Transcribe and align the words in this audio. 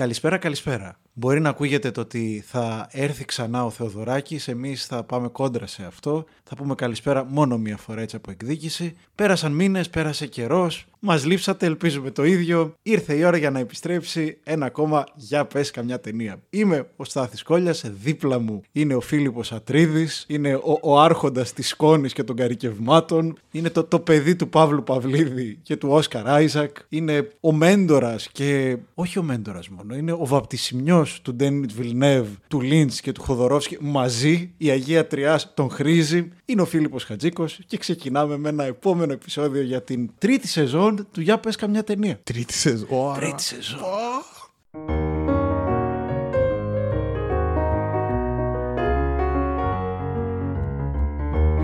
Καλησπέρα, 0.00 0.38
καλησπέρα. 0.38 0.98
Μπορεί 1.12 1.40
να 1.40 1.48
ακούγεται 1.48 1.90
το 1.90 2.00
ότι 2.00 2.44
θα 2.46 2.88
έρθει 2.90 3.24
ξανά 3.24 3.64
ο 3.64 3.70
Θεοδωράκης, 3.70 4.48
εμείς 4.48 4.86
θα 4.86 5.02
πάμε 5.02 5.28
κόντρα 5.28 5.66
σε 5.66 5.84
αυτό, 5.84 6.24
θα 6.42 6.54
πούμε 6.54 6.74
καλησπέρα 6.74 7.24
μόνο 7.24 7.58
μία 7.58 7.76
φορά 7.76 8.00
έτσι 8.00 8.16
από 8.16 8.30
εκδίκηση. 8.30 8.96
Πέρασαν 9.14 9.52
μήνες, 9.52 9.90
πέρασε 9.90 10.26
καιρός, 10.26 10.86
μας 11.00 11.24
λείψατε, 11.24 11.66
ελπίζουμε 11.66 12.10
το 12.10 12.24
ίδιο. 12.24 12.74
Ήρθε 12.82 13.14
η 13.14 13.24
ώρα 13.24 13.36
για 13.36 13.50
να 13.50 13.58
επιστρέψει 13.58 14.38
ένα 14.44 14.66
ακόμα 14.66 15.06
για 15.14 15.44
πες 15.44 15.70
καμιά 15.70 16.00
ταινία. 16.00 16.42
Είμαι 16.50 16.88
ο 16.96 17.04
Στάθης 17.04 17.42
Κόλλιας, 17.42 17.84
δίπλα 18.02 18.38
μου 18.38 18.62
είναι 18.72 18.94
ο 18.94 19.00
Φίλιππος 19.00 19.52
Ατρίδης, 19.52 20.24
είναι 20.28 20.54
ο, 20.54 20.78
ο 20.82 21.00
άρχοντας 21.00 21.52
της 21.52 21.68
σκόνης 21.68 22.12
και 22.12 22.24
των 22.24 22.36
καρικευμάτων, 22.36 23.38
είναι 23.50 23.70
το, 23.70 23.84
το 23.84 23.98
παιδί 23.98 24.36
του 24.36 24.48
Παύλου 24.48 24.82
Παυλίδη 24.82 25.58
και 25.62 25.76
του 25.76 25.88
Όσκαρ 25.88 26.28
Άιζακ, 26.28 26.76
είναι 26.88 27.28
ο 27.40 27.52
μέντορας 27.52 28.28
και 28.32 28.76
όχι 28.94 29.18
ο 29.18 29.22
μέντορας 29.22 29.68
μόνο, 29.68 29.94
είναι 29.94 30.12
ο 30.12 30.26
βαπτισιμιός 30.26 31.09
του 31.18 31.34
Ντένιτ 31.34 31.70
Βιλνεύ, 31.72 32.36
του 32.48 32.60
Λίντς 32.60 33.00
και 33.00 33.12
του 33.12 33.22
Χοδωρόφσκι 33.22 33.76
μαζί, 33.80 34.52
η 34.56 34.70
Αγία 34.70 35.06
Τριάς 35.06 35.54
τον 35.54 35.70
χρήζει, 35.70 36.28
είναι 36.44 36.62
ο 36.62 36.64
Φίλιππος 36.64 37.04
Χατζίκος 37.04 37.58
και 37.66 37.76
ξεκινάμε 37.76 38.36
με 38.36 38.48
ένα 38.48 38.64
επόμενο 38.64 39.12
επεισόδιο 39.12 39.62
για 39.62 39.82
την 39.82 40.10
τρίτη 40.18 40.48
σεζόν 40.48 41.06
του 41.12 41.20
Για 41.20 41.38
πες 41.38 41.56
καμιά 41.56 41.84
ταινία. 41.84 42.20
Τρίτη 42.24 42.52
σεζόν. 42.52 43.14
Τρίτη 43.14 43.42
σεζόν. 43.42 43.80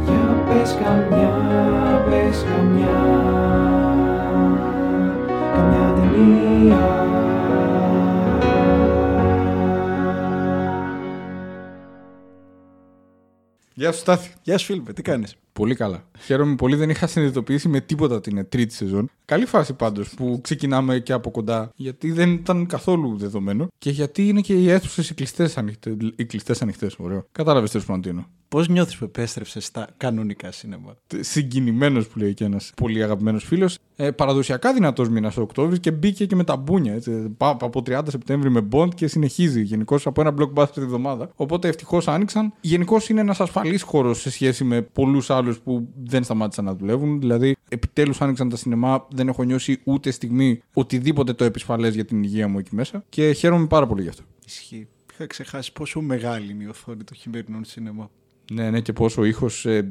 Για 0.04 0.44
πες 0.48 0.76
καμιά, 0.82 2.04
πες 2.10 2.44
καμιά 2.44 3.24
Καμιά 5.54 5.94
ταινία 5.94 6.95
Γεια 13.78 13.92
σου 13.92 13.98
Στάθη. 13.98 14.32
Γεια 14.42 14.58
σου 14.58 14.64
Φίλιππε, 14.64 14.92
τι 14.92 15.02
κάνεις; 15.02 15.36
Πολύ 15.56 15.74
καλά. 15.74 16.04
Χαίρομαι 16.18 16.54
πολύ, 16.54 16.76
δεν 16.76 16.90
είχα 16.90 17.06
συνειδητοποιήσει 17.06 17.68
με 17.68 17.80
τίποτα 17.80 18.14
ότι 18.14 18.30
είναι 18.30 18.44
τρίτη 18.44 18.74
σεζόν. 18.74 19.10
Καλή 19.24 19.46
φάση 19.46 19.72
πάντως 19.74 20.08
που 20.16 20.38
ξεκινάμε 20.42 20.98
και 20.98 21.12
από 21.12 21.30
κοντά, 21.30 21.70
γιατί 21.76 22.10
δεν 22.12 22.32
ήταν 22.32 22.66
καθόλου 22.66 23.16
δεδομένο 23.18 23.66
και 23.78 23.90
γιατί 23.90 24.28
είναι 24.28 24.40
και 24.40 24.54
οι 24.54 24.70
αίθουσες 24.70 25.10
οι 25.10 25.14
κλειστές 25.14 25.56
ανοιχτές. 25.58 25.94
Οι 26.16 26.24
κλειστές 26.24 26.62
ανοιχτές, 26.62 26.94
ωραίο. 26.98 27.26
Κατάλαβες 27.32 27.70
τέλο 27.70 27.84
πάντων 27.86 28.02
τι 28.02 28.08
εννοώ. 28.08 28.24
Πώς 28.48 28.68
νιώθεις 28.68 28.96
που 28.96 29.04
επέστρεψες 29.04 29.64
στα 29.64 29.88
κανονικά 29.96 30.52
σίνεμα. 30.52 30.96
Συγκινημένος 31.20 32.06
που 32.06 32.18
λέει 32.18 32.34
και 32.34 32.44
ένας 32.44 32.72
πολύ 32.76 33.02
αγαπημένος 33.02 33.44
φίλος. 33.44 33.78
Ε, 33.96 34.10
παραδοσιακά 34.10 34.72
δυνατός 34.72 35.08
μήνας 35.08 35.36
ο 35.36 35.42
Οκτώβρης 35.42 35.80
και 35.80 35.90
μπήκε 35.90 36.26
και 36.26 36.34
με 36.36 36.44
τα 36.44 36.56
μπούνια. 36.56 36.94
Έτσι. 36.94 37.10
Πά- 37.36 37.62
Από 37.62 37.82
30 37.82 38.10
Σεπτέμβρη 38.10 38.50
με 38.50 38.68
Bond 38.72 38.94
και 38.94 39.06
συνεχίζει 39.06 39.62
γενικώς 39.62 40.06
από 40.06 40.20
ένα 40.20 40.34
blockbuster 40.38 40.68
τη 40.74 40.80
εβδομάδα. 40.80 41.30
Οπότε 41.36 41.68
ευτυχώς 41.68 42.08
άνοιξαν. 42.08 42.52
Γενικώς 42.60 43.08
είναι 43.08 43.20
ένας 43.20 43.40
ασφαλής 43.40 43.82
χώρος 43.82 44.20
σε 44.20 44.30
σχέση 44.30 44.64
με 44.64 44.82
πολλούς 44.82 45.30
άλλους 45.30 45.45
που 45.52 45.88
δεν 46.04 46.24
σταμάτησαν 46.24 46.64
να 46.64 46.74
δουλεύουν. 46.74 47.20
Δηλαδή, 47.20 47.56
επιτέλους 47.68 48.20
άνοιξαν 48.20 48.48
τα 48.48 48.56
σινεμά. 48.56 49.06
Δεν 49.10 49.28
έχω 49.28 49.42
νιώσει 49.42 49.80
ούτε 49.84 50.10
στιγμή 50.10 50.62
οτιδήποτε 50.74 51.32
το 51.32 51.44
επισφαλές 51.44 51.94
για 51.94 52.04
την 52.04 52.22
υγεία 52.22 52.48
μου 52.48 52.58
εκεί 52.58 52.74
μέσα. 52.74 53.04
Και 53.08 53.32
χαίρομαι 53.32 53.66
πάρα 53.66 53.86
πολύ 53.86 54.02
γι' 54.02 54.08
αυτό. 54.08 54.22
Ισχύει. 54.46 54.88
Είχα 55.12 55.26
ξεχάσει 55.26 55.72
πόσο 55.72 56.00
μεγάλη 56.00 56.50
είναι 56.50 56.64
η 56.64 56.66
οθόνη 56.66 57.04
των 57.04 57.16
χειμερινών 57.16 57.64
σινεμά. 57.64 58.10
Ναι, 58.52 58.70
ναι, 58.70 58.80
και 58.80 58.92
πόσο 58.92 59.20
ο 59.20 59.24
ήχο 59.24 59.46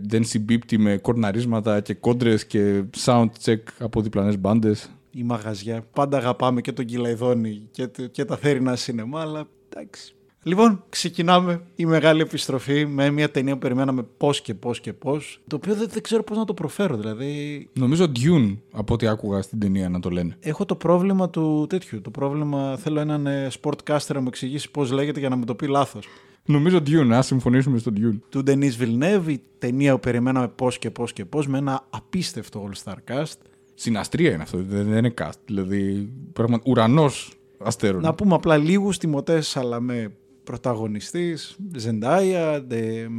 δεν 0.08 0.24
συμπίπτει 0.24 0.78
με 0.78 0.98
κορναρίσματα 0.98 1.82
και 1.82 1.94
κόντρες 1.94 2.46
και 2.46 2.84
sound 3.06 3.28
check 3.44 3.60
από 3.80 4.02
διπλανές 4.02 4.40
μπάντες. 4.40 4.90
Η 5.12 5.24
μαγαζιά. 5.24 5.86
Πάντα 5.94 6.18
αγαπάμε 6.18 6.62
και 6.62 6.72
τον 6.72 6.86
Κυλαϊδόνη 6.86 7.68
και, 7.72 7.88
το- 7.88 8.08
και 8.08 8.26
τα 8.26 8.38
θέρινα 8.38 8.76
σινεμά, 8.76 9.22
αλλά 9.22 9.48
εντάξει. 9.70 10.16
Λοιπόν, 10.48 10.84
ξεκινάμε 10.90 11.62
η 11.76 11.86
μεγάλη 11.86 12.22
επιστροφή 12.22 12.86
με 12.86 13.10
μια 13.10 13.32
ταινία 13.32 13.54
που 13.54 13.60
περιμέναμε 13.60 14.04
πώς 14.18 14.42
και 14.42 14.54
πώς 14.54 14.80
και 14.80 14.94
πώς. 14.94 15.42
Το 15.48 15.56
οποίο 15.56 15.76
δεν, 15.76 15.88
δεν 15.92 16.02
ξέρω 16.02 16.24
πώς 16.24 16.38
να 16.38 16.46
το 16.46 16.54
προφέρω. 16.54 16.98
Δηλαδή, 16.98 17.70
Νομίζω 17.74 18.06
Dune, 18.16 18.58
από 18.72 18.94
ό,τι 18.94 19.08
άκουγα 19.08 19.42
στην 19.42 19.60
ταινία 19.60 19.90
να 19.90 20.00
το 20.00 20.10
λένε. 20.10 20.38
έχω 20.40 20.66
το 20.66 20.76
πρόβλημα 20.76 21.30
του 21.30 21.66
τέτοιου. 21.70 22.02
Το 22.02 22.10
πρόβλημα 22.10 22.78
θέλω 22.78 23.00
έναν 23.00 23.28
ε, 23.28 23.48
sportcaster 23.62 24.14
να 24.14 24.20
μου 24.20 24.28
εξηγήσει 24.28 24.72
πώς 24.72 24.92
λέγεται 24.92 25.20
για 25.20 25.30
να 25.30 25.36
μου 25.36 25.46
το 25.46 25.56
πει 25.56 25.68
λάθος. 25.68 26.08
Νομίζω 26.46 26.78
Dune, 26.78 27.12
α 27.14 27.22
συμφωνήσουμε 27.22 27.78
στο 27.78 27.92
Dune. 27.96 28.20
Του 28.30 28.44
Denis 28.48 28.72
Villeneuve, 28.80 29.28
η 29.28 29.42
ταινία 29.58 29.94
που 29.94 30.00
περιμέναμε 30.00 30.48
πώς 30.48 30.78
και 30.80 30.92
πώς 30.92 31.14
και 31.14 31.26
πώς, 31.26 31.48
με 31.48 31.58
ένα 31.58 31.88
απίστευτο 31.90 32.70
all-star 32.70 32.96
cast. 33.12 33.38
Συναστρία 33.74 34.32
είναι 34.32 34.44
αυτό, 34.44 34.58
δεν 34.58 34.86
δεν 34.86 34.98
είναι 34.98 35.14
cast. 35.22 35.40
Δηλαδή, 35.46 36.10
πράγμα, 36.34 36.60
ουρανός 36.66 37.34
αστέρων. 37.60 38.02
Να 38.02 38.14
πούμε 38.14 38.36
απλά 38.36 38.58
λίγους 38.58 38.98
Τιμωτές 38.98 39.48
Σαλαμέ 39.48 40.12
πρωταγωνιστής, 40.46 41.58
Ζεντάια 41.76 42.66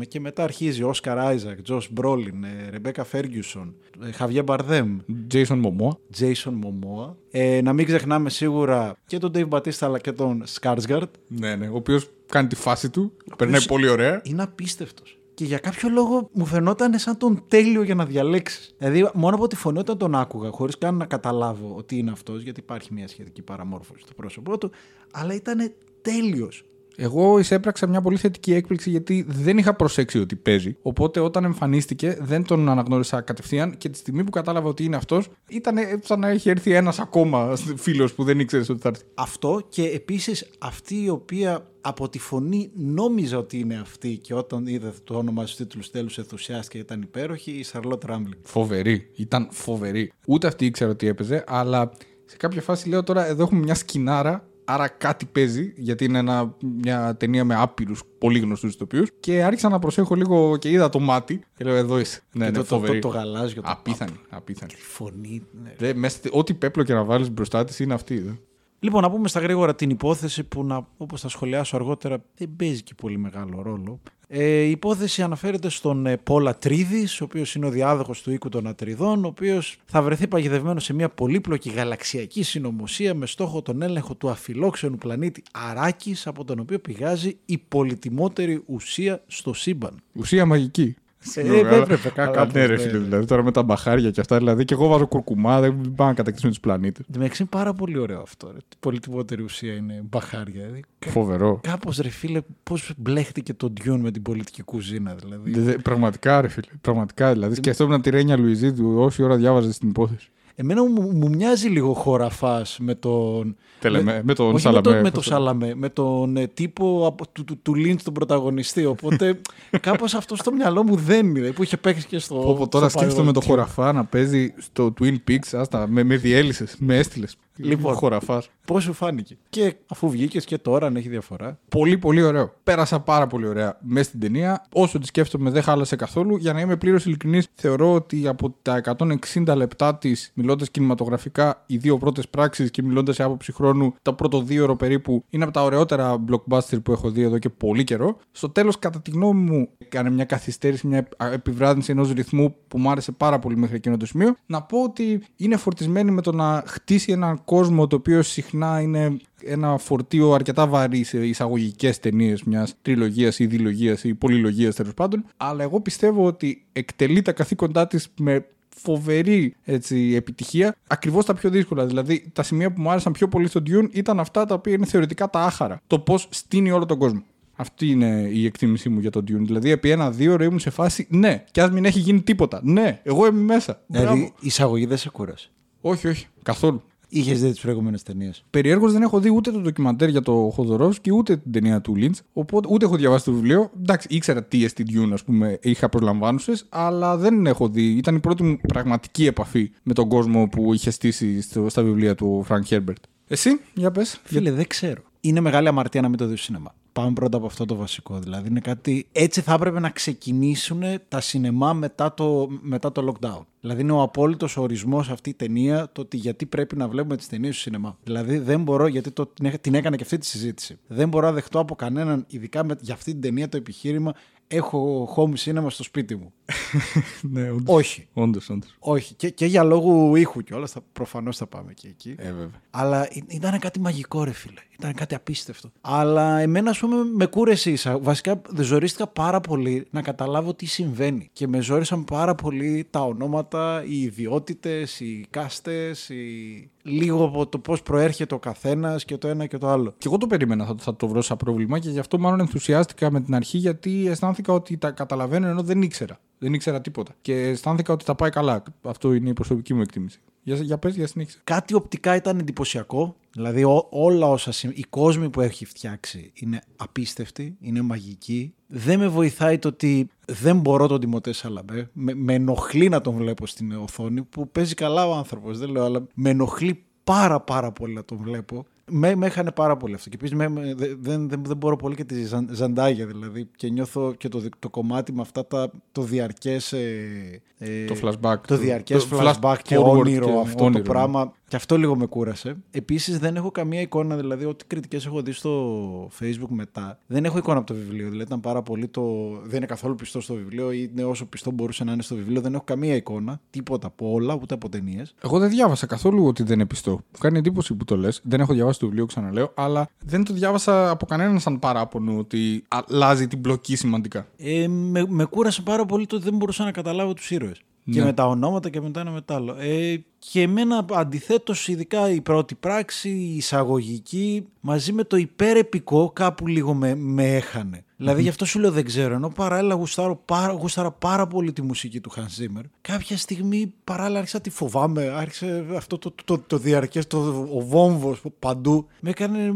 και 0.09 0.21
μετά 0.21 0.43
αρχίζει 0.43 0.83
Όσκαρ 0.83 1.19
Άιζακ, 1.19 1.63
Τζο 1.63 1.83
Μπρόλιν, 1.91 2.45
Ρεμπέκα 2.71 3.05
Φέργιουσον, 3.05 3.75
Χαβιέ 4.13 4.43
Μπαρδέμ, 4.43 4.99
Jason 5.33 5.63
Momoa. 5.63 5.97
Τζέισον 6.11 6.55
Μωμόα. 6.55 7.17
Ε, 7.31 7.61
να 7.63 7.73
μην 7.73 7.87
ξεχνάμε 7.87 8.31
σίγουρα 8.31 8.97
και 9.07 9.19
τον 9.19 9.33
Dave 9.35 9.49
Batista 9.49 9.79
αλλά 9.81 9.99
και 9.99 10.13
τον 10.13 10.43
Σκάρσγκαρτ. 10.47 11.15
Ναι, 11.29 11.57
ναι. 11.57 11.69
Ο 11.69 11.77
οποίος 11.77 12.11
κάνει 12.27 12.49
τη 12.49 12.55
φάση 12.55 12.91
του. 12.91 13.13
Περνάει 13.37 13.67
πολύ 13.67 13.89
ωραία. 13.89 14.21
Είναι 14.25 14.43
απίστευτος. 14.43 15.19
Και 15.35 15.45
για 15.45 15.59
κάποιο 15.59 15.89
λόγο 15.89 16.31
μου 16.33 16.47
φαινόταν 16.47 16.99
σαν 16.99 17.17
τον 17.19 17.45
τέλειο 17.49 17.83
για 17.83 17.95
να 17.95 18.05
διαλέξεις. 18.05 18.75
Δηλαδή, 18.79 19.11
μόνο 19.15 19.35
από 19.37 19.47
τη 19.47 19.57
φωνή 19.57 19.79
όταν 19.79 19.99
τον 19.99 20.15
άκουγα, 20.15 20.51
χωρίς 20.51 20.79
καν 20.79 20.97
να 20.97 21.07
καταλάβω 21.07 21.75
ότι 21.77 21.99
είναι 21.99 22.11
αυτός, 22.11 22.43
γιατί 22.43 22.61
υπάρχει 22.61 22.93
μια 22.93 23.09
σχετική 23.09 23.43
παραμόρφωση 23.43 24.01
στο 24.03 24.13
πρόσωπό 24.17 24.59
του, 24.59 24.71
αλλά 25.11 25.35
ήταν 25.35 25.73
τέλειος. 26.03 26.65
Εγώ 26.97 27.39
εισέπραξα 27.39 27.87
μια 27.87 28.01
πολύ 28.01 28.17
θετική 28.17 28.55
έκπληξη 28.55 28.91
γιατί 28.91 29.25
δεν 29.29 29.59
είχα 29.59 29.75
προσέξει 29.75 30.19
ότι 30.19 30.37
παίζει. 30.37 30.77
Οπότε 30.83 31.21
όταν 31.21 31.45
εμφανίστηκε 31.45 32.19
δεν 32.21 32.45
τον 32.45 32.69
αναγνώρισα 32.69 33.21
κατευθείαν 33.21 33.77
και 33.77 33.89
τη 33.89 33.99
στιγμή 33.99 34.25
που 34.25 34.31
κατάλαβα 34.31 34.69
ότι 34.69 34.85
είναι 34.85 34.97
αυτός, 34.97 35.29
ήταν 35.49 35.77
σαν 36.03 36.21
να 36.21 36.29
έχει 36.29 36.51
έρθει 36.51 36.73
ένας 36.73 36.99
ακόμα 36.99 37.57
φίλος 37.77 38.13
που 38.15 38.25
δεν 38.25 38.41
ήξερες 38.41 38.69
ότι 38.69 38.81
θα 38.81 38.89
έρθει. 38.89 39.05
Αυτό 39.15 39.63
και 39.69 39.83
επίσης 39.83 40.51
αυτή 40.59 41.03
η 41.03 41.09
οποία 41.09 41.71
από 41.81 42.09
τη 42.09 42.19
φωνή 42.19 42.71
νόμιζα 42.75 43.39
ότι 43.39 43.59
είναι 43.59 43.79
αυτή 43.79 44.19
και 44.19 44.35
όταν 44.35 44.67
είδα 44.67 44.93
το 45.05 45.15
όνομα 45.15 45.43
στους 45.43 45.57
τίτλους 45.57 45.91
τέλου 45.91 46.09
ενθουσιάστηκε 46.17 46.79
και 46.79 46.85
ήταν 46.85 47.03
υπέροχη, 47.03 47.51
η 47.51 47.63
Σαρλότ 47.63 48.05
Ράμπλινγκ. 48.05 48.41
Φοβερή. 48.43 49.11
Ήταν 49.17 49.49
φοβερή. 49.51 50.13
Ούτε 50.27 50.47
αυτή 50.47 50.65
ήξερα 50.65 50.91
ότι 50.91 51.07
έπαιζε, 51.07 51.45
αλλά 51.47 51.93
σε 52.25 52.37
κάποια 52.37 52.63
φάση 52.63 52.89
λέω 52.89 53.03
τώρα 53.03 53.27
εδώ 53.27 53.43
έχουμε 53.43 53.61
μια 53.61 53.75
σκηνάρα. 53.75 54.49
Άρα 54.69 54.89
κάτι 54.89 55.27
παίζει, 55.27 55.73
γιατί 55.77 56.05
είναι 56.05 56.19
ένα, 56.19 56.55
μια 56.83 57.17
ταινία 57.17 57.45
με 57.45 57.55
άπειρους 57.55 58.03
πολύ 58.19 58.39
γνωστούς 58.39 58.75
ηθοποιούς. 58.75 59.09
Και 59.21 59.43
άρχισα 59.43 59.69
να 59.69 59.79
προσέχω 59.79 60.15
λίγο 60.15 60.57
και 60.57 60.71
είδα 60.71 60.89
το 60.89 60.99
μάτι. 61.01 61.41
Και 61.57 61.65
λέω: 61.65 61.75
Εδώ 61.75 61.99
είσαι. 61.99 62.23
Ναι, 62.33 62.45
Και 62.45 62.51
ναι, 62.51 62.57
το, 62.57 62.63
το, 62.65 62.75
φοβερή. 62.75 62.99
το, 62.99 63.09
το 63.09 63.15
γαλάζιο. 63.15 63.63
Το 63.63 63.69
Απίθανη, 63.71 64.21
απίθανη. 64.29 64.73
Η 64.77 64.81
φωνή. 64.81 65.43
ναι. 65.63 65.75
Δε, 65.79 65.95
μέσα, 65.95 66.19
ό,τι 66.31 66.55
πέπλο 66.55 66.83
και 66.83 66.95
να 66.95 67.05
βάλεις 67.05 67.31
μπροστά 67.31 67.65
της 67.65 67.79
είναι 67.81 67.95
αυτή. 67.95 68.19
Δε. 68.19 68.31
Λοιπόν, 68.79 69.03
να 69.03 69.11
πούμε 69.11 69.29
στα 69.29 69.41
γρήγορα 69.41 69.75
την 69.75 69.91
υπόθεση 69.91 70.45
που, 70.45 70.65
να, 70.65 70.87
όπως 70.97 71.21
θα 71.21 71.29
σχολιάσω 71.29 71.77
αργότερα, 71.77 72.25
δεν 72.37 72.49
παίζει 72.57 72.83
και 72.83 72.95
πολύ 72.95 73.19
μεγάλο 73.19 73.63
ρόλο. 73.63 74.01
Ε, 74.29 74.61
η 74.61 74.71
υπόθεση 74.71 75.23
αναφέρεται 75.23 75.69
στον 75.69 76.07
ε, 76.07 76.17
Πόλα 76.17 76.57
Τρίδης, 76.57 77.21
ο 77.21 77.25
οποίος 77.25 77.55
είναι 77.55 77.67
ο 77.67 77.71
διάδοχος 77.71 78.23
του 78.23 78.33
οίκου 78.33 78.49
των 78.49 78.67
Ατριδών, 78.67 79.25
ο 79.25 79.29
οποίος 79.29 79.77
θα 79.85 80.03
βρεθεί 80.03 80.27
παγιδευμένος 80.27 80.85
σε 80.85 80.93
μια 80.93 81.09
πολύπλοκη 81.09 81.71
γαλαξιακή 81.71 82.43
συνωμοσία 82.43 83.15
με 83.15 83.27
στόχο 83.27 83.63
τον 83.63 83.83
έλεγχο 83.83 84.15
του 84.15 84.31
αφιλόξενου 84.31 84.97
πλανήτη 84.97 85.43
Αράκης, 85.53 86.27
από 86.27 86.45
τον 86.45 86.59
οποίο 86.59 86.79
πηγάζει 86.79 87.37
η 87.45 87.59
πολυτιμότερη 87.59 88.63
ουσία 88.67 89.23
στο 89.27 89.53
σύμπαν. 89.53 90.03
Ουσία 90.13 90.47
μαγική. 90.47 90.97
Ε, 91.27 91.31
Συγγνώμη, 91.31 91.61
αλλά- 91.61 91.77
έπρεπε 91.77 92.09
κα- 92.09 92.23
αλλά 92.23 92.33
κάπως, 92.33 92.53
Ναι, 92.55 92.67
ρε 92.67 92.73
ναι, 92.77 92.79
φίλε, 92.83 92.99
ναι. 92.99 93.05
δηλαδή 93.05 93.27
τώρα 93.27 93.43
με 93.43 93.53
τα 93.53 93.63
μπαχάρια 93.63 94.11
και 94.11 94.21
αυτά. 94.21 94.37
Δηλαδή 94.37 94.65
και 94.65 94.75
εγώ 94.75 94.87
βάζω 94.87 95.07
κουρκουμά, 95.07 95.61
δεν 95.61 95.93
πάω 95.97 96.07
να 96.09 96.15
κατακτήσουμε 96.15 96.51
τους 96.51 96.61
πλανήτες. 96.61 97.05
Εν 97.07 97.13
τω 97.13 97.19
μεταξύ 97.19 97.43
είναι 97.43 97.51
πάρα 97.63 97.73
πολύ 97.73 97.99
ωραίο 97.99 98.21
αυτό. 98.21 98.51
Ρε. 98.53 98.59
Η 98.59 98.77
πολυτιμότερη 98.81 99.43
ουσία 99.43 99.75
είναι 99.75 100.03
μπαχάρια. 100.11 100.63
Δηλαδή, 100.65 100.83
Φοβερό. 101.07 101.61
Κάπως 101.63 101.99
ρε 101.99 102.09
φίλε, 102.09 102.41
πώς 102.63 102.93
μπλέχτηκε 102.97 103.55
το 103.55 103.71
Ντιούν 103.71 104.01
με 104.01 104.11
την 104.11 104.23
πολιτική 104.23 104.63
κουζίνα, 104.63 105.15
δηλαδή. 105.15 105.51
Δε- 105.51 105.61
δε- 105.61 105.79
πραγματικά, 105.79 106.41
ρε 106.41 106.49
φίλε. 106.49 106.67
Πραγματικά. 106.81 107.33
Δηλαδή, 107.33 107.55
σκεφτόμουν 107.55 108.01
τη 108.01 108.11
Ρένια 108.11 108.37
Λουιζίδου 108.39 108.95
όση 108.99 109.23
ώρα 109.23 109.37
διάβαζε 109.37 109.79
την 109.79 109.89
υπόθεση. 109.89 110.31
Εμένα 110.59 110.85
μου, 110.85 111.03
μου 111.13 111.29
μοιάζει 111.29 111.69
λίγο 111.69 111.93
χωραφά 111.93 112.63
με 112.79 112.95
τον. 112.95 113.57
Τελεμέ, 113.81 114.21
με 114.25 114.35
τον 114.35 114.47
όχι 114.55 114.61
Σαλαμέ, 114.61 114.81
Με 114.81 114.83
τον, 114.83 114.95
με 114.95 115.03
πώς 115.03 115.13
τον 115.13 115.23
το- 115.23 115.29
Σαλαμέ, 115.29 115.75
με 115.75 115.89
τον 115.89 116.37
ε, 116.37 116.47
τύπο 116.47 117.07
από, 117.07 117.29
του, 117.33 117.45
του, 117.45 117.59
του 117.63 117.75
Λίντ 117.75 118.01
τον 118.05 118.13
πρωταγωνιστή. 118.15 118.85
Οπότε 118.85 119.41
κάπως 119.81 120.15
αυτό 120.15 120.37
στο 120.37 120.53
μυαλό 120.53 120.83
μου 120.85 120.97
δεν 120.97 121.37
είναι. 121.37 121.53
Που 121.53 121.63
είχε 121.63 121.77
παίξει 121.77 122.07
και 122.07 122.19
στο. 122.19 122.35
Πω, 122.35 122.55
πω, 122.55 122.69
τώρα 122.69 122.89
στο 122.89 122.99
σκέφτομαι 122.99 123.33
το 123.33 123.41
Pyrrhon 123.41 123.47
King. 123.47 123.49
χωραφά 123.49 123.93
να 123.93 124.05
παίζει 124.05 124.55
στο 124.59 124.95
Twin 125.01 125.17
Peaks. 125.29 125.49
Άστα, 125.53 125.87
με, 125.89 126.03
με 126.03 126.17
διέλυσες, 126.17 126.77
με 126.79 126.97
έστειλες. 126.99 127.37
Λοιπόν. 127.57 127.95
χωραφά. 127.95 128.43
Πώς 128.67 128.83
σου 128.83 128.93
φάνηκε; 128.93 129.37
Και 129.49 129.77
αφού 129.89 130.11
βγήκες 130.11 130.45
και 130.45 130.59
τώρα, 130.59 130.87
αν 130.87 130.97
έχει 130.97 131.09
διαφορά. 131.09 131.59
Πολύ, 131.69 131.99
πολύ 131.99 132.23
ωραίο. 132.23 132.53
Πέρασα 132.65 133.01
πάρα 133.01 133.27
πολύ 133.27 133.47
ωραία 133.47 133.79
μέσα 133.81 134.09
στην 134.09 134.21
ταινία. 134.21 134.65
Όσο 134.73 134.99
τη 134.99 135.07
σκέφτομαι, 135.07 135.51
δεν 135.51 135.63
χάλασε 135.63 135.97
καθόλου. 135.97 136.37
Για 136.37 136.53
να 136.53 136.61
είμαι 136.61 136.77
πλήρως 136.77 137.07
ειλικρινής, 137.07 137.49
θεωρώ 137.55 137.95
ότι 137.95 138.29
από 138.29 138.55
τα 138.63 138.75
160 138.77 139.55
λεπτά 139.57 139.97
της, 139.97 140.31
μιλώντας 140.35 140.71
κινηματογραφικά, 140.71 141.63
οι 141.67 141.77
δύο 141.77 141.99
πρώτες 141.99 142.29
πράξεις 142.29 142.71
και 142.71 142.83
μιλώντας 142.83 143.15
σε 143.15 143.23
άποψη 143.23 143.53
χρόνου, 143.53 143.95
τα 144.03 144.15
πρώτο 144.15 144.43
δύο 144.43 144.63
ώρο 144.63 144.77
περίπου, 144.77 145.25
είναι 145.31 145.45
από 145.45 145.53
τα 145.53 145.63
ωραιότερα 145.63 146.25
blockbuster 146.31 146.83
που 146.83 146.93
έχω 146.93 147.11
δει 147.11 147.23
εδώ 147.23 147.39
και 147.39 147.49
πολύ 147.49 147.85
καιρό. 147.85 148.17
Στο 148.31 148.51
τέλος, 148.51 148.79
κατά 148.79 149.01
τη 149.01 149.11
γνώμη 149.11 149.51
μου, 149.51 149.69
έκανε 149.79 150.11
μια 150.11 150.25
καθυστέρηση, 150.25 150.87
μια 150.87 151.09
επιβράδυνση 151.33 151.91
ενός 151.91 152.13
ρυθμού 152.13 152.55
που 152.69 152.79
μου 152.79 152.91
άρεσε 152.91 153.13
πάρα 153.13 153.39
πολύ 153.39 153.57
μέχρι 153.57 153.77
εκείνο 153.77 153.97
το 153.97 154.07
σημείο. 154.07 154.37
Να 154.47 154.63
πω 154.63 154.83
ότι 154.83 155.23
είναι 155.37 155.57
φορτισμένη 155.57 156.11
με 156.11 156.23
το 156.23 156.33
να 156.33 156.63
χτίσει 156.67 157.13
έναν 157.13 157.45
κόσμο 157.47 157.87
το 157.87 157.97
οποίο 157.97 158.23
συχνά 158.23 158.81
είναι 158.81 159.17
ένα 159.45 159.79
φορτίο 159.79 160.33
αρκετά 160.33 160.67
βαρύ 160.67 161.03
σε 161.03 161.27
εισαγωγικές 161.27 161.99
ταινίες 161.99 162.43
μιας 162.43 162.75
τριλογίας 162.83 163.39
ή 163.39 163.47
διλογίας 163.47 164.05
ή 164.05 164.15
πολυλογίας 164.15 164.75
τέλος 164.75 164.95
πάντων. 164.95 165.25
Αλλά 165.37 165.63
εγώ 165.63 165.81
πιστεύω 165.81 166.27
ότι 166.27 166.65
εκτελεί 166.73 167.23
τα 167.23 167.33
καθήκοντά 167.33 167.87
της 167.87 168.09
με 168.19 168.47
φοβερή 168.77 169.55
έτσι, 169.65 170.15
επιτυχία. 170.15 170.77
Ακριβώς 170.87 171.25
τα 171.25 171.35
πιο 171.35 171.51
δύσκολα. 171.51 171.87
Δηλαδή, 171.87 172.31
τα 172.33 172.43
σημεία 172.43 172.73
που 172.73 172.81
μου 172.81 172.91
άρεσαν 172.91 173.13
πιο 173.13 173.29
πολύ 173.29 173.49
στο 173.49 173.61
Dune 173.67 173.89
ήταν 173.91 174.21
αυτά 174.21 174.45
τα 174.45 174.55
οποία 174.55 174.73
είναι 174.73 174.87
θεωρητικά 174.87 175.31
τα 175.31 175.41
άχαρα. 175.41 175.81
Το 175.87 175.99
πώς 175.99 176.29
στείνει 176.31 176.71
όλο 176.71 176.87
τον 176.87 176.99
κόσμο. 176.99 177.23
Αυτή 177.57 177.87
είναι 177.91 178.29
η 178.33 178.47
εκτίμησή 178.47 178.89
μου 178.89 179.01
για 179.01 179.11
τον 179.11 179.23
Dune. 179.23 179.45
Δηλαδή, 179.45 179.71
επί 179.71 179.91
ένα-δύο 179.91 180.33
ώρα 180.33 180.45
ήμουν 180.45 180.59
σε 180.59 180.71
φάση 180.71 181.07
ναι, 181.11 181.45
και 181.51 181.61
ας 181.63 181.71
μην 181.71 181.85
έχει 181.85 181.99
γίνει 181.99 182.23
τίποτα. 182.23 182.61
Ναι, 182.63 183.01
εγώ 183.03 183.27
είμαι 183.27 183.41
μέσα. 183.41 183.83
Μπράβο. 183.87 184.07
Δηλαδή, 184.07 184.33
η 184.41 184.47
εισαγωγή 184.47 184.87
δεν 184.87 184.97
σε 184.97 185.11
κούρασε. 185.11 185.51
Όχι, 185.81 186.09
όχι, 186.09 186.27
καθόλου. 186.43 186.83
Είχες 187.19 187.41
δει 187.41 187.51
τις 187.51 187.61
προηγούμενες 187.61 188.03
ταινίες. 188.03 188.45
Περιέργως 188.51 188.93
δεν 188.93 189.03
έχω 189.03 189.21
δει 189.21 189.31
ούτε 189.31 189.51
το 189.51 189.59
ντοκιμαντέρ 189.59 190.09
για 190.09 190.23
το 190.23 190.51
Χοδορόφσκι 190.55 191.01
και 191.01 191.13
ούτε 191.13 191.37
την 191.37 191.53
ταινία 191.53 191.81
του 191.81 191.95
Λιντς. 191.95 192.23
Οπότε 192.33 192.69
ούτε 192.71 192.85
έχω 192.85 192.97
διαβάσει 192.97 193.25
το 193.25 193.33
βιβλίο. 193.33 193.71
Εντάξει, 193.81 194.09
ήξερα 194.11 194.45
τι 194.45 194.65
εστί 194.65 194.85
Dune, 194.89 195.11
ας 195.13 195.25
πούμε, 195.25 195.59
είχα 195.63 195.89
προσλαμβάνουσες, 195.89 196.53
αλλά 196.69 197.17
δεν 197.17 197.47
έχω 197.47 197.69
δει. 197.69 197.97
Ήταν 197.97 198.15
η 198.15 198.21
πρώτη 198.21 198.43
μου 198.43 198.57
πραγματική 198.69 199.27
επαφή 199.27 199.71
με 199.83 199.93
τον 199.93 200.09
κόσμο 200.09 200.49
που 200.49 200.75
είχε 200.75 200.91
στήσει 200.91 201.41
στο, 201.41 201.69
στα 201.69 201.83
βιβλία 201.83 202.15
του 202.15 202.43
Φρανκ 202.45 202.65
Χέρμπερτ. 202.65 203.03
Εσύ, 203.29 203.61
για 203.75 203.91
πες. 203.91 204.21
Φίλε, 204.25 204.51
δεν 204.53 204.67
ξέρω. 204.67 205.03
Είναι 205.21 205.41
μεγάλη 205.41 205.69
αμαρτία 205.69 206.01
να 206.01 206.09
μην 206.09 206.19
το 206.19 206.27
δεις 206.27 206.39
στο 206.39 206.47
σινεμά. 206.47 206.75
Πάμε 206.97 207.13
πρώτα 207.13 207.37
από 207.37 207.47
αυτό 207.47 207.65
το 207.65 207.75
βασικό. 207.75 208.19
Δηλαδή, 208.19 208.49
είναι 208.49 208.61
κάτι. 208.61 209.07
Έτσι 209.13 209.41
θα 209.41 209.53
έπρεπε 209.55 209.81
να 209.81 209.91
ξεκινήσουν 209.91 210.83
τα 211.09 211.21
σινεμά 211.21 211.73
μετά 211.73 212.15
το, 212.15 212.49
μετά 212.61 212.93
το 212.93 213.13
lockdown. 213.13 213.41
Δηλαδή, 213.61 213.81
είναι 213.81 213.93
ο 213.93 214.03
απόλυτος 214.03 214.57
ορισμός 214.57 215.11
αυτή 215.11 215.31
η 215.31 215.35
ταινία 215.35 215.89
το 215.93 216.01
ότι 216.01 216.17
γιατί 216.17 216.47
πρέπει 216.47 216.77
να 216.77 216.89
βλέπουμε 216.89 217.17
τις 217.17 217.29
ταινίες 217.29 217.55
στο 217.55 217.63
σινεμά. 217.63 217.99
Δηλαδή, 218.03 218.39
δεν 218.39 218.63
μπορώ, 218.63 218.87
γιατί 218.87 219.11
το, 219.11 219.27
την, 219.27 219.47
έ- 219.47 219.61
την 219.61 219.75
έκανα 219.75 219.97
και 219.97 220.03
αυτή 220.03 220.19
τη 220.19 220.27
συζήτηση. 220.27 220.79
Δεν 220.87 221.09
μπορώ 221.09 221.27
να 221.27 221.33
δεχτώ 221.33 221.59
από 221.59 221.75
κανέναν, 221.75 222.25
ειδικά 222.29 222.65
με, 222.65 222.77
για 222.81 222.95
αυτή 222.95 223.13
την 223.13 223.21
ταινία, 223.21 223.49
το 223.49 223.57
επιχείρημα 223.57 224.15
έχω 224.47 225.09
home 225.17 225.35
cinema 225.45 225.67
στο 225.69 225.83
σπίτι 225.83 226.17
μου. 226.17 226.33
ναι, 227.33 227.51
όντως. 227.51 227.75
Όχι. 227.77 228.07
Όντως, 228.13 228.51
όντως. 228.51 228.77
Όχι. 228.79 229.15
Και, 229.15 229.31
και 229.31 229.47
για 229.47 229.63
λόγου 229.63 230.17
ήχου 230.17 230.43
κιόλας. 230.43 230.75
Προφανώς 230.93 231.37
θα 231.37 231.47
πάμε 231.47 231.73
και 231.73 231.89
εκεί. 231.89 232.15
Ε, 232.19 232.33
βέβαια. 232.33 232.61
Αλλά 232.71 233.09
ή- 233.11 233.25
ήταν 233.29 233.59
κάτι 233.59 233.81
μαγικό, 233.81 234.25
ρε 234.25 234.33
φίλε. 234.33 234.61
Ήταν 234.79 234.95
κάτι 234.95 235.15
απίστευτο. 235.15 235.71
Αλλά 235.81 236.39
εμένα, 236.39 236.71
ας 236.71 236.79
πούμε, 236.79 236.97
με 237.15 237.27
κούρεσε 237.27 237.71
ίσα. 237.71 237.99
Βασικά, 237.99 238.41
ζορίστηκα 238.61 239.07
πάρα 239.07 239.41
πολύ 239.41 239.87
να 239.91 240.03
καταλάβω 240.03 240.55
τι 240.55 240.67
συμβαίνει. 240.67 241.29
Και 241.33 241.47
με 241.47 241.61
ζόρισαν 241.61 242.05
πάρα 242.05 242.35
πολύ 242.35 242.87
τα 242.91 243.01
ονόματα, 243.01 243.85
οι 243.87 244.01
ιδιότητες, 244.03 245.01
οι 245.01 245.27
κάστες, 245.31 246.09
οι... 246.09 246.71
λίγο 246.83 247.25
από 247.25 247.47
το 247.47 247.59
πώς 247.59 247.83
προέρχεται 247.83 248.35
ο 248.35 248.39
καθένας 248.39 249.05
και 249.05 249.17
το 249.17 249.29
ένα 249.29 249.47
και 249.47 249.59
το 249.59 249.69
άλλο. 249.69 249.95
Και 249.99 250.07
εγώ 250.09 250.19
το 250.19 250.27
περίμενα, 250.27 250.65
θα, 250.65 250.75
θα 250.79 250.97
το 250.97 251.09
βρω 251.09 251.23
σαν 251.23 251.37
πρόβλημα 251.37 251.79
και 251.79 251.91
γι' 251.91 251.99
αυτό 251.99 252.19
μάλλον 252.19 252.41
ενθουσιάστηκα 252.41 253.11
με 253.11 253.21
την 253.21 253.35
αρχή 253.35 253.59
γιατί 253.59 254.07
αισθάνθηκα 254.09 254.53
ότι 254.53 254.77
τα 254.77 254.91
καταλαβαίνω 254.91 255.47
ενώ 255.47 255.63
δεν 255.63 255.83
ήξερα. 255.83 256.19
Δεν 256.39 256.53
ήξερα 256.55 256.81
τίποτα. 256.81 257.15
Και 257.21 257.35
αισθάνθηκα 257.35 257.93
ότι 257.93 258.05
τα 258.05 258.15
πάει 258.15 258.31
καλά. 258.31 258.63
Αυτό 258.83 259.13
είναι 259.13 259.29
η 259.29 259.33
προσωπική 259.33 259.75
μου 259.75 259.81
εκτίμηση. 259.81 260.21
Για, 260.43 260.55
για 260.57 260.79
πες, 260.79 260.95
για 260.97 261.07
συνέχισε. 261.07 261.41
Κάτι 261.45 261.75
οπτικά 261.75 262.15
ήταν 262.15 262.39
εντυπωσιακό. 262.39 263.17
Δηλαδή 263.33 263.65
ό- 263.65 263.87
όλα 263.91 264.27
όσα 264.31 264.53
συ- 264.53 264.79
οι 264.79 264.85
κόσμοι 264.91 265.31
που 265.31 265.41
έχει 265.41 265.65
φτιάξει 265.65 266.31
είναι 266.35 266.63
απίστευτοι, 266.77 267.57
είναι 267.61 267.81
μαγικοί. 267.83 268.55
Δεν 268.67 268.99
με 268.99 269.09
βοηθάει 269.09 269.59
το 269.59 269.69
ότι 269.69 270.09
δεν 270.27 270.59
μπορώ 270.61 270.87
τον 270.87 271.01
Τιμωτέ 271.01 271.33
Σαλαμπέ. 271.33 271.91
Με, 271.93 272.15
με 272.15 272.35
ενοχλεί 272.35 272.89
να 272.89 273.01
τον 273.01 273.15
βλέπω 273.15 273.47
στην 273.47 273.73
οθόνη 273.73 274.23
που 274.23 274.51
παίζει 274.51 274.75
καλά 274.75 275.09
ο 275.09 275.13
άνθρωπος, 275.15 275.59
δεν 275.59 275.69
λέω, 275.71 275.85
αλλά 275.85 276.07
με 276.15 276.31
ενοχλεί 276.31 276.85
πάρα 277.11 277.41
πάρα 277.41 277.73
πολύ 277.73 277.95
να 277.95 278.05
τον 278.05 278.19
βλέπω. 278.23 278.65
Με, 278.91 279.15
με 279.15 279.27
έχανε 279.27 279.51
πάρα 279.51 279.77
πολύ 279.77 279.95
αυτό. 279.95 280.09
Και 280.09 280.17
επίσης 280.21 280.37
δεν, 280.39 280.55
δεν, 280.77 281.29
δεν, 281.29 281.45
δεν 281.45 281.57
μπορώ 281.57 281.77
πολύ 281.77 281.95
και 281.95 282.05
τη 282.05 282.25
ζαν- 282.25 282.51
ζαντάγια 282.53 283.07
δηλαδή. 283.07 283.49
Και 283.57 283.69
νιώθω 283.69 284.13
και 284.15 284.29
το, 284.29 284.43
το 284.59 284.69
κομμάτι 284.69 285.13
με 285.13 285.21
αυτά 285.21 285.47
τα, 285.47 285.71
το 285.93 286.03
διαρκές. 286.03 286.73
Ε, 286.73 287.85
Το 287.87 287.95
flashback. 288.03 288.37
Το 288.37 288.41
Το- 288.47 288.57
διαρκέ 288.57 288.97
το 288.97 289.07
flashback 289.11 289.53
flash 289.53 289.57
και 289.63 289.77
forward 289.79 289.83
όνειρο 289.85 290.27
και 290.27 290.33
αυτό 290.39 290.65
όνειρο, 290.65 290.83
το 290.83 290.91
πράγμα. 290.91 291.33
Και 291.49 291.57
αυτό 291.57 291.77
λίγο 291.79 291.97
με 291.97 292.07
κούρασε. 292.07 292.57
Επίσης 292.71 293.19
δεν 293.19 293.37
έχω 293.37 293.51
καμία 293.51 293.81
εικόνα, 293.81 294.17
δηλαδή 294.17 294.45
ό,τι 294.45 294.65
κριτικές 294.65 295.07
έχω 295.07 295.23
δει 295.23 295.33
στο 295.33 296.11
Facebook 296.21 296.49
μετά. 296.49 296.99
Δεν 297.07 297.25
έχω 297.25 297.39
εικόνα 297.39 297.59
από 297.59 297.67
το 297.67 297.75
βιβλίο. 297.75 298.05
Δηλαδή 298.05 298.23
ήταν 298.27 298.41
πάρα 298.41 298.63
πολύ 298.63 298.89
το. 298.89 299.03
Δεν 299.45 299.57
είναι 299.57 299.67
καθόλου 299.67 299.95
πιστό 299.95 300.21
στο 300.21 300.35
βιβλίο 300.35 300.73
ή 300.73 300.89
είναι 300.93 301.05
όσο 301.05 301.27
πιστό 301.27 301.51
μπορούσε 301.51 301.85
να 301.85 301.93
είναι 301.93 302.03
στο 302.03 302.15
βιβλίο. 302.15 302.41
Δεν 302.41 302.55
έχω 302.55 302.65
καμία 302.65 302.95
εικόνα. 302.95 303.41
Τίποτα 303.51 303.87
από 303.87 304.13
όλα, 304.13 304.39
ούτε 304.43 304.55
από 304.55 304.69
ταινίες. 304.69 305.15
Εγώ 305.23 305.39
δεν 305.39 305.49
διάβασα 305.49 305.87
καθόλου 305.87 306.27
ότι 306.27 306.43
δεν 306.43 306.55
είναι 306.55 306.67
πιστό. 306.67 306.91
Μου 306.91 307.19
κάνει 307.19 307.39
εντύπωση 307.39 307.75
που 307.75 307.85
το 307.85 307.97
λες. 307.97 308.21
Δεν 308.25 308.41
έχω 308.41 308.53
διαβάσει 308.53 308.79
το 308.79 308.87
βιβλίο, 308.87 309.07
ξαναλέω, 309.07 309.53
αλλά 309.55 309.89
δεν 310.05 310.25
το 310.25 310.33
διάβασα 310.33 310.91
από 310.91 311.07
κανέναν 311.07 311.41
σαν 311.41 311.59
παράπονο 311.59 312.19
ότι 312.19 312.65
αλλάζει 312.69 313.27
την 313.27 313.39
μπλοκή 313.39 313.77
σημαντικά. 313.77 314.27
Ε, 314.37 314.69
με, 314.69 315.05
με 315.09 315.25
κούρασε 315.25 315.63
πάρα 315.63 315.87
πολύ 315.87 316.07
το 316.07 316.17
ότι 316.17 316.25
δεν 316.25 316.37
μπορούσα 316.37 316.65
να 316.65 316.71
καταλάβω 316.71 317.13
τους 317.13 317.31
ήρωες. 317.31 317.63
Και 317.91 317.99
Ναι. 317.99 318.05
με 318.05 318.13
τα 318.13 318.27
ονόματα 318.27 318.71
και 318.71 318.81
μετά 318.81 319.01
ένα 319.01 319.11
μετά 319.11 319.35
άλλο. 319.35 319.57
Ε, 319.59 320.05
και 320.19 320.41
εμένα 320.41 320.85
αντιθέτως, 320.93 321.69
ειδικά 321.69 322.11
η 322.11 322.21
πρώτη 322.21 322.55
πράξη, 322.55 323.09
η 323.09 323.37
εισαγωγική, 323.37 324.47
μαζί 324.61 324.93
με 324.93 325.05
το 325.05 325.17
υπερεπικό, 325.17 326.11
κάπου 326.15 326.47
λίγο 326.47 326.75
με, 326.75 326.95
με 326.95 327.35
έχανε. 327.37 327.85
Δηλαδή 327.97 328.23
γι' 328.23 328.29
αυτό 328.29 328.45
σου 328.45 328.59
λέω 328.59 328.71
δεν 328.71 328.85
ξέρω. 328.85 329.15
Ενώ 329.15 329.29
παράλληλα 329.29 329.75
γουστάρω 329.75 330.23
πάρα, 330.25 330.53
γουστάρα 330.53 330.91
πάρα 330.91 331.27
πολύ 331.27 331.53
τη 331.53 331.63
μουσική 331.63 332.01
του 332.01 332.11
Hans 332.17 332.43
Zimmer. 332.43 332.63
Κάποια 332.81 333.17
στιγμή 333.17 333.73
παράλληλα 333.85 334.19
άρχισα 334.19 334.37
να 334.37 334.43
τη 334.43 334.51
φοβάμαι. 334.51 335.07
Άρχισε 335.07 335.65
αυτό 335.77 335.99
το, 335.99 336.11
το, 336.11 336.23
το, 336.25 336.39
το 336.47 336.59
διαρκές, 336.59 337.07
το, 337.07 337.49
ο 337.55 337.61
βόμβος 337.61 338.23
παντού. 338.39 338.87
Με 339.01 339.11
έκανε. 339.11 339.53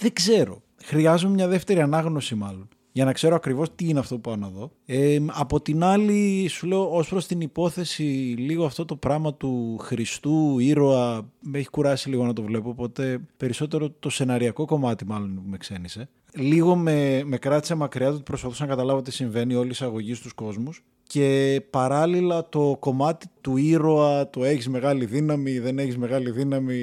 Δεν 0.00 0.12
ξέρω. 0.12 0.62
Χρειάζομαι 0.84 1.34
μια 1.34 1.48
δεύτερη 1.48 1.80
ανάγνωση 1.80 2.34
μάλλον 2.34 2.68
για 2.92 3.04
να 3.04 3.12
ξέρω 3.12 3.34
ακριβώς 3.34 3.74
τι 3.74 3.88
είναι 3.88 3.98
αυτό 3.98 4.14
που 4.14 4.20
πάω 4.20 4.36
να 4.36 4.48
δω. 4.48 4.70
Ε, 4.86 5.18
από 5.26 5.60
την 5.60 5.82
άλλη, 5.84 6.48
σου 6.48 6.66
λέω, 6.66 6.96
ως 6.96 7.08
προς 7.08 7.26
την 7.26 7.40
υπόθεση, 7.40 8.02
λίγο 8.38 8.64
αυτό 8.64 8.84
το 8.84 8.96
πράγμα 8.96 9.34
του 9.34 9.78
Χριστού 9.80 10.58
ήρωα 10.58 11.30
με 11.40 11.58
έχει 11.58 11.70
κουράσει 11.70 12.08
λίγο 12.08 12.24
να 12.24 12.32
το 12.32 12.42
βλέπω, 12.42 12.68
οπότε 12.68 13.20
περισσότερο 13.36 13.90
το 13.90 14.10
σεναριακό 14.10 14.64
κομμάτι 14.64 15.04
μάλλον 15.04 15.42
με 15.46 15.56
ξένησε. 15.56 16.08
Λίγο 16.34 16.76
με, 16.76 17.22
με 17.24 17.36
κράτησε 17.36 17.74
μακριά 17.74 18.08
του 18.08 18.14
ότι 18.14 18.22
προσπαθούσα 18.22 18.62
να 18.64 18.70
καταλάβω 18.70 19.02
τι 19.02 19.12
συμβαίνει 19.12 19.54
όλη 19.54 19.66
η 19.66 19.70
εισαγωγή 19.70 20.14
στους 20.14 20.32
κόσμους 20.32 20.84
και 21.12 21.62
παράλληλα 21.70 22.48
το 22.48 22.76
κομμάτι 22.80 23.26
του 23.40 23.56
ήρωα, 23.56 24.30
το 24.30 24.44
έχεις 24.44 24.68
μεγάλη 24.68 25.04
δύναμη, 25.04 25.58
δεν 25.58 25.78
έχεις 25.78 25.96
μεγάλη 25.96 26.30
δύναμη, 26.30 26.78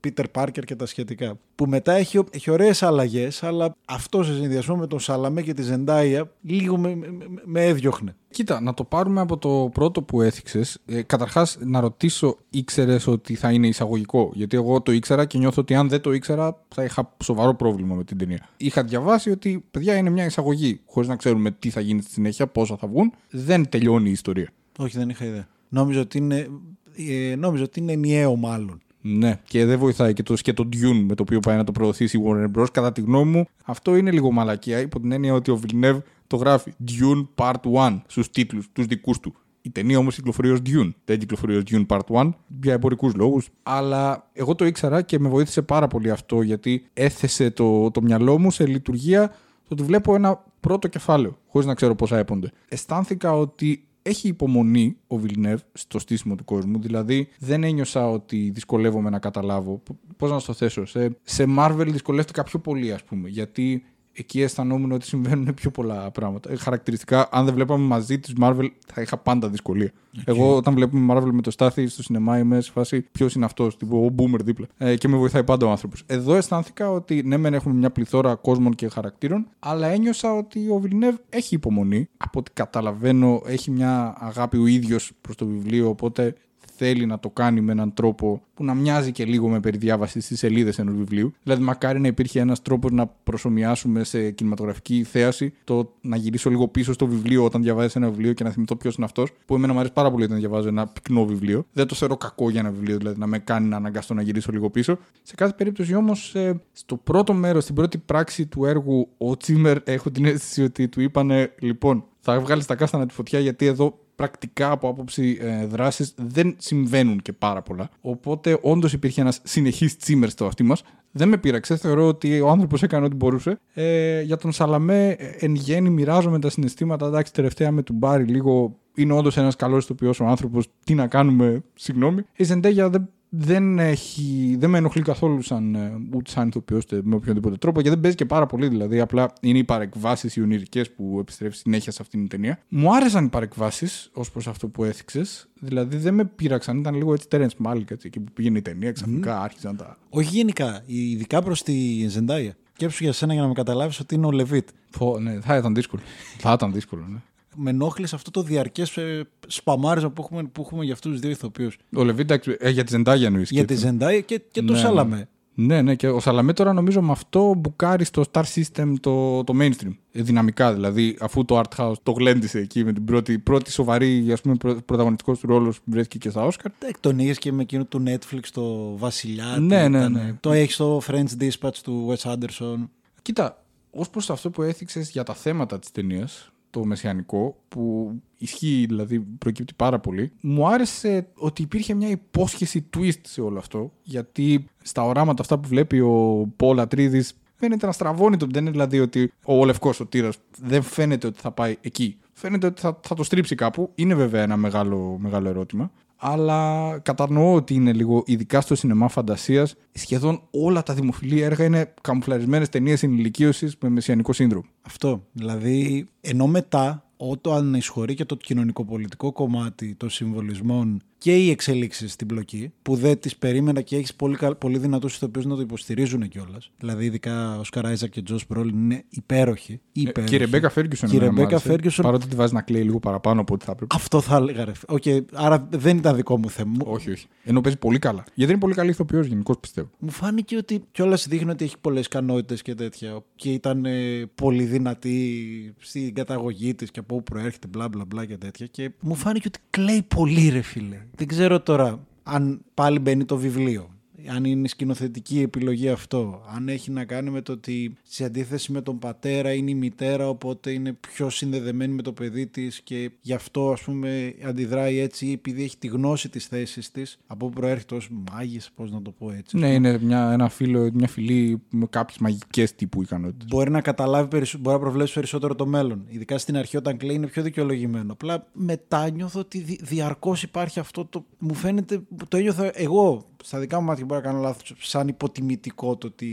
Πίτερ 0.00 0.28
Πάρκερ 0.28 0.64
και 0.64 0.76
τα 0.76 0.86
σχετικά. 0.86 1.38
Που 1.54 1.66
μετά 1.66 1.92
έχει, 1.92 2.20
έχει 2.30 2.50
ωραίες 2.50 2.82
αλλαγές, 2.82 3.42
αλλά 3.42 3.74
αυτό 3.84 4.22
σε 4.22 4.34
συνδυασμό 4.34 4.76
με 4.76 4.86
τον 4.86 5.00
Σαλαμέ 5.00 5.42
και 5.42 5.54
τη 5.54 5.62
Ζεντάια 5.62 6.30
λίγο 6.42 6.76
με, 6.78 6.94
με, 6.94 7.06
με- 7.06 7.42
με 7.44 7.66
έδιωχνε. 7.66 8.16
Κοίτα, 8.34 8.60
να 8.60 8.74
το 8.74 8.84
πάρουμε 8.84 9.20
από 9.20 9.38
το 9.38 9.70
πρώτο 9.72 10.02
που 10.02 10.22
έθιξες. 10.22 10.78
Ε, 10.86 11.02
Καταρχάς, 11.02 11.58
να 11.60 11.80
ρωτήσω, 11.80 12.36
ήξερες 12.50 13.06
ότι 13.06 13.34
θα 13.34 13.52
είναι 13.52 13.66
εισαγωγικό; 13.66 14.30
Γιατί 14.34 14.56
εγώ 14.56 14.80
το 14.80 14.92
ήξερα 14.92 15.24
και 15.24 15.38
νιώθω 15.38 15.60
ότι 15.60 15.74
αν 15.74 15.88
δεν 15.88 16.00
το 16.00 16.12
ήξερα 16.12 16.60
θα 16.68 16.84
είχα 16.84 17.14
σοβαρό 17.22 17.54
πρόβλημα 17.54 17.94
με 17.94 18.04
την 18.04 18.18
ταινία. 18.18 18.48
Είχα 18.56 18.84
διαβάσει 18.84 19.30
ότι, 19.30 19.64
παιδιά, 19.70 19.96
είναι 19.96 20.10
μια 20.10 20.24
εισαγωγή. 20.24 20.80
Χωρίς 20.86 21.08
να 21.08 21.16
ξέρουμε 21.16 21.50
τι 21.50 21.70
θα 21.70 21.80
γίνει 21.80 22.02
στη 22.02 22.10
συνέχεια, 22.10 22.46
πόσα 22.46 22.76
θα 22.76 22.88
βγουν. 22.88 23.12
Δεν 23.30 23.68
τελειώνει 23.68 24.08
η 24.08 24.12
ιστορία. 24.12 24.48
Όχι, 24.78 24.98
δεν 24.98 25.08
είχα 25.08 25.24
ιδέα. 25.24 25.48
Νόμιζα 25.68 26.00
ότι 26.00 26.18
είναι, 26.18 26.48
ε, 26.96 27.34
νόμιζα 27.36 27.62
ότι 27.62 27.80
είναι 27.80 27.92
ενιαίο 27.92 28.36
μάλλον. 28.36 28.78
Ναι, 29.06 29.40
και 29.44 29.64
δεν 29.64 29.78
βοηθάει 29.78 30.12
και 30.12 30.22
το 30.22 30.36
σκέτο 30.36 30.68
Dune 30.72 31.04
με 31.06 31.14
το 31.14 31.22
οποίο 31.22 31.40
πάει 31.40 31.56
να 31.56 31.64
το 31.64 31.72
προωθήσει 31.72 32.18
η 32.18 32.22
Warner 32.26 32.50
Bros. 32.58 32.66
Κατά 32.72 32.92
τη 32.92 33.00
γνώμη 33.00 33.30
μου, 33.30 33.46
αυτό 33.64 33.96
είναι 33.96 34.10
λίγο 34.10 34.30
μαλακία 34.30 34.80
υπό 34.80 35.00
την 35.00 35.12
έννοια 35.12 35.34
ότι 35.34 35.50
ο 35.50 35.60
Villeneuve 35.62 35.98
το 36.26 36.36
γράφει 36.36 36.72
Dune 36.88 37.26
Part 37.34 37.72
1 37.74 38.00
στους 38.06 38.30
τίτλους, 38.30 38.68
τους 38.72 38.86
δικούς 38.86 39.20
του. 39.20 39.34
Η 39.62 39.70
ταινία 39.70 39.98
όμως 39.98 40.14
κυκλοφορεί 40.14 40.50
ως 40.50 40.58
Dune. 40.66 40.90
Δεν 41.04 41.18
κυκλοφορεί 41.18 41.56
ως 41.56 41.62
Dune 41.70 41.86
Part 41.86 42.06
1 42.06 42.30
για 42.62 42.72
εμπορικούς 42.72 43.14
λόγους. 43.14 43.48
Αλλά 43.62 44.30
εγώ 44.32 44.54
το 44.54 44.64
ήξερα 44.66 45.02
και 45.02 45.18
με 45.18 45.28
βοήθησε 45.28 45.62
πάρα 45.62 45.86
πολύ 45.86 46.10
αυτό 46.10 46.42
γιατί 46.42 46.86
έθεσε 46.92 47.50
το, 47.50 47.90
το 47.90 48.02
μυαλό 48.02 48.38
μου 48.38 48.50
σε 48.50 48.66
λειτουργία 48.66 49.28
το 49.68 49.68
ότι 49.68 49.82
βλέπω 49.82 50.14
ένα 50.14 50.44
πρώτο 50.60 50.88
κεφάλαιο, 50.88 51.38
χωρίς 51.46 51.66
να 51.66 51.74
ξέρω 51.74 51.94
πόσα 51.94 52.18
έπονται. 52.18 52.50
Αισθάνθηκα 52.68 53.32
ότι 53.32 53.86
έχει 54.02 54.28
υπομονή 54.28 54.96
ο 55.06 55.16
Βιλνεύ 55.16 55.62
στο 55.72 55.98
στήσιμο 55.98 56.34
του 56.34 56.44
κόσμου. 56.44 56.78
Δηλαδή 56.80 57.28
δεν 57.38 57.64
ένιωσα 57.64 58.10
ότι 58.10 58.50
δυσκολεύομαι 58.54 59.10
να 59.10 59.18
καταλάβω. 59.18 59.82
Πώς 60.16 60.30
να 60.30 60.38
στο 60.38 60.52
θέσω. 60.52 60.84
Σε, 60.86 61.16
σε 61.22 61.44
Marvel 61.58 61.86
δυσκολεύτηκα 61.88 62.42
πιο 62.42 62.58
πολύ, 62.58 62.92
ας 62.92 63.04
πούμε. 63.04 63.28
Γιατί 63.28 63.84
εκεί 64.14 64.40
αισθανόμουν 64.42 64.92
ότι 64.92 65.06
συμβαίνουν 65.06 65.54
πιο 65.54 65.70
πολλά 65.70 66.10
πράγματα. 66.10 66.52
Ε, 66.52 66.56
Χαρακτηριστικά, 66.56 67.28
αν 67.32 67.44
δεν 67.44 67.54
βλέπαμε 67.54 67.84
μαζί 67.84 68.18
τη 68.18 68.32
Marvel, 68.40 68.68
θα 68.86 69.00
είχα 69.00 69.16
πάντα 69.16 69.48
δυσκολία. 69.48 69.92
Εγώ, 70.24 70.56
όταν 70.56 70.74
βλέπουμε 70.74 71.14
Marvel 71.14 71.30
με 71.32 71.42
το 71.42 71.50
Στάθη 71.50 71.86
στο 71.86 72.02
σινεμά, 72.02 72.38
είμαι 72.38 72.60
σε 72.60 72.70
φάση 72.72 73.00
ποιος 73.12 73.34
είναι 73.34 73.44
αυτός, 73.44 73.76
τύπου 73.76 74.04
ο 74.04 74.14
Boomer 74.18 74.40
δίπλα. 74.44 74.66
Ε, 74.78 74.96
και 74.96 75.08
με 75.08 75.16
βοηθάει 75.16 75.44
πάντα 75.44 75.66
ο 75.66 75.70
άνθρωπος. 75.70 76.02
Εδώ 76.06 76.34
αισθάνθηκα 76.34 76.90
ότι 76.90 77.22
ναι, 77.22 77.36
μεν 77.36 77.54
έχουμε 77.54 77.74
μια 77.74 77.90
πληθώρα 77.90 78.34
κόσμων 78.34 78.74
και 78.74 78.88
χαρακτήρων, 78.88 79.46
αλλά 79.58 79.86
ένιωσα 79.86 80.32
ότι 80.32 80.68
ο 80.68 80.78
Βιλνεύ 80.78 81.16
έχει 81.28 81.54
υπομονή. 81.54 82.08
Από 82.16 82.38
ό,τι 82.38 82.50
καταλαβαίνω, 82.50 83.42
έχει 83.46 83.70
μια 83.70 84.14
αγάπη 84.18 84.56
ο 84.56 84.66
ίδιος 84.66 85.12
προς 85.20 85.36
το 85.36 85.46
βιβλίο, 85.46 85.88
οπότε 85.88 86.34
θέλει 86.76 87.06
να 87.06 87.18
το 87.18 87.30
κάνει 87.30 87.60
με 87.60 87.72
έναν 87.72 87.94
τρόπο 87.94 88.42
που 88.54 88.64
να 88.64 88.74
μοιάζει 88.74 89.12
και 89.12 89.24
λίγο 89.24 89.48
με 89.48 89.60
περιδιάβαση 89.60 90.20
στις 90.20 90.38
σελίδες 90.38 90.78
ενός 90.78 90.94
βιβλίου. 90.94 91.32
Δηλαδή, 91.42 91.62
μακάρι 91.62 92.00
να 92.00 92.08
υπήρχε 92.08 92.40
ένας 92.40 92.62
τρόπος 92.62 92.90
να 92.90 93.06
προσωμιάσουμε 93.06 94.04
σε 94.04 94.30
κινηματογραφική 94.30 95.02
θέαση 95.02 95.52
το 95.64 95.92
να 96.00 96.16
γυρίσω 96.16 96.50
λίγο 96.50 96.68
πίσω 96.68 96.92
στο 96.92 97.06
βιβλίο 97.06 97.44
όταν 97.44 97.62
διαβάζεις 97.62 97.96
ένα 97.96 98.08
βιβλίο 98.08 98.32
και 98.32 98.44
να 98.44 98.50
θυμηθώ 98.50 98.76
ποιος 98.76 98.94
είναι 98.96 99.04
αυτός. 99.04 99.30
Που 99.46 99.54
εμένα 99.54 99.72
μου 99.72 99.78
αρέσει 99.78 99.94
πάρα 99.94 100.10
πολύ 100.10 100.24
όταν 100.24 100.38
διαβάζω 100.38 100.68
ένα 100.68 100.86
πυκνό 100.86 101.24
βιβλίο. 101.24 101.66
Δεν 101.72 101.86
το 101.86 101.94
θεωρώ 101.94 102.16
κακό 102.16 102.50
για 102.50 102.60
ένα 102.60 102.70
βιβλίο, 102.70 102.98
δηλαδή 102.98 103.18
να 103.18 103.26
με 103.26 103.38
κάνει 103.38 103.68
να 103.68 103.76
αναγκαστώ 103.76 104.14
να 104.14 104.22
γυρίσω 104.22 104.52
λίγο 104.52 104.70
πίσω. 104.70 104.98
Σε 105.22 105.34
κάθε 105.34 105.52
περίπτωση 105.56 105.94
όμως, 105.94 106.36
στο 106.72 106.96
πρώτο 106.96 107.32
μέρος, 107.32 107.62
στην 107.62 107.74
πρώτη 107.74 107.98
πράξη 107.98 108.46
του 108.46 108.64
έργου, 108.64 109.08
ο 109.18 109.36
Τσίμερ 109.36 109.78
έχω 109.84 110.10
την 110.10 110.24
αίσθηση 110.24 110.62
ότι 110.62 110.88
του 110.88 111.00
είπανε 111.00 111.52
λοιπόν. 111.58 112.04
Θα 112.26 112.40
βγάλεις 112.40 112.66
τα 112.66 112.74
κάστανα 112.74 113.06
τη 113.06 113.14
φωτιά 113.14 113.38
γιατί 113.38 113.66
εδώ 113.66 113.98
πρακτικά 114.16 114.70
από 114.70 114.88
άποψη 114.88 115.38
ε, 115.40 115.66
δράσης 115.66 116.14
δεν 116.16 116.54
συμβαίνουν 116.58 117.22
και 117.22 117.32
πάρα 117.32 117.62
πολλά. 117.62 117.90
Οπότε 118.00 118.58
όντως 118.62 118.92
υπήρχε 118.92 119.20
ένας 119.20 119.40
συνεχής 119.42 119.96
τσίμερ 119.96 120.30
στο 120.30 120.46
αυτί 120.46 120.62
μας. 120.62 120.82
Δεν 121.10 121.28
με 121.28 121.36
πείραξε. 121.36 121.76
Θεωρώ 121.76 122.06
ότι 122.06 122.40
ο 122.40 122.48
άνθρωπος 122.48 122.82
έκανε 122.82 123.04
ό,τι 123.04 123.16
μπορούσε. 123.16 123.58
Ε, 123.74 124.22
για 124.22 124.36
τον 124.36 124.52
Σαλαμέ, 124.52 125.08
ε, 125.08 125.26
εν 125.38 125.54
γέννη, 125.54 125.90
μοιράζομαι 125.90 126.38
τα 126.38 126.50
συναισθήματα. 126.50 127.06
Εντάξει, 127.06 127.32
τελευταία 127.32 127.70
με 127.70 127.82
τον 127.82 127.96
Μπάρι 127.96 128.24
λίγο. 128.24 128.78
Είναι 128.94 129.12
όντως 129.12 129.36
ένας 129.36 129.56
καλός 129.56 129.84
ηθοποιός 129.84 130.20
ο 130.20 130.24
άνθρωπος. 130.26 130.68
Τι 130.84 130.94
να 130.94 131.06
κάνουμε, 131.06 131.62
συγγνώμη. 131.74 132.22
Η 132.36 132.44
Ζεντέγια 132.44 132.88
δεν 132.88 133.08
δεν, 133.36 133.78
έχει, 133.78 134.56
δεν 134.58 134.70
με 134.70 134.78
ενοχλεί 134.78 135.02
καθόλου 135.02 135.42
σαν, 135.42 135.74
ε, 135.74 135.92
ούτε 136.14 136.30
σαν 136.30 136.48
ηθοποιός 136.48 136.84
με 137.02 137.14
οποιονδήποτε 137.14 137.56
τρόπο 137.56 137.82
και 137.82 137.88
δεν 137.88 138.00
παίζει 138.00 138.16
και 138.16 138.24
πάρα 138.24 138.46
πολύ. 138.46 138.68
Δηλαδή, 138.68 139.00
απλά 139.00 139.32
είναι 139.40 139.58
οι 139.58 139.64
παρεκβάσεις 139.64 140.36
οι 140.36 140.40
ονειρικέ 140.40 140.82
που 140.96 141.16
επιστρέφει 141.20 141.56
συνέχεια 141.56 141.92
σε 141.92 142.02
αυτήν 142.02 142.20
την 142.20 142.28
ταινία. 142.28 142.58
Μου 142.68 142.94
άρεσαν 142.94 143.24
οι 143.24 143.28
παρεκβάσεις 143.28 144.10
ως 144.12 144.30
προς 144.30 144.46
αυτό 144.46 144.68
που 144.68 144.84
έθιξες. 144.84 145.48
Δηλαδή, 145.60 145.96
δεν 145.96 146.14
με 146.14 146.24
πείραξαν. 146.24 146.78
Ήταν 146.78 146.94
λίγο 146.94 147.12
έτσι 147.12 147.28
Terence 147.30 147.66
Malick 147.66 147.90
έτσι, 147.90 148.06
εκεί 148.06 148.20
που 148.20 148.32
πήγαινε 148.32 148.58
η 148.58 148.62
ταινία. 148.62 148.92
Ξαφνικά 148.92 149.40
mm. 149.40 149.42
άρχισαν 149.42 149.76
τα. 149.76 149.98
Όχι 150.08 150.36
γενικά, 150.36 150.82
ειδικά 150.86 151.42
προς 151.42 151.62
τη 151.62 152.06
Ζεντάια. 152.08 152.56
Σκέψου 152.72 153.04
για 153.04 153.12
σένα 153.12 153.32
για 153.32 153.42
να 153.42 153.48
με 153.48 153.54
καταλάβεις 153.54 154.00
ότι 154.00 154.14
είναι 154.14 154.26
ο 154.26 154.30
Λεβίτ. 154.30 154.68
Πω, 154.98 155.18
ναι, 155.18 155.40
θα 155.40 155.56
ήταν 155.56 155.74
δύσκολο. 155.74 156.02
θα 156.38 156.52
ήταν 156.52 156.72
δύσκολο, 156.72 157.06
ναι. 157.08 157.18
Με 157.56 157.70
ενόχλησε 157.70 158.14
αυτό 158.14 158.30
το 158.30 158.42
διαρκές 158.42 158.98
σπαμάρισμα 159.46 160.10
που 160.10 160.22
έχουμε, 160.22 160.44
που 160.44 160.62
έχουμε 160.62 160.84
για 160.84 160.92
αυτούς 160.92 161.10
τους 161.12 161.20
δύο 161.20 161.30
ηθοποιούς. 161.30 161.76
Ο 161.96 162.04
Λεβίτ 162.04 162.30
ε, 162.30 162.70
για 162.70 162.84
τη 162.84 162.90
Ζεντάγια 162.90 163.26
εννοείς. 163.26 163.50
Για 163.50 163.64
τη 163.64 163.74
Ζεντάια 163.74 164.20
και, 164.20 164.40
και 164.50 164.62
το 164.62 164.72
Ναι, 164.72 164.78
Σάλαμε. 164.78 165.28
Ναι, 165.56 165.82
ναι, 165.82 165.94
και 165.94 166.08
ο 166.08 166.20
Σαλαμέ 166.20 166.52
τώρα 166.52 166.72
νομίζω 166.72 167.02
με 167.02 167.10
αυτό 167.12 167.54
μπουκάρει 167.54 168.04
στο 168.04 168.24
Star 168.32 168.42
System 168.54 168.94
το, 169.00 169.44
το 169.44 169.52
mainstream. 169.60 169.96
Ε, 170.12 170.22
Δυναμικά 170.22 170.72
δηλαδή, 170.72 171.16
αφού 171.20 171.44
το 171.44 171.60
Art 171.60 171.76
House 171.76 171.94
το 172.02 172.12
γλέντισε 172.12 172.58
εκεί 172.58 172.84
με 172.84 172.92
την 172.92 173.04
πρώτη, 173.04 173.38
πρώτη 173.38 173.70
σοβαρή 173.70 174.32
ας 174.32 174.40
πούμε, 174.40 174.54
πρω, 174.54 174.80
πρωταγωνιστικός 174.84 175.38
του 175.38 175.46
ρόλος 175.46 175.76
που 175.76 175.90
βρέθηκε 175.90 176.18
και 176.18 176.30
στα 176.30 176.48
Oscar. 176.48 176.70
Εντάξει, 176.78 177.00
Τον 177.00 177.18
είχε 177.18 177.34
και 177.34 177.52
με 177.52 177.62
εκείνο 177.62 177.84
του 177.84 178.02
Netflix, 178.06 178.40
το 178.52 178.96
Βασιλιά. 178.96 179.44
Ναι, 179.44 179.82
τι 179.84 179.88
ναι, 179.90 179.98
ήταν. 179.98 180.12
ναι. 180.12 180.34
Το 180.40 180.52
έχει 180.52 180.72
στο 180.72 181.02
French 181.06 181.40
Dispatch 181.40 181.76
του 181.82 182.10
Wes 182.14 182.32
Anderson. 182.32 182.88
Κοίτα, 183.22 183.64
ως 183.90 184.10
προς 184.10 184.30
αυτό 184.30 184.50
που 184.50 184.62
έθιξες 184.62 185.10
για 185.10 185.22
τα 185.22 185.34
θέματα 185.34 185.78
της 185.78 185.90
ταινίας, 185.90 186.52
το 186.74 186.84
μεσιανικό, 186.84 187.56
που 187.68 188.12
ισχύει 188.38 188.84
δηλαδή, 188.88 189.20
προκύπτει 189.20 189.72
πάρα 189.76 189.98
πολύ, 189.98 190.32
μου 190.40 190.68
άρεσε 190.68 191.26
ότι 191.36 191.62
υπήρχε 191.62 191.94
μια 191.94 192.08
υπόσχεση 192.08 192.88
twist 192.96 193.20
σε 193.22 193.40
όλο 193.40 193.58
αυτό, 193.58 193.92
γιατί 194.02 194.64
στα 194.82 195.02
οράματα 195.02 195.42
αυτά 195.42 195.58
που 195.58 195.68
βλέπει 195.68 196.00
ο 196.00 196.48
Πολ 196.56 196.78
Ατρίδης 196.78 197.34
φαίνεται 197.54 197.86
να 197.86 197.92
στραβώνει 197.92 198.36
το. 198.36 198.46
Δεν 198.50 198.62
είναι 198.62 198.70
δηλαδή 198.70 199.00
ότι 199.00 199.32
ο 199.44 199.64
λευκός 199.64 200.00
ο 200.00 200.06
τύρας 200.06 200.36
δεν 200.58 200.82
φαίνεται 200.82 201.26
ότι 201.26 201.40
θα 201.40 201.50
πάει 201.50 201.76
εκεί. 201.80 202.18
Φαίνεται 202.32 202.66
ότι 202.66 202.80
θα, 202.80 203.00
θα 203.02 203.14
το 203.14 203.22
στρίψει 203.22 203.54
κάπου. 203.54 203.90
Είναι 203.94 204.14
βέβαια 204.14 204.42
ένα 204.42 204.56
μεγάλο, 204.56 205.16
μεγάλο 205.20 205.48
ερώτημα. 205.48 205.90
Αλλά 206.26 206.98
κατανοώ 206.98 207.54
ότι 207.54 207.74
είναι 207.74 207.92
λίγο, 207.92 208.22
ειδικά 208.26 208.60
στο 208.60 208.74
σινεμά 208.74 209.08
φαντασίας, 209.08 209.76
σχεδόν 209.92 210.42
όλα 210.50 210.82
τα 210.82 210.94
δημοφιλή 210.94 211.40
έργα 211.40 211.64
είναι 211.64 211.94
καμουφλαρισμένες 212.00 212.68
ταινίες 212.68 213.02
ενηλικίωσης 213.02 213.76
με 213.80 213.88
μεσιανικό 213.88 214.32
σύνδρομο. 214.32 214.64
Αυτό. 214.82 215.24
Δηλαδή, 215.32 216.08
ενώ 216.20 216.46
μετά, 216.46 217.04
όταν 217.30 217.74
εισχωρεί 217.74 218.14
και 218.14 218.24
το 218.24 218.36
κοινωνικοπολιτικό 218.36 219.32
κομμάτι 219.32 219.94
των 219.94 220.10
συμβολισμών 220.10 221.02
και 221.18 221.36
οι 221.36 221.50
εξελίξεις 221.50 222.12
στην 222.12 222.26
πλοκή, 222.26 222.72
που 222.82 222.94
δεν 222.96 223.18
τις 223.18 223.36
περίμενα 223.36 223.80
και 223.80 223.96
έχεις 223.96 224.14
πολύ, 224.14 224.36
κα- 224.36 224.54
πολύ 224.54 224.78
δυνατούς 224.78 225.14
ηθοποιούς 225.16 225.44
να 225.44 225.54
το 225.54 225.60
υποστηρίζουν 225.60 226.28
κιόλας. 226.28 226.70
Δηλαδή, 226.78 227.04
ειδικά 227.04 227.58
ο 227.58 227.64
Σκαράιζα 227.64 228.06
και 228.08 228.22
Τζος 228.22 228.44
Μπρόλιν 228.48 228.78
είναι 228.78 229.04
υπέροχοι. 229.08 229.80
υπέροχοι. 229.92 230.20
Ε, 230.26 230.28
Και 230.28 230.34
η 230.34 230.38
Ρεμπέκα 230.38 230.68
Φέργκισον. 230.70 231.08
Και 231.08 231.14
η 231.14 231.18
εμένα 231.18 231.32
μου 231.32 231.38
Ρεμπέκα 231.38 231.56
άρεσε, 231.56 231.70
Φέργκισον- 231.70 232.04
Παρότι 232.04 232.26
τη 232.26 232.36
βάζει 232.36 232.54
να 232.54 232.62
κλαίει 232.62 232.82
λίγο 232.82 232.98
παραπάνω 233.00 233.40
από 233.40 233.54
ό,τι 233.54 233.64
θα 233.64 233.72
έπρεπε. 233.72 233.94
Αυτό 233.96 234.20
θα 234.20 234.36
έλεγα. 234.36 234.64
Ρε. 234.64 234.72
ΟΚ, 234.88 235.02
άρα 235.32 235.68
δεν 235.70 235.96
ήταν 235.96 236.16
δικό 236.16 236.38
μου 236.38 236.50
θέμα. 236.50 236.70
Μου- 236.70 236.86
Όχι, 236.88 237.10
όχι. 237.10 237.26
Ενώ 237.44 237.60
παίζει 237.60 237.78
πολύ 237.78 237.98
καλά. 237.98 238.24
Γιατί 238.34 238.52
είναι 238.52 238.60
πολύ 238.60 238.74
καλή 238.74 238.90
ηθοποιός 238.90 239.26
γενικώς 239.26 239.58
πιστεύω. 239.60 239.90
Μου 239.98 240.10
φάνηκε 240.10 240.56
ότι 240.56 240.82
κιόλας 240.92 241.28
δείχνει 241.28 241.50
ότι 241.50 241.64
έχει 241.64 241.78
πολλές 241.80 242.06
ικανότητες 242.06 242.62
και 242.62 242.74
τέτοια. 242.74 243.22
Και 243.36 243.50
ήταν 243.52 243.84
ε, 243.84 244.24
πολύ 244.34 244.64
δυνατή 244.64 245.74
στην 245.78 246.14
καταγωγή 246.14 246.74
της 246.74 246.90
και 246.90 246.98
από 247.00 247.13
όπου 247.14 247.22
προέρχεται, 247.22 247.66
μπλα 247.66 247.88
μπλα 247.88 248.04
μπλα 248.04 248.24
και 248.24 248.36
τέτοια. 248.36 248.66
Και 248.66 248.90
μου 249.00 249.14
φάνηκε 249.14 249.48
ότι 249.48 249.58
κλαίει 249.70 250.02
πολύ, 250.02 250.48
ρε 250.48 250.60
φίλε. 250.60 251.00
Δεν 251.14 251.26
ξέρω 251.26 251.60
τώρα 251.60 252.06
αν 252.22 252.60
πάλι 252.74 252.98
μπαίνει 252.98 253.24
το 253.24 253.36
βιβλίο. 253.36 253.93
Αν 254.28 254.44
είναι 254.44 254.68
σκηνοθετική 254.68 255.40
επιλογή 255.40 255.88
αυτό. 255.88 256.42
Αν 256.54 256.68
έχει 256.68 256.90
να 256.90 257.04
κάνει 257.04 257.30
με 257.30 257.40
το 257.42 257.52
ότι 257.52 257.94
σε 258.02 258.24
αντίθεση 258.24 258.72
με 258.72 258.80
τον 258.82 258.98
πατέρα 258.98 259.52
είναι 259.52 259.70
η 259.70 259.74
μητέρα, 259.74 260.28
οπότε 260.28 260.70
είναι 260.70 260.92
πιο 260.92 261.30
συνδεδεμένη 261.30 261.94
με 261.94 262.02
το 262.02 262.12
παιδί 262.12 262.46
της 262.46 262.80
και 262.80 263.10
γι' 263.20 263.32
αυτό 263.32 263.70
ας 263.72 263.80
πούμε 263.82 264.34
αντιδράει 264.44 264.98
έτσι 264.98 265.30
επειδή 265.30 265.62
έχει 265.62 265.76
τη 265.78 265.86
γνώση 265.86 266.28
της 266.28 266.46
θέσης 266.46 266.90
της 266.90 267.18
από 267.26 267.46
όπου 267.46 267.54
προέρχεται 267.60 267.94
ως 267.94 268.10
μάγισσας, 268.32 268.70
πώς 268.74 268.90
να 268.90 269.02
το 269.02 269.10
πω 269.10 269.30
έτσι. 269.30 269.56
Ναι, 269.58 269.72
είναι 269.74 269.98
μια, 269.98 270.30
ένα 270.32 270.48
φίλο, 270.48 270.90
μια 270.94 271.08
φιλή 271.08 271.60
με 271.70 271.86
κάποιες 271.90 272.18
μαγικές 272.18 272.74
τύπου 272.74 273.02
ικανότητες. 273.02 273.46
Μπορεί 273.48 273.70
να 273.70 273.80
καταλάβει, 273.80 274.28
περισσο- 274.28 274.58
μπορεί 274.58 274.76
να 274.76 274.82
προβλέψει 274.82 275.14
περισσότερο 275.14 275.54
το 275.54 275.66
μέλλον. 275.66 276.04
Ειδικά 276.08 276.38
στην 276.38 276.56
αρχή 276.56 276.76
όταν 276.76 276.96
κλαίει 276.96 277.16
είναι 277.16 277.26
πιο 277.26 277.42
δικαιολογημένο. 277.42 278.12
Απλά 278.12 278.46
μετά 278.52 279.10
νιώθω 279.10 279.40
ότι 279.40 279.58
δι- 279.58 279.84
διαρκώς 279.84 280.42
υπάρχει 280.42 280.78
αυτό 280.80 281.04
το. 281.04 281.24
Μου 281.38 281.54
φαίνεται. 281.54 282.00
Το 282.28 282.36
ένιωθα 282.36 282.70
εγώ 282.74 283.26
στα 283.46 283.58
δικά 283.58 283.80
μου 283.80 283.86
μάτια 283.86 284.04
μπορεί 284.04 284.20
να 284.20 284.26
κάνω 284.26 284.40
λάθος. 284.40 284.74
Σαν 284.78 285.08
υποτιμητικό 285.08 285.96
το 285.96 286.06
ότι 286.06 286.28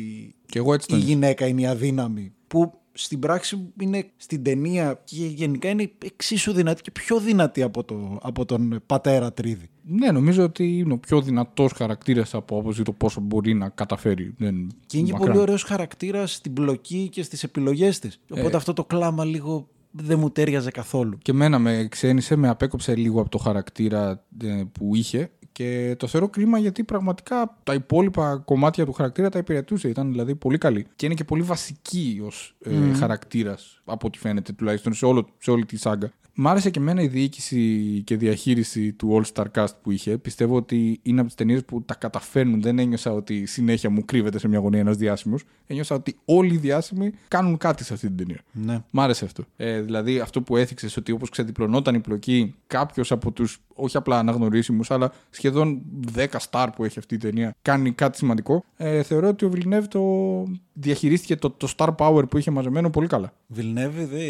Και 0.45 0.57
εγώ 0.59 0.73
έτσι 0.73 0.85
η 0.89 0.91
το 0.91 0.95
νιώθω. 0.95 1.11
γυναίκα 1.11 1.47
είναι 1.47 1.61
η 1.61 1.65
αδύναμη. 1.65 2.33
Που 2.47 2.73
στην 2.93 3.19
πράξη 3.19 3.73
είναι 3.79 4.09
στην 4.17 4.43
ταινία 4.43 5.01
και 5.03 5.25
γενικά 5.25 5.69
είναι 5.69 5.91
εξίσου 6.05 6.53
δυνατή 6.53 6.81
και 6.81 6.91
πιο 6.91 7.19
δυνατή 7.19 7.61
από, 7.61 7.83
το, 7.83 8.19
από 8.21 8.45
τον 8.45 8.81
πατέρα 8.85 9.33
Τρίδη. 9.33 9.69
Ναι, 9.83 10.11
νομίζω 10.11 10.43
ότι 10.43 10.77
είναι 10.77 10.93
ο 10.93 10.97
πιο 10.97 11.21
δυνατός 11.21 11.71
χαρακτήρας 11.71 12.33
από 12.33 12.57
άποψη 12.59 12.83
το 12.83 12.91
πόσο 12.91 13.19
μπορεί 13.19 13.53
να 13.53 13.69
καταφέρει. 13.69 14.33
Δεν... 14.37 14.67
Και 14.85 14.97
είναι 14.97 15.05
και 15.07 15.11
μακράν. 15.13 15.29
πολύ 15.31 15.41
ωραίος 15.41 15.63
χαρακτήρας 15.63 16.33
στην 16.33 16.53
πλοκή 16.53 17.09
και 17.11 17.23
στις 17.23 17.43
επιλογές 17.43 17.99
της. 17.99 18.19
Οπότε 18.31 18.53
Ε. 18.53 18.55
αυτό 18.55 18.73
το 18.73 18.85
κλάμα 18.85 19.25
λίγο 19.25 19.67
δεν 19.91 20.19
μου 20.19 20.29
τέριαζε 20.29 20.71
καθόλου. 20.71 21.17
Και 21.21 21.31
εμένα 21.31 21.59
με 21.59 21.87
ξένησε, 21.89 22.35
με 22.35 22.47
απέκοψε 22.49 22.95
λίγο 22.95 23.21
από 23.21 23.29
το 23.29 23.37
χαρακτήρα 23.37 24.25
ε, 24.43 24.63
που 24.71 24.95
είχε 24.95 25.31
και 25.61 25.95
το 25.95 26.07
θεωρώ 26.07 26.27
κρίμα 26.29 26.57
γιατί 26.57 26.83
πραγματικά 26.83 27.57
τα 27.63 27.73
υπόλοιπα 27.73 28.41
κομμάτια 28.45 28.85
του 28.85 28.91
χαρακτήρα 28.91 29.29
τα 29.29 29.39
υπηρετούσε. 29.39 29.87
Ήταν 29.87 30.11
δηλαδή 30.11 30.35
πολύ 30.35 30.57
καλή. 30.57 30.87
Και 30.95 31.05
είναι 31.05 31.15
και 31.15 31.23
πολύ 31.23 31.41
βασική 31.41 32.21
ως 32.25 32.55
ε, 32.63 32.93
χαρακτήρας, 32.93 33.81
από 33.85 34.07
ό,τι 34.07 34.17
φαίνεται 34.17 34.53
τουλάχιστον 34.53 34.93
σε, 34.93 35.05
όλο, 35.05 35.27
σε 35.37 35.51
όλη 35.51 35.65
τη 35.65 35.77
σάγκα. 35.77 36.11
Μ' 36.33 36.47
άρεσε 36.47 36.69
και 36.69 36.79
εμένα 36.79 37.01
η 37.01 37.07
διοίκηση 37.07 38.01
και 38.05 38.17
διαχείριση 38.17 38.93
του 38.93 39.21
All 39.21 39.33
Star 39.33 39.45
Cast 39.55 39.73
που 39.81 39.91
είχε. 39.91 40.17
Πιστεύω 40.17 40.55
ότι 40.55 40.99
είναι 41.03 41.19
από 41.19 41.27
τις 41.27 41.37
ταινίες 41.37 41.65
που 41.65 41.83
τα 41.83 41.95
καταφέρνουν. 41.95 42.61
Δεν 42.61 42.79
ένιωσα 42.79 43.11
ότι 43.11 43.45
συνέχεια 43.45 43.89
μου 43.89 44.05
κρύβεται 44.05 44.39
σε 44.39 44.47
μια 44.47 44.59
γωνία 44.59 44.79
ένας 44.79 44.97
διάσημος. 44.97 45.43
Ένιωσα 45.67 45.95
ότι 45.95 46.15
όλοι 46.25 46.53
οι 46.53 46.57
διάσημοι 46.57 47.11
κάνουν 47.27 47.57
κάτι 47.57 47.83
σε 47.83 47.93
αυτή 47.93 48.07
την 48.07 48.17
ταινία. 48.17 48.39
Ναι. 48.51 48.83
Μ' 48.91 48.99
άρεσε 48.99 49.25
αυτό. 49.25 49.43
Ε, 49.57 49.81
δηλαδή 49.81 50.19
αυτό 50.19 50.41
που 50.41 50.57
έθιξες 50.57 50.97
ότι 50.97 51.11
όπως 51.11 51.29
ξεδιπλωνόταν 51.29 51.95
η 51.95 51.99
πλοκή, 51.99 52.55
κάποιος 52.67 53.11
από 53.11 53.31
τους 53.31 53.61
όχι 53.73 53.97
απλά 53.97 54.19
αναγνωρίσιμους, 54.19 54.91
αλλά 54.91 55.11
σχεδόν 55.29 55.81
10 56.15 56.25
star 56.49 56.67
που 56.75 56.83
έχει 56.83 56.99
αυτή 56.99 57.15
η 57.15 57.17
ταινία 57.17 57.55
κάνει 57.61 57.91
κάτι 57.91 58.17
σημαντικό. 58.17 58.63
Ε, 58.77 59.03
θεωρώ 59.03 59.27
ότι 59.27 59.45
ο 59.45 59.49
Βιλνεύ 59.49 59.87
το, 59.87 60.01
διαχειρίστηκε 60.73 61.35
το, 61.35 61.49
το 61.49 61.73
star 61.77 61.95
power 61.97 62.29
που 62.29 62.37
είχε 62.37 62.51
μαζεμένο 62.51 62.89
πολύ 62.89 63.07
καλά. 63.07 63.33
Βιλνέβη, 63.47 64.03
δε, 64.03 64.25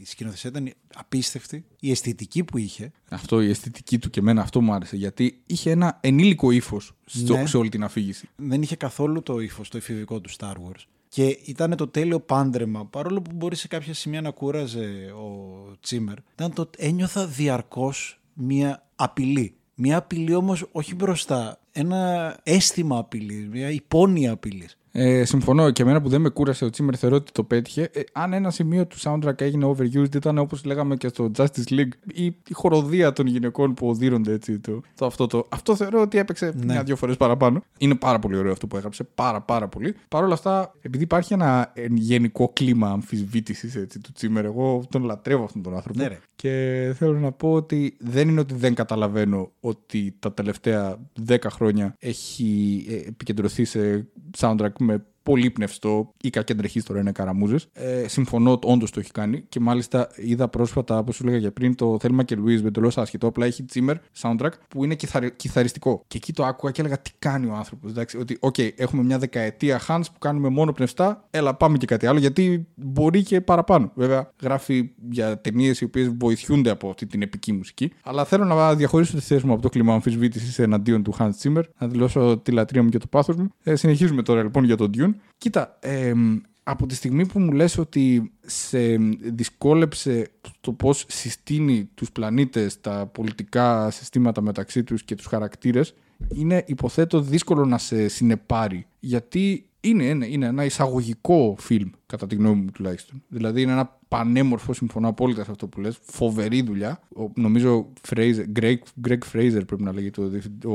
η 0.00 0.02
σκηνοθεσία 0.04 0.50
ήταν 0.50 0.72
απίστευτη. 0.94 1.64
Η 1.80 1.90
αισθητική 1.90 2.44
που 2.44 2.58
είχε. 2.58 2.92
Αυτό 3.10 3.42
η 3.42 3.48
αισθητική 3.50 3.98
του 3.98 4.10
και 4.10 4.20
εμένα 4.20 4.40
αυτό 4.42 4.60
μου 4.60 4.72
άρεσε 4.72 4.96
γιατί 4.96 5.42
είχε 5.46 5.70
ένα 5.70 5.98
ενήλικο 6.00 6.50
ύφος 6.50 6.92
Ναι. 7.12 7.46
σε 7.46 7.56
όλη 7.56 7.68
την 7.68 7.84
αφήγηση. 7.84 8.28
δεν 8.36 8.62
είχε 8.62 8.76
καθόλου 8.76 9.22
το 9.22 9.40
ύφος, 9.40 9.68
το 9.68 9.76
εφηβικό 9.76 10.20
του 10.20 10.30
Star 10.38 10.52
Wars. 10.52 10.84
Και 11.08 11.38
ήταν 11.44 11.76
το 11.76 11.88
τέλειο 11.88 12.20
πάντρεμα, 12.20 12.86
παρόλο 12.86 13.22
που 13.22 13.30
μπορεί 13.34 13.56
σε 13.56 13.68
κάποια 13.68 13.94
σημεία 13.94 14.20
να 14.20 14.30
κούραζε 14.30 15.12
ο 15.18 15.76
Τσίμερ. 15.80 16.16
Ήταν 16.32 16.52
το 16.52 16.70
ένιωθα 16.76 17.26
διαρκώς 17.26 18.20
μία 18.32 18.86
απειλή. 18.96 19.54
Μία 19.74 19.96
απειλή 19.96 20.34
όμως 20.34 20.68
όχι 20.72 20.94
μπροστά. 20.94 21.60
Ένα 21.72 22.36
αίσθημα 22.42 22.98
απειλής, 22.98 23.48
μία 23.48 23.70
υπόνοια 23.70 24.32
απειλής. 24.32 24.78
Ε, 24.98 25.24
συμφωνώ 25.24 25.70
και 25.70 25.82
εμένα 25.82 26.00
που 26.00 26.08
δεν 26.08 26.20
με 26.20 26.28
κούρασε 26.28 26.64
ο 26.64 26.70
Τσίμερ 26.70 26.98
θεωρώ 26.98 27.16
ότι 27.16 27.32
το 27.32 27.44
πέτυχε. 27.44 27.90
Ε, 27.92 28.00
αν 28.12 28.32
ένα 28.32 28.50
σημείο 28.50 28.86
του 28.86 28.96
soundtrack 29.00 29.40
έγινε 29.40 29.66
overused 29.66 30.14
ήταν 30.14 30.38
όπως 30.38 30.64
λέγαμε 30.64 30.96
και 30.96 31.08
στο 31.08 31.30
Justice 31.36 31.70
League 31.70 31.88
η, 32.14 32.24
η 32.24 32.52
χοροδία 32.52 33.12
των 33.12 33.26
γυναικών 33.26 33.74
που 33.74 33.88
οδύρονται 33.88 34.32
έτσι. 34.32 34.58
Το, 34.58 34.80
το, 34.94 35.06
αυτό, 35.06 35.26
το, 35.26 35.46
αυτό 35.48 35.76
θεωρώ 35.76 36.00
ότι 36.00 36.18
έπαιξε 36.18 36.52
Ναι. 36.56 36.64
μια-δυο 36.64 36.96
φορές 36.96 37.16
παραπάνω. 37.16 37.62
Είναι 37.78 37.94
πάρα 37.94 38.18
πολύ 38.18 38.36
ωραίο 38.36 38.52
αυτό 38.52 38.66
που 38.66 38.76
έγραψε. 38.76 39.04
Πάρα 39.14 39.40
πάρα 39.40 39.68
πολύ. 39.68 39.94
Παρ' 40.08 40.22
όλα 40.24 40.34
αυτά, 40.34 40.74
επειδή 40.80 41.04
υπάρχει 41.04 41.32
ένα 41.32 41.70
ε, 41.74 41.86
γενικό 41.90 42.50
κλίμα 42.52 42.88
αμφισβήτησης 42.88 43.76
έτσι, 43.76 44.00
του 44.00 44.12
Τσίμερ, 44.12 44.44
εγώ 44.44 44.84
τον 44.90 45.04
λατρεύω 45.04 45.44
αυτόν 45.44 45.62
τον 45.62 45.74
άνθρωπο. 45.74 45.98
Ναι, 45.98 46.06
ρε. 46.06 46.18
Και 46.36 46.92
θέλω 46.96 47.18
να 47.18 47.32
πω 47.32 47.52
ότι 47.52 47.96
δεν 48.00 48.28
είναι 48.28 48.40
ότι 48.40 48.54
δεν 48.54 48.74
καταλαβαίνω 48.74 49.50
ότι 49.60 50.14
τα 50.18 50.32
τελευταία 50.32 50.96
10 51.28 51.36
χρόνια 51.50 51.94
έχει 51.98 52.84
ε, 52.88 53.08
επικεντρωθεί 53.08 53.64
σε 53.64 54.06
soundtrack 54.38 54.72
με 54.86 55.06
πολύ 55.26 55.50
πνευστό 55.50 56.12
ή 56.20 56.30
κακεντρεχείς 56.30 56.82
τώρα 56.82 57.00
είναι 57.00 57.12
καραμούζες. 57.12 57.68
Ε, 57.72 58.08
συμφωνώ, 58.08 58.58
όντως 58.62 58.90
το 58.90 59.00
έχει 59.00 59.10
κάνει. 59.10 59.44
Και 59.48 59.60
μάλιστα 59.60 60.08
είδα 60.16 60.48
πρόσφατα, 60.48 60.98
όπως 60.98 61.14
σου 61.14 61.22
έλεγα 61.26 61.40
και 61.40 61.50
πριν, 61.50 61.74
το 61.74 61.96
Θέλμα 62.00 62.22
και 62.22 62.34
Λουί 62.34 62.62
με 62.62 62.70
το 62.70 62.90
άσχετο. 62.96 63.26
Απλά 63.26 63.46
έχει 63.46 63.62
Τσίμερ 63.62 63.96
soundtrack 64.20 64.50
που 64.68 64.84
είναι 64.84 64.94
κιθαρι, 64.94 65.32
κιθαριστικό. 65.36 66.04
Και 66.06 66.16
εκεί 66.16 66.32
το 66.32 66.44
άκουγα 66.44 66.72
και 66.72 66.80
έλεγα 66.80 66.98
τι 66.98 67.10
κάνει 67.18 67.46
ο 67.46 67.54
άνθρωπος. 67.54 67.92
Ότι, 68.20 68.36
οκ, 68.40 68.58
έχουμε 68.58 69.02
μια 69.02 69.18
δεκαετία 69.18 69.80
Hans 69.88 70.02
που 70.12 70.18
κάνουμε 70.18 70.48
μόνο 70.48 70.72
πνευστά. 70.72 71.24
Έλα, 71.30 71.54
πάμε 71.54 71.78
και 71.78 71.86
κάτι 71.86 72.06
άλλο. 72.06 72.18
Γιατί 72.18 72.66
μπορεί 72.74 73.22
και 73.22 73.40
παραπάνω. 73.40 73.90
Βέβαια, 73.94 74.32
γράφει 74.42 74.90
για 75.10 75.40
ταινίες 75.40 75.80
οι 75.80 75.84
οποίες 75.84 76.08
βοηθούνται 76.08 76.70
από 76.70 76.88
αυτή 76.88 77.06
την 77.06 77.22
επική 77.22 77.52
μουσική. 77.52 77.92
Αλλά 78.02 78.24
θέλω 78.24 78.44
να 78.44 78.74
διαχωρίσω 78.74 79.16
τη 79.16 79.22
θέση 79.22 79.46
μου 79.46 79.52
από 79.52 79.62
το 79.62 79.68
κλίμα 79.68 79.94
αμφισβήτησης 79.94 80.58
εναντίον 80.58 81.02
του 81.02 81.14
Hans 81.18 81.30
Zimmer. 81.42 81.62
Να 81.78 81.86
δηλώσω 81.86 82.38
τη 82.38 82.50
λατρεία 82.50 82.82
μου 82.82 82.88
και 82.88 82.98
το 82.98 83.06
πάθος 83.06 83.36
μου. 83.36 83.48
Ε, 83.62 83.74
συνεχίζουμε 83.76 84.22
τώρα 84.22 84.42
λοιπόν 84.42 84.64
για 84.64 84.76
τον 84.76 84.90
Dune. 84.96 85.14
Κοίτα, 85.38 85.78
εμ, 85.80 86.40
από 86.62 86.86
τη 86.86 86.94
στιγμή 86.94 87.26
που 87.26 87.40
μου 87.40 87.52
λες 87.52 87.78
ότι 87.78 88.32
σε 88.46 88.96
δυσκόλεψε 89.20 90.30
το 90.60 90.72
πώς 90.72 91.04
συστήνει 91.08 91.90
τους 91.94 92.12
πλανήτες, 92.12 92.80
τα 92.80 93.06
πολιτικά 93.06 93.90
συστήματα 93.90 94.40
μεταξύ 94.40 94.84
τους 94.84 95.02
και 95.02 95.14
τους 95.14 95.26
χαρακτήρες, 95.26 95.94
είναι 96.28 96.64
υποθέτω 96.66 97.20
δύσκολο 97.20 97.64
να 97.64 97.78
σε 97.78 98.08
συνεπάρει. 98.08 98.86
Γιατί 99.00 99.68
είναι, 99.88 100.04
είναι, 100.04 100.26
είναι 100.26 100.46
ένα 100.46 100.64
εισαγωγικό 100.64 101.54
φιλμ, 101.58 101.90
κατά 102.06 102.26
τη 102.26 102.34
γνώμη 102.34 102.60
μου 102.60 102.70
τουλάχιστον. 102.70 103.22
Δηλαδή 103.28 103.62
είναι 103.62 103.72
ένα 103.72 103.98
πανέμορφο, 104.08 104.72
συμφωνώ 104.72 105.08
απόλυτα 105.08 105.44
σε 105.44 105.50
αυτό 105.50 105.68
που 105.68 105.80
λες, 105.80 105.98
φοβερή 106.02 106.62
δουλειά. 106.62 107.00
Ο, 107.16 107.30
νομίζω 107.34 107.92
Fraser, 108.08 108.44
Greg, 108.60 108.76
Greg 109.08 109.18
Fraser 109.32 109.62
πρέπει 109.66 109.82
να 109.82 109.92
λέγεται 109.92 110.20
ο, 110.20 110.28
διευθυντή- 110.28 110.64
ο, 110.64 110.70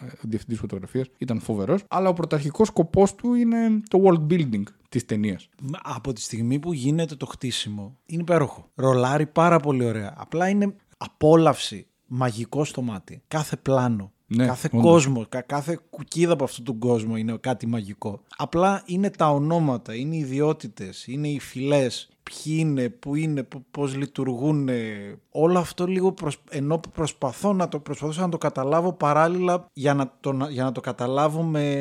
ε, 0.00 0.04
ο 0.04 0.20
διευθυντής 0.22 0.58
φωτογραφίας, 0.58 1.06
ήταν 1.18 1.40
φοβερός. 1.40 1.84
Αλλά 1.88 2.08
ο 2.08 2.12
πρωταρχικός 2.12 2.68
σκοπός 2.68 3.14
του 3.14 3.34
είναι 3.34 3.80
το 3.88 4.02
world 4.04 4.32
building 4.32 4.62
της 4.88 5.04
ταινίας. 5.04 5.48
Από 5.82 6.12
τη 6.12 6.20
στιγμή 6.20 6.58
που 6.58 6.72
γίνεται 6.72 7.14
το 7.14 7.26
χτίσιμο, 7.26 7.96
είναι 8.06 8.22
υπέροχο. 8.22 8.70
Ρολάρει 8.74 9.26
πάρα 9.26 9.60
πολύ 9.60 9.84
ωραία. 9.84 10.14
Απλά 10.16 10.48
είναι 10.48 10.74
απόλαυση, 10.96 11.86
μαγικό 12.06 12.64
στο 12.64 12.82
μάτι. 12.82 13.22
Κάθε 13.28 13.56
πλάνο, 13.56 14.12
Ναι, 14.30 14.46
κάθε 14.46 14.68
όντως. 14.72 14.84
κόσμο, 14.90 15.26
κα- 15.28 15.40
κάθε 15.40 15.78
κουκίδα 15.90 16.32
από 16.32 16.44
αυτόν 16.44 16.64
τον 16.64 16.78
κόσμο 16.78 17.16
είναι 17.16 17.36
κάτι 17.40 17.66
μαγικό. 17.66 18.20
Απλά 18.36 18.82
είναι 18.86 19.10
τα 19.10 19.30
ονόματα, 19.30 19.94
είναι 19.94 20.16
οι 20.16 20.18
ιδιότητες, 20.18 21.06
είναι 21.06 21.28
οι 21.28 21.38
φυλές, 21.40 22.08
ποιοι 22.22 22.56
είναι, 22.58 22.88
πού 22.88 23.14
είναι, 23.14 23.42
πο- 23.42 23.64
πώς 23.70 23.96
λειτουργούν. 23.96 24.68
Όλο 25.30 25.58
αυτό 25.58 25.86
λίγο 25.86 26.12
προσ... 26.12 26.36
ενώ 26.50 26.80
προσπαθώ 26.94 27.52
να 27.52 27.68
το, 27.68 27.78
προσπαθούσα 27.78 28.20
να 28.20 28.28
το 28.28 28.38
καταλάβω 28.38 28.92
παράλληλα 28.92 29.66
για 29.72 29.94
να 29.94 30.12
το, 30.20 30.32
να- 30.32 30.50
για 30.50 30.64
να 30.64 30.72
το 30.72 30.80
καταλάβω 30.80 31.42
με 31.42 31.72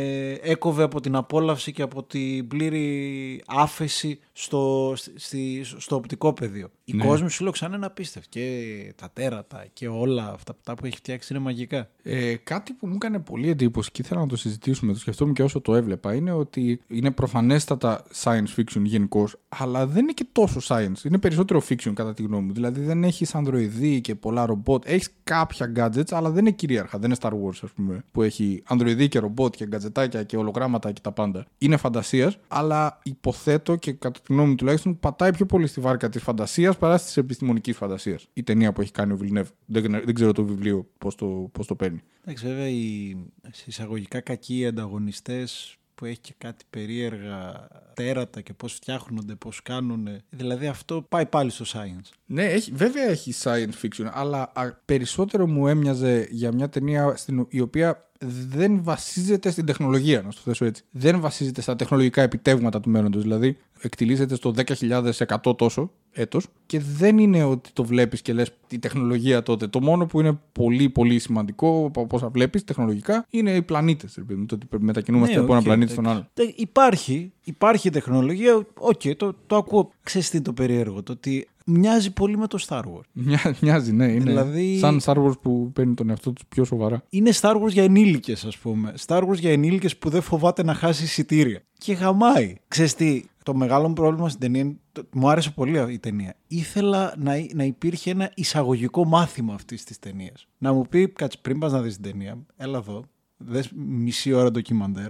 έκοβε 0.42 0.84
από 0.84 1.02
την 1.02 1.16
απόλαυση 1.16 1.72
και 1.72 1.82
από 1.82 2.04
την 2.04 2.48
πλήρη 2.48 3.44
άφεση 3.48 4.20
στο, 4.34 4.94
στη, 5.16 5.62
στο 5.64 5.96
οπτικό 5.96 6.34
πεδίο. 6.34 6.70
Οι 6.90 6.96
Ναι. 6.96 7.06
κόσμοι 7.06 7.30
σου 7.30 7.44
λέω 7.44 7.52
ξανά 7.52 7.76
είναι 7.76 7.86
απίστευτοι 7.86 8.30
και 8.30 8.94
τα 8.96 9.10
τέρατα 9.14 9.66
και 9.74 9.88
όλα 9.88 10.32
αυτά 10.34 10.52
αυτά 10.58 10.76
που 10.76 10.86
έχει 10.86 10.96
φτιάξει 10.96 11.34
είναι 11.34 11.44
μαγικά. 11.44 11.90
Ε, 12.04 12.36
κάτι 12.36 12.74
που 12.74 12.88
μου 12.88 12.94
έκανε 12.96 13.20
πολύ 13.20 13.50
εντύπωση 13.50 13.92
και 13.92 14.02
ήθελα 14.02 14.20
να 14.20 14.28
το 14.28 14.36
συζητήσουμε, 14.38 14.94
το 14.94 15.00
σκεφτόμουν 15.00 15.34
και 15.34 15.44
όσο 15.44 15.62
το 15.62 15.76
έβλεπα, 15.76 16.14
είναι 16.14 16.32
ότι 16.32 16.82
είναι 16.88 17.12
προφανέστατα 17.12 18.04
science 18.24 18.56
fiction 18.58 18.82
γενικώ, 18.84 19.28
αλλά 19.48 19.88
δεν 19.88 20.04
είναι 20.04 20.12
και 20.12 20.26
τόσο 20.32 20.60
science. 20.68 21.04
Είναι 21.04 21.18
περισσότερο 21.18 21.62
fiction 21.70 21.92
κατά 21.94 22.14
τη 22.14 22.24
γνώμη 22.24 22.46
μου. 22.46 22.54
Δηλαδή 22.54 22.82
δεν 22.82 23.04
έχεις 23.04 23.36
ανδροειδή 23.36 24.02
και 24.02 24.16
πολλά 24.16 24.46
ρομπότ. 24.46 24.84
Έχεις 24.86 25.10
κάποια 25.24 25.72
gadgets, 25.76 26.12
αλλά 26.12 26.30
δεν 26.30 26.40
είναι 26.46 26.52
κυρίαρχα. 26.56 26.98
Δεν 27.00 27.10
είναι 27.10 27.20
Star 27.22 27.32
Wars, 27.32 27.60
ας 27.64 27.72
πούμε, 27.76 28.04
που 28.12 28.22
έχει 28.22 28.64
ανδροειδή 28.68 29.08
και 29.08 29.20
ρομπότ 29.20 29.56
και 29.56 29.66
γκατζετάκια 29.68 30.24
και 30.24 30.38
ολογράμματα 30.38 30.92
και 30.92 31.02
τα 31.02 31.12
πάντα. 31.12 31.46
Είναι 31.58 31.78
φαντασίας, 31.78 32.38
αλλά 32.48 33.00
υποθέτω 33.04 33.76
και 33.76 33.92
κατά 33.92 34.20
τη 34.20 34.34
γνώμη 34.34 34.50
μου 34.50 34.56
τουλάχιστον 34.56 35.00
πατάει 35.00 35.32
πιο 35.32 35.46
πολύ 35.46 35.68
στη 35.68 35.82
βάρκα 35.82 36.10
της 36.10 36.22
φαντασίας 36.24 36.77
παρά 36.78 37.00
τη 37.00 37.14
επιστημονική 37.16 37.74
φαντασία. 37.74 38.20
Η 38.34 38.44
ταινία 38.44 38.74
που 38.74 38.82
έχει 38.82 38.92
κάνει 38.92 39.14
ο 39.14 39.18
Βιλνεύ. 39.18 39.48
Δεν, 39.66 39.92
δεν 39.92 40.14
ξέρω 40.14 40.32
το 40.32 40.46
βιβλίο 40.46 40.90
πώς 40.98 41.16
το, 41.16 41.50
πώς 41.52 41.68
το 41.68 41.76
παίρνει. 41.76 42.02
Εντάξει, 42.22 42.46
βέβαια 42.46 42.68
οι 42.70 43.16
σε 43.52 43.64
εισαγωγικά 43.68 44.20
κακοί 44.22 44.66
ανταγωνιστές 44.66 45.78
που 45.96 46.06
έχει 46.06 46.20
και 46.20 46.34
κάτι 46.38 46.66
περίεργα 46.70 47.68
τέρατα 47.94 48.42
και 48.42 48.54
πώς 48.54 48.74
φτιάχνονται, 48.74 49.36
πώς 49.36 49.62
κάνουν. 49.62 50.08
Δηλαδή 50.30 50.68
αυτό 50.68 51.02
πάει 51.10 51.26
πάλι 51.26 51.50
στο 51.50 51.66
science. 51.68 52.10
Ναι, 52.26 52.46
έχει, 52.46 52.72
βέβαια 52.72 53.04
έχει 53.04 53.34
science 53.44 53.86
fiction, 53.86 54.10
αλλά 54.12 54.52
α, 54.54 54.72
περισσότερο 54.86 55.48
μου 55.48 55.68
έμοιαζε 55.68 56.28
για 56.32 56.54
μια 56.54 56.70
ταινία 56.70 57.16
στην, 57.16 57.46
η 57.50 57.60
οποία 57.60 58.07
δεν 58.50 58.84
βασίζεται 58.84 59.50
στην 59.52 59.66
τεχνολογία, 59.66 60.22
να 60.22 60.30
το 60.30 60.38
θέσω 60.44 60.66
έτσι. 60.66 60.84
Δεν 60.92 61.20
βασίζεται 61.20 61.62
στα 61.62 61.76
τεχνολογικά 61.76 62.22
επιτεύγματα 62.22 62.80
του 62.80 62.90
μέλλοντος. 62.90 63.22
Δηλαδή, 63.22 63.58
εκτυλίσσεται 63.82 64.36
στο 64.36 64.54
10.000% 64.56 65.58
τόσο 65.58 65.92
έτος 66.12 66.48
και 66.66 66.80
δεν 66.80 67.18
είναι 67.18 67.44
ότι 67.44 67.70
το 67.74 67.84
βλέπεις 67.84 68.22
και 68.22 68.34
λες 68.34 68.52
τη 68.68 68.80
τεχνολογία 68.80 69.44
τότε. 69.44 69.68
Το 69.68 69.82
μόνο 69.82 70.06
που 70.06 70.20
είναι 70.20 70.40
πολύ 70.52 70.90
πολύ 70.90 71.20
σημαντικό 71.20 71.86
από 71.96 72.08
όσα 72.12 72.30
βλέπεις 72.30 72.64
τεχνολογικά 72.64 73.26
είναι 73.30 73.52
οι 73.52 73.62
πλανήτες. 73.62 74.14
ρε 74.18 74.24
παιδί 74.24 74.40
μου, 74.40 74.46
Το 74.46 74.56
ότι 74.56 74.84
μετακινούμαστε 74.84 75.36
Ναι, 75.36 75.42
από 75.42 75.50
ένα 75.52 75.60
οκ, 75.60 75.64
πλανήτη 75.66 75.92
εντάξει. 75.92 76.10
στον 76.10 76.18
άλλο. 76.18 76.30
Τε- 76.34 76.60
Υπάρχει, 76.60 77.32
υπάρχει 77.44 77.90
τεχνολογία, 77.90 78.66
οκ, 78.80 79.02
το, 79.18 79.36
το 79.48 79.56
ακούω. 79.56 79.92
Ξέρεις 80.04 80.30
τι 80.30 80.36
είναι 80.38 80.46
το 80.46 80.54
περίεργο, 80.54 81.04
το 81.04 81.12
ότι 81.12 81.48
μοιάζει 81.68 82.14
πολύ 82.14 82.38
με 82.38 82.48
το 82.48 82.66
Star 82.68 82.82
Wars. 82.82 83.06
Μια, 83.12 83.56
μοιάζει, 83.62 83.92
ναι. 83.94 84.06
Είναι 84.06 84.24
Δηλαδή- 84.24 84.78
σαν 84.78 85.00
Star 85.04 85.16
Wars 85.26 85.40
που 85.42 85.72
παίρνει 85.74 85.94
τον 85.94 86.10
εαυτό 86.10 86.34
τους 86.34 86.44
πιο 86.50 86.64
σοβαρά. 86.64 87.04
Είναι 87.10 87.32
Star 87.42 87.56
Wars 87.62 87.70
για 87.70 87.84
ενήλικες 87.84 88.46
ας 88.46 88.58
πούμε. 88.58 88.94
Star 89.06 89.22
Wars 89.28 89.36
για 89.40 89.52
ενήλικες 89.52 89.98
που 89.98 90.10
δεν 90.10 90.22
φοβάται 90.22 90.64
να 90.64 90.74
χάσει 90.74 91.04
εισιτήρια. 91.04 91.62
Και 91.78 91.94
γαμάει. 91.94 92.56
Ξέρεις 92.68 92.94
τι, 92.96 93.24
το 93.44 93.54
μεγάλο 93.56 93.88
μου 93.88 93.94
πρόβλημα 93.94 94.30
στην 94.30 94.42
ταινία, 94.42 94.62
είναι- 94.62 94.78
το- 94.92 95.08
μου 95.14 95.30
άρεσε 95.30 95.52
πολύ 95.52 95.94
η 95.94 96.00
ταινία. 96.00 96.36
Ήθελα 96.48 97.14
να, 97.18 97.34
να 97.54 97.64
υπήρχε 97.64 98.10
ένα 98.12 98.32
εισαγωγικό 98.36 99.06
μάθημα 99.06 99.54
αυτής 99.54 99.84
της 99.84 100.00
ταινίας. 100.00 100.48
Να 100.58 100.74
μου 100.74 100.86
πει, 100.90 101.08
κάτσε 101.08 101.38
πριν 101.42 101.60
πας 101.60 101.72
να 101.72 101.82
δεις 101.82 101.94
την 101.94 102.04
ταινία, 102.12 102.38
έλα 102.58 102.78
εδώ, 102.78 103.04
δες 103.38 103.70
μισή 103.76 104.34
ώρα 104.34 104.52
ντοκιμαντέρ. 104.52 105.10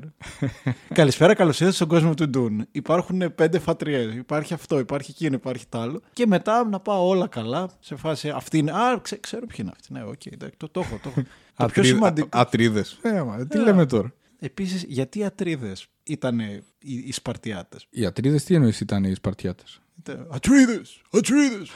Καλησπέρα, 0.94 1.34
καλώς 1.34 1.60
ήρθατε 1.60 1.76
στον 1.76 1.88
κόσμο 1.88 2.14
του 2.14 2.30
Dune. 2.30 2.68
Υπάρχουν 2.72 3.36
πέντε 3.36 3.60
φατριές. 3.60 4.14
Υπάρχει 4.14 4.54
αυτό, 4.54 4.80
υπάρχει 4.80 5.12
εκείνο, 5.12 5.36
υπάρχει 5.36 5.66
τ' 5.70 5.76
άλλο. 5.76 6.02
Και 6.14 6.26
μετά 6.28 6.68
να 6.68 6.80
πάω 6.80 7.08
όλα 7.08 7.28
καλά 7.28 7.70
σε 7.80 7.96
φάση. 7.96 8.30
Αυτή 8.30 8.58
είναι. 8.58 8.72
Α, 8.72 9.00
ξέ- 9.02 9.20
ξέρω 9.20 9.46
ποιοι 9.46 9.58
είναι 9.60 9.72
αυτοί. 9.74 9.94
Ναι, 9.94 10.04
οκ, 10.04 10.26
εντάξει, 10.26 10.58
το, 10.58 10.70
το 10.70 10.80
έχω. 10.80 11.00
Το, 11.04 11.10
έχω. 11.10 11.22
το 11.56 11.66
πιο 11.66 11.84
σημαντικό. 11.84 12.28
Ατρίδες. 12.32 13.00
Ε, 13.02 13.22
μα, 13.22 13.48
τι 13.48 13.58
λέμε 13.58 13.86
τώρα. 13.86 14.14
Επίσης, 14.40 14.84
γιατί 14.88 15.20
οι 15.20 15.24
ατρίδες 15.24 15.88
ήταν 16.04 16.40
οι, 16.40 16.64
οι 16.80 17.12
Σπαρτιάτες; 17.12 17.88
Οι 17.90 18.06
ατρίδες 18.06 18.44
τι 18.44 18.56
εννοείς 18.56 18.80
ήταν 18.80 19.04
οι 19.04 19.14
Σπαρτιάτες; 19.14 19.82
Ατρίδες! 20.30 21.02
Ατρίδες! 21.12 21.70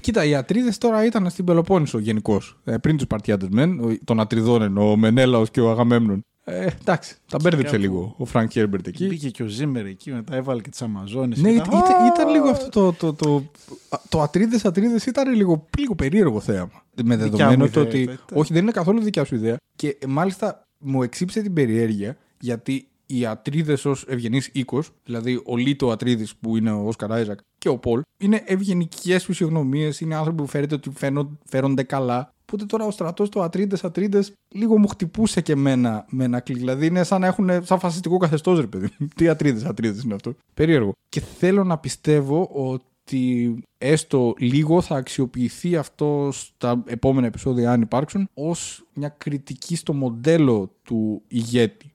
Κοίτα, 0.00 0.24
οι 0.24 0.34
ατρίδες 0.34 0.78
τώρα 0.78 1.04
ήταν 1.04 1.30
στην 1.30 1.44
Πελοπόννησο 1.44 1.98
γενικώς. 1.98 2.58
Ε, 2.64 2.76
πριν 2.76 2.94
τους 2.96 3.04
Σπαρτιάτες 3.04 3.46
μεν, 3.50 3.80
ο- 3.80 3.96
των 4.04 4.20
ατριδών 4.20 4.62
εννοώ, 4.62 4.90
ο 4.90 4.96
Μενέλαος 4.96 5.50
και 5.50 5.60
ο 5.60 5.70
Αγαμέμνων. 5.70 6.24
Ε, 6.44 6.66
εντάξει, 6.80 7.16
τα 7.30 7.38
μπέρδεψε 7.42 7.64
κάπου- 7.76 7.80
λίγο 7.80 8.14
ο 8.18 8.24
Φρανκ 8.24 8.50
Χέρμπερτ 8.50 8.86
εκεί. 8.86 9.06
Μπήκε 9.06 9.30
και 9.30 9.42
ο 9.42 9.46
Zimmer 9.46 9.86
εκεί, 9.86 10.10
μετά 10.12 10.34
έβαλε 10.36 10.60
και 10.60 10.70
τις 10.70 10.82
Αμαζόνες. 10.82 11.38
Ναι, 11.40 11.50
ήταν, 11.50 11.64
ήταν, 11.78 12.06
ήταν 12.14 12.28
λίγο 12.30 12.48
αυτό 12.48 12.68
το. 12.70 12.92
Το, 12.92 13.12
το, 13.12 13.44
το, 13.88 13.98
το 14.08 14.20
Ατρείδες 14.22 14.58
Ατρείδες 14.64 15.06
ήταν 15.06 15.34
λίγο, 15.34 15.66
λίγο 15.78 15.94
περίεργο 15.94 16.40
θέαμα. 16.40 16.84
Με 17.04 17.16
Δικιά 17.16 17.30
δεδομένο 17.30 17.64
μου 17.64 17.70
το 17.70 17.80
ιδέα 17.80 17.92
ότι. 17.92 18.02
ήταν. 18.02 18.18
Όχι, 18.32 18.52
δεν 18.52 18.62
είναι 18.62 18.70
καθόλου 18.70 19.00
δικιά 19.02 19.24
σου 19.24 19.34
ιδέα. 19.34 19.56
Και 19.76 19.96
ε, 20.00 20.06
μάλιστα 20.06 20.68
μου 20.78 21.02
εξήψε 21.02 21.40
την 21.42 21.52
περιέργεια 21.52 22.16
γιατί 22.40 22.88
οι 23.10 23.26
Ατρείδες 23.26 23.84
ως 23.84 24.04
ευγενής 24.08 24.50
οίκος, 24.52 24.90
δηλαδή 25.04 25.42
ο 25.46 25.56
Λίτο 25.56 25.90
Ατρείδης 25.90 26.36
που 26.36 26.56
είναι 26.56 26.70
ο 26.70 26.86
Όσκαρ 26.86 27.12
Άιζακ 27.12 27.38
και 27.58 27.68
ο 27.68 27.78
Πολ, 27.78 28.02
είναι 28.18 28.42
ευγενικές 28.44 29.24
φυσιογνωμίες, 29.24 30.00
είναι 30.00 30.14
άνθρωποι 30.14 30.42
που 30.42 30.48
φέρεται 30.48 30.74
ότι 30.74 30.90
φαίνον- 30.94 31.38
φέρονται 31.44 31.82
καλά. 31.82 32.32
Οπότε 32.42 32.64
τώρα 32.64 32.84
ο 32.84 32.90
στρατός 32.90 33.28
του 33.28 33.42
Ατρείδες 33.42 33.84
Ατρείδες 33.84 34.32
λίγο 34.48 34.78
μου 34.78 34.88
χτυπούσε 34.88 35.40
και 35.40 35.52
εμένα 35.52 36.06
με 36.10 36.24
ένα 36.24 36.40
κλικ. 36.40 36.56
Δηλαδή 36.56 36.86
είναι 36.86 37.02
σαν 37.04 37.20
να 37.20 37.26
έχουν 37.26 37.50
σαν 37.64 37.78
φασιστικό 37.78 38.16
καθεστώς, 38.16 38.60
ρε 38.60 38.66
παιδί. 38.66 38.88
μου. 38.98 39.08
Τι 39.14 39.28
Ατρείδες 39.28 39.64
Ατρείδες 39.64 40.02
είναι 40.02 40.14
αυτό. 40.14 40.34
Περίεργο. 40.54 40.92
Και 41.08 41.20
θέλω 41.20 41.64
να 41.64 41.78
πιστεύω 41.78 42.48
ότι 42.52 43.64
έστω 43.78 44.34
λίγο 44.38 44.80
θα 44.80 44.96
αξιοποιηθεί 44.96 45.76
αυτό 45.76 46.28
στα 46.32 46.82
επόμενα 46.86 47.26
επεισόδια 47.26 47.72
αν 47.72 47.80
υπάρξουν 47.80 48.28
ως 48.34 48.86
μια 48.94 49.08
κριτική 49.08 49.76
στο 49.76 49.92
μοντέλο 49.92 50.74
του 50.82 51.22
ηγέτη. 51.28 51.92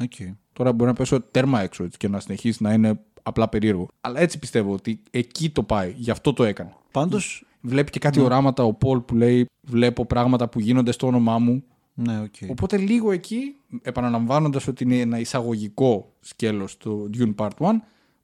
Okay. 0.00 0.34
Τώρα 0.58 0.72
μπορεί 0.72 0.90
να 0.90 0.96
πέσω 0.96 1.20
τέρμα 1.20 1.60
έξω 1.62 1.84
έτσι, 1.84 1.98
και 1.98 2.08
να 2.08 2.20
συνεχίσει 2.20 2.62
να 2.62 2.72
είναι 2.72 3.00
απλά 3.22 3.48
περίεργο. 3.48 3.88
Αλλά 4.00 4.20
έτσι 4.20 4.38
πιστεύω 4.38 4.72
ότι 4.72 5.02
εκεί 5.10 5.50
το 5.50 5.62
πάει. 5.62 5.94
Γι' 5.96 6.10
αυτό 6.10 6.32
το 6.32 6.44
έκανε. 6.44 6.72
Πάντως, 6.90 7.44
Βλέπει 7.60 7.90
και 7.90 7.98
κάτι 7.98 8.20
οράματα 8.20 8.64
ο 8.64 8.72
Πολ 8.72 9.00
που 9.00 9.14
λέει: 9.14 9.46
Βλέπω 9.60 10.06
πράγματα 10.06 10.48
που 10.48 10.60
γίνονται 10.60 10.92
στο 10.92 11.06
όνομά 11.06 11.38
μου. 11.38 11.64
ναι, 11.94 12.20
οκ. 12.20 12.50
Οπότε 12.50 12.76
λίγο 12.76 13.12
εκεί, 13.12 13.54
επαναλαμβάνοντας 13.82 14.66
ότι 14.66 14.84
είναι 14.84 14.98
ένα 14.98 15.18
εισαγωγικό 15.18 16.12
σκέλος 16.20 16.76
το 16.76 17.10
Dune 17.18 17.34
Part 17.34 17.50
1, 17.58 17.66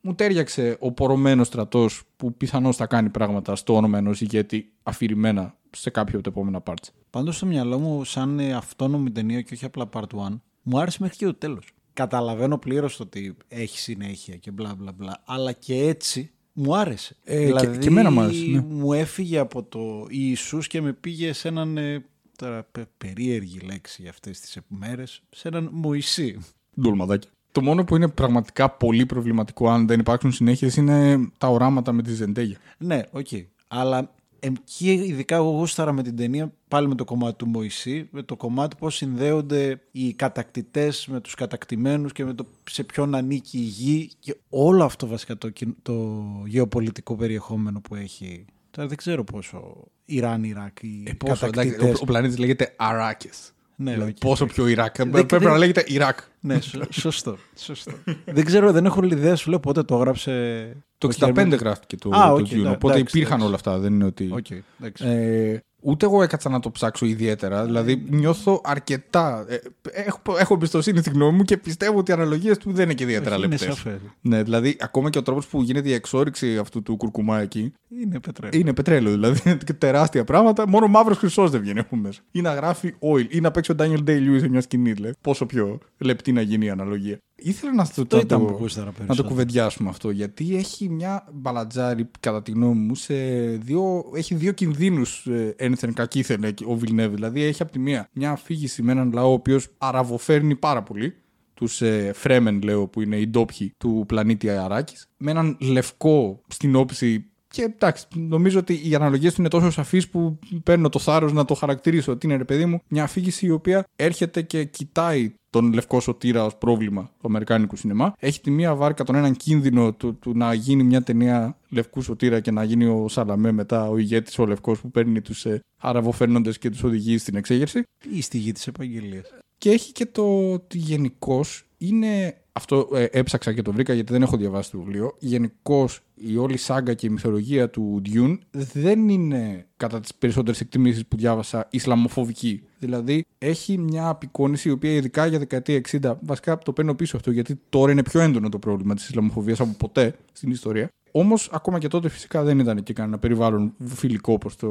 μου 0.01 0.15
ταίριαξε 0.15 0.77
ο 0.81 0.93
πορωμένος 0.93 1.47
στρατός 1.47 2.03
που 2.17 2.35
πιθανώς 2.35 2.77
θα 2.77 2.87
κάνει 2.87 3.09
πράγματα 3.09 3.57
στο 3.57 3.75
όνομα 3.75 3.99
ενός 3.99 4.21
ηγέτη 4.21 4.73
αφηρημένα 4.83 5.55
σε 5.71 5.91
κάποιο 5.91 6.19
από 6.19 6.23
τα 6.23 6.31
επόμενα 6.31 6.63
parts. 6.67 6.89
Πάντως 7.11 7.37
στο 7.37 7.47
μυαλό 7.47 7.79
μου, 7.79 8.05
σαν 8.05 8.39
ε, 8.39 8.53
αυτόνομη 8.53 9.11
ταινία 9.11 9.41
και 9.41 9.55
όχι 9.55 9.65
απλά 9.65 9.89
part 9.93 10.31
1, 10.31 10.39
μου 10.63 10.79
άρεσε 10.79 10.99
μέχρι 11.01 11.17
και 11.17 11.25
το 11.25 11.35
τέλος. 11.35 11.74
Καταλαβαίνω 11.95 12.59
πλήρως 12.59 13.01
ότι 13.01 13.37
έχει 13.49 13.79
συνέχεια 13.79 14.37
και 14.37 14.51
μπλα 14.51 14.75
μπλα 14.75 14.93
μπλα, 14.93 15.23
αλλά 15.25 15.53
και 15.53 15.75
έτσι 15.79 16.31
μου 16.53 16.77
άρεσε. 16.77 17.17
Ε, 17.25 17.51
και- 17.53 17.77
και 17.81 17.89
εμένα 17.89 18.11
μου 18.11 18.21
άρεσε, 18.21 18.45
ναι. 18.47 18.61
μου 18.61 18.93
έφυγε 18.93 19.39
από 19.39 19.63
το 19.63 20.07
Ιησούς 20.09 20.67
και 20.67 20.81
με 20.81 20.93
πήγε 20.93 21.33
σε 21.33 21.49
έναν. 21.49 21.77
ε, 21.77 22.05
Τώρα 22.37 22.63
πε- 22.73 22.87
περίεργη 22.99 23.59
λέξη 23.59 24.03
για 24.03 24.11
αυτές 24.11 24.41
τις 24.41 24.59
μέρες, 24.69 25.23
σε 25.31 25.49
έναν 25.49 25.69
Μωυσή. 25.73 26.39
Ντολμαδάκια. 26.81 27.31
Το 27.53 27.63
μόνο 27.63 27.85
που 27.85 27.97
είναι 27.97 28.09
πραγματικά 28.09 28.71
πολύ 28.71 29.07
προβληματικό 29.07 29.69
αν 29.71 29.87
δεν 29.87 30.01
υπάρξουν 30.01 30.33
συνέχειες 30.33 30.77
είναι 30.77 31.29
τα 31.39 31.49
οράματα 31.49 31.93
με 31.93 32.03
τη 32.03 32.13
Ζεντέγια. 32.13 32.57
Ναι, 32.79 33.01
οκ. 33.11 33.27
Αλλά 33.69 34.15
εκεί 34.47 34.93
ειδικά 34.93 35.37
εγώ 35.37 35.51
γούσταρα 35.51 35.93
με 35.93 36.03
την 36.03 36.17
ταινία 36.17 36.53
πάλι 36.69 36.89
με 36.89 36.95
το 36.95 37.05
κομμάτι 37.05 37.37
του 37.37 37.47
Μωυσή, 37.47 38.09
με 38.11 38.23
το 38.23 38.37
κομμάτι 38.37 38.77
πώς 38.77 38.95
συνδέονται 38.97 39.81
οι 39.91 40.13
κατακτητές 40.13 41.07
με 41.07 41.21
τους 41.21 41.35
κατακτημένους 41.35 42.13
και 42.13 42.25
με 42.25 42.35
το 42.35 42.47
σε 42.71 42.85
ποιον 42.85 43.15
ανήκει 43.15 43.59
η 43.59 43.61
γη 43.63 44.11
και 44.19 44.37
όλο 44.49 44.85
αυτό 44.85 45.07
βασικά 45.07 45.39
το, 45.39 45.51
κιν- 45.51 45.75
το 45.83 46.23
γεωπολιτικό 46.47 47.17
περιεχόμενο 47.17 47.81
που 47.81 47.95
έχει. 47.95 48.45
Τώρα 48.71 48.89
δεν 48.89 48.97
ξέρω 48.97 49.25
πόσο 49.25 49.75
Ιράν, 50.05 50.45
Ιράκ, 50.45 50.83
οι 50.83 51.03
Ε, 51.07 51.13
πόσο, 51.13 51.47
εντάξει, 51.47 51.71
κατακτητές. 51.71 51.99
ο, 51.99 52.03
ο 52.03 52.05
πλανήτης 52.05 52.39
λέγεται 52.39 52.75
Αράκις. 52.77 53.29
Ναι, 53.77 53.93
δηλαδή, 53.93 54.11
οκ. 54.11 54.17
πόσο 54.19 54.47
πιο 54.47 54.67
Ιράκ. 54.67 54.97
Δεν- 54.97 55.11
Πρέπει 55.11 55.37
δεν- 55.45 55.53
να 55.53 55.59
λέγεται 55.59 55.85
Ιράκ. 55.87 56.19
Ναι, 56.41 56.61
σω- 56.71 56.87
σωστό. 56.93 57.37
σωστό. 57.57 57.93
δεν 58.25 58.45
ξέρω, 58.45 58.73
δεν 58.73 58.85
έχω 58.85 59.05
ιδέα 59.05 59.37
σου 59.37 59.51
λέω 59.51 59.61
πότε 59.61 59.83
το 59.83 59.95
έγραψε. 59.95 60.77
Το 60.99 61.07
ο 61.07 61.11
65 61.11 61.25
Γερμανός. 61.35 61.61
γράφτηκε 61.61 61.97
το, 61.97 62.11
Α, 62.17 62.29
το 62.29 62.35
οκ, 62.35 62.47
Dune, 62.47 62.57
ναι, 62.63 62.71
οπότε 62.71 62.95
εντάξει, 62.95 63.17
υπήρχαν 63.17 63.41
εντάξει. 63.41 63.47
όλα 63.47 63.55
αυτά. 63.55 63.79
Δεν 63.79 63.93
είναι 63.93 64.05
ότι. 64.05 64.31
Οκ, 64.33 64.47
εντάξει. 64.81 65.05
Ε, 65.07 65.61
ούτε 65.87 66.07
εγώ 66.07 66.23
έκατσα 66.23 66.49
να 66.49 66.61
το 66.61 66.71
ψάξω 66.71 67.07
ιδιαίτερα. 67.07 67.65
Δηλαδή, 67.65 68.05
νιώθω 68.09 68.61
αρκετά. 68.65 69.45
ε, 69.49 69.57
έχω, 69.91 70.19
έχω 70.39 70.55
εμπιστοσύνη 70.55 70.99
στη 70.99 71.11
γνώμη 71.11 71.37
μου 71.37 71.43
και 71.43 71.57
πιστεύω 71.57 71.99
ότι 71.99 72.11
οι 72.11 72.15
αναλογίες 72.15 72.59
του 72.59 72.73
δεν 72.73 72.85
είναι 72.85 72.95
και 72.95 73.03
ιδιαίτερα 73.03 73.35
Όχι, 73.37 73.45
είναι 73.45 73.57
λεπτές. 73.57 73.75
σαφές. 73.75 73.99
Ναι, 74.21 74.43
δηλαδή, 74.43 74.77
ακόμα 74.81 75.11
και 75.11 75.19
ο 75.19 75.23
τρόπος 75.23 75.47
που 75.47 75.63
γίνεται 75.63 75.89
η 75.89 75.93
εξόριξη 75.93 76.59
αυτού 76.59 76.83
του 76.83 76.97
κουρκουμά 76.97 77.41
εκεί 77.41 77.73
Είναι 78.03 78.21
πετρέλαιο. 78.21 78.61
είναι 78.61 78.73
πετρέλαιο. 78.73 79.13
Δηλαδή, 79.13 79.41
είναι 79.51 79.59
τεράστια 79.79 80.25
πράγματα. 80.25 80.69
Μόνο 80.69 80.87
μαύρος 80.87 81.17
χρυσός 81.19 81.51
δεν 81.51 81.61
βγαίνει 81.61 81.79
από 81.79 81.97
μέσα. 81.97 82.21
Ή 82.31 82.41
να 82.41 82.55
γράφει 82.55 82.95
oil, 83.01 83.27
ή 83.29 83.41
να 83.41 83.51
παίξει 83.51 83.73
ο 83.73 83.75
Daniel 83.79 84.05
Day-Lewis 84.09 84.39
σε 84.41 84.49
μια 84.49 84.61
σκηνή. 84.61 84.93
Δηλαδή. 84.93 85.15
Πόσο 85.21 85.47
πιο 85.47 85.79
λεπτή 85.99 86.33
να 86.33 86.41
γίνει 86.41 86.65
η 86.67 86.71
αναλογία. 86.71 87.19
Ήθελα 87.37 87.75
να, 87.75 87.85
στο, 87.85 88.03
Αυτό 88.03 88.17
να 88.17 88.23
ήταν 88.23 88.39
το- 88.41 88.45
που 88.47 88.57
γούσταρα 88.61 88.87
να 88.87 88.93
το 88.93 88.99
περισσότερο. 88.99 89.29
κουβεντιάσουμε 89.29 89.89
αυτό. 89.89 90.11
Γιατί 90.11 90.57
έχει 90.57 90.89
μια 90.89 91.25
μπαλατζάρι, 91.33 92.11
κατά 92.21 92.43
τη 92.43 92.51
γνώμη 92.51 92.81
μου, 92.81 92.95
σε 92.95 93.15
δύο, 93.57 94.05
έχει 94.15 94.35
δύο 94.35 94.53
κινδύνους 94.53 95.27
ένθεν 95.57 95.93
κακήθεν 95.95 96.55
ο 96.67 96.75
Βιλνεύ. 96.77 97.09
Δηλαδή 97.15 97.43
έχει 97.43 97.63
από 97.63 97.73
τη 97.73 97.79
μία 97.79 98.09
μια 98.13 98.31
αφήγηση 98.31 98.83
με 98.83 98.93
έναν 98.93 99.13
λαό 99.13 99.31
ο 99.31 99.33
οποίος 99.33 99.69
αραβοφέρνει 99.79 100.57
πάρα 100.57 100.83
πολύ. 100.83 101.15
Τους 101.55 101.83
ε, 101.83 102.13
Φρέμεν, 102.15 102.63
λέω, 102.63 102.87
που 102.89 103.01
είναι 103.01 103.17
οι 103.17 103.27
ντόπιοι 103.29 103.75
του 103.79 104.05
πλανήτη 104.09 104.49
Αράκης. 104.51 105.07
Με 105.17 105.31
έναν 105.31 105.57
λευκό 105.61 106.41
στην 106.49 106.77
όψη. 106.77 107.29
Και 107.55 107.63
εντάξει, 107.63 108.07
νομίζω 108.15 108.59
ότι 108.59 108.81
οι 108.89 108.95
αναλογίες 108.95 109.35
του 109.35 109.41
είναι 109.41 109.51
τόσο 109.51 109.71
σαφείς 109.71 110.09
που 110.09 110.39
παίρνω 110.63 110.89
το 110.89 110.99
θάρρος 110.99 111.33
να 111.33 111.45
το 111.45 111.55
χαρακτηρίσω. 111.55 112.13
Ότι 112.13 112.27
είναι, 112.27 112.37
ρε 112.37 112.45
παιδί 112.45 112.67
μου, 112.67 112.81
μια 112.89 113.03
αφήγηση 113.03 113.47
η 113.47 113.51
οποία 113.51 113.85
έρχεται 113.97 114.43
και 114.43 114.65
κοιτάει 114.65 115.35
τον 115.51 115.73
λευκό 115.73 116.01
σωτήρα 116.01 116.45
ως 116.45 116.57
πρόβλημα 116.57 117.03
του 117.03 117.29
Αμερικάνικου 117.29 117.77
σινεμά. 117.77 118.15
Έχει 118.19 118.41
τη 118.41 118.51
μία 118.51 118.75
βάρκα 118.75 119.05
τον 119.05 119.15
έναν 119.15 119.37
κίνδυνο 119.37 119.93
του, 119.93 120.19
του 120.19 120.33
να 120.37 120.55
γίνει 120.55 120.83
μια 120.83 121.03
ταινία 121.03 121.59
λευκού 121.69 122.03
σωτήρα 122.03 122.41
και 122.41 122.51
να 122.51 122.65
γίνει 122.65 122.85
ο 122.85 123.09
Σαλαμέ 123.09 123.53
μετά 123.53 123.89
ο 123.89 123.97
ηγέτης 123.97 124.39
ο 124.39 124.47
λευκός 124.47 124.81
που 124.81 124.91
παίρνει 124.91 125.21
τους 125.21 125.45
ε, 125.45 125.61
αραβοφέρνοντε 125.79 126.51
και 126.51 126.71
τους 126.71 126.83
οδηγεί 126.83 127.19
στην 127.19 127.37
εξέγερση. 127.37 127.83
Ή 128.11 128.21
στη 128.21 128.39
γη 128.39 128.53
της 128.53 128.67
επαγγελίας. 128.67 129.27
Και 129.59 129.71
έχει 129.71 129.93
και 129.93 130.07
το 130.07 130.53
ότι 130.53 130.79
γενικώς 130.79 131.67
είναι. 131.89 132.37
Αυτό 132.53 132.89
ε, 132.95 133.05
έψαξα 133.11 133.53
και 133.53 133.63
το 133.63 133.73
βρήκα 133.73 133.93
γιατί 133.93 134.13
δεν 134.13 134.23
έχω 134.23 134.37
διαβάσει 134.37 134.71
το 134.71 134.79
βιβλίο. 134.79 135.15
Γενικώς 135.19 136.01
η 136.15 136.37
όλη 136.37 136.57
σάγκα 136.57 136.95
και 136.95 137.07
η 137.07 137.11
μυθολογία 137.11 137.71
του 137.71 138.03
Dune 138.05 138.39
δεν 138.53 139.09
είναι 139.09 139.67
κατά 139.77 140.01
τις 140.01 140.15
περισσότερες 140.15 140.61
εκτιμήσεις 140.61 141.07
που 141.07 141.17
διάβασα 141.17 141.69
Ισλαμοφοβική. 141.71 142.63
Δηλαδή 142.79 143.25
έχει 143.39 143.79
μια 143.79 144.09
απεικόνηση 144.09 144.69
η 144.69 144.73
οποία 144.73 144.93
ειδικά 144.93 145.27
για 145.27 145.39
δεκαετία 145.39 145.81
60, 145.91 146.15
βασικά 146.21 146.59
το 146.59 146.73
παίρνω 146.73 146.95
πίσω 146.95 147.17
αυτό 147.17 147.31
γιατί 147.31 147.61
τώρα 147.69 147.93
είναι 147.93 148.03
πιο 148.03 148.21
έντονο 148.21 148.49
το 148.49 148.59
πρόβλημα 148.59 148.95
της 148.95 149.09
Ισλαμοφοβίας 149.09 149.61
από 149.61 149.75
ποτέ 149.79 150.15
στην 150.33 150.51
ιστορία. 150.51 150.89
Όμως, 151.17 151.51
ακόμα 151.53 151.79
και 151.79 151.89
τότε 151.89 152.09
φυσικά 152.09 152.43
δεν 152.43 152.59
ήταν 152.59 152.83
και 152.83 152.93
κανένα 152.93 153.19
περιβάλλον 153.19 153.75
φιλικό 153.85 154.39
προς 154.39 154.57
το, 154.57 154.69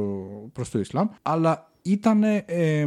προς 0.52 0.70
το 0.70 0.78
Ισλάμ. 0.78 1.08
Αλλά 1.22 1.72
ήταν 1.82 2.22
ε, 2.22 2.84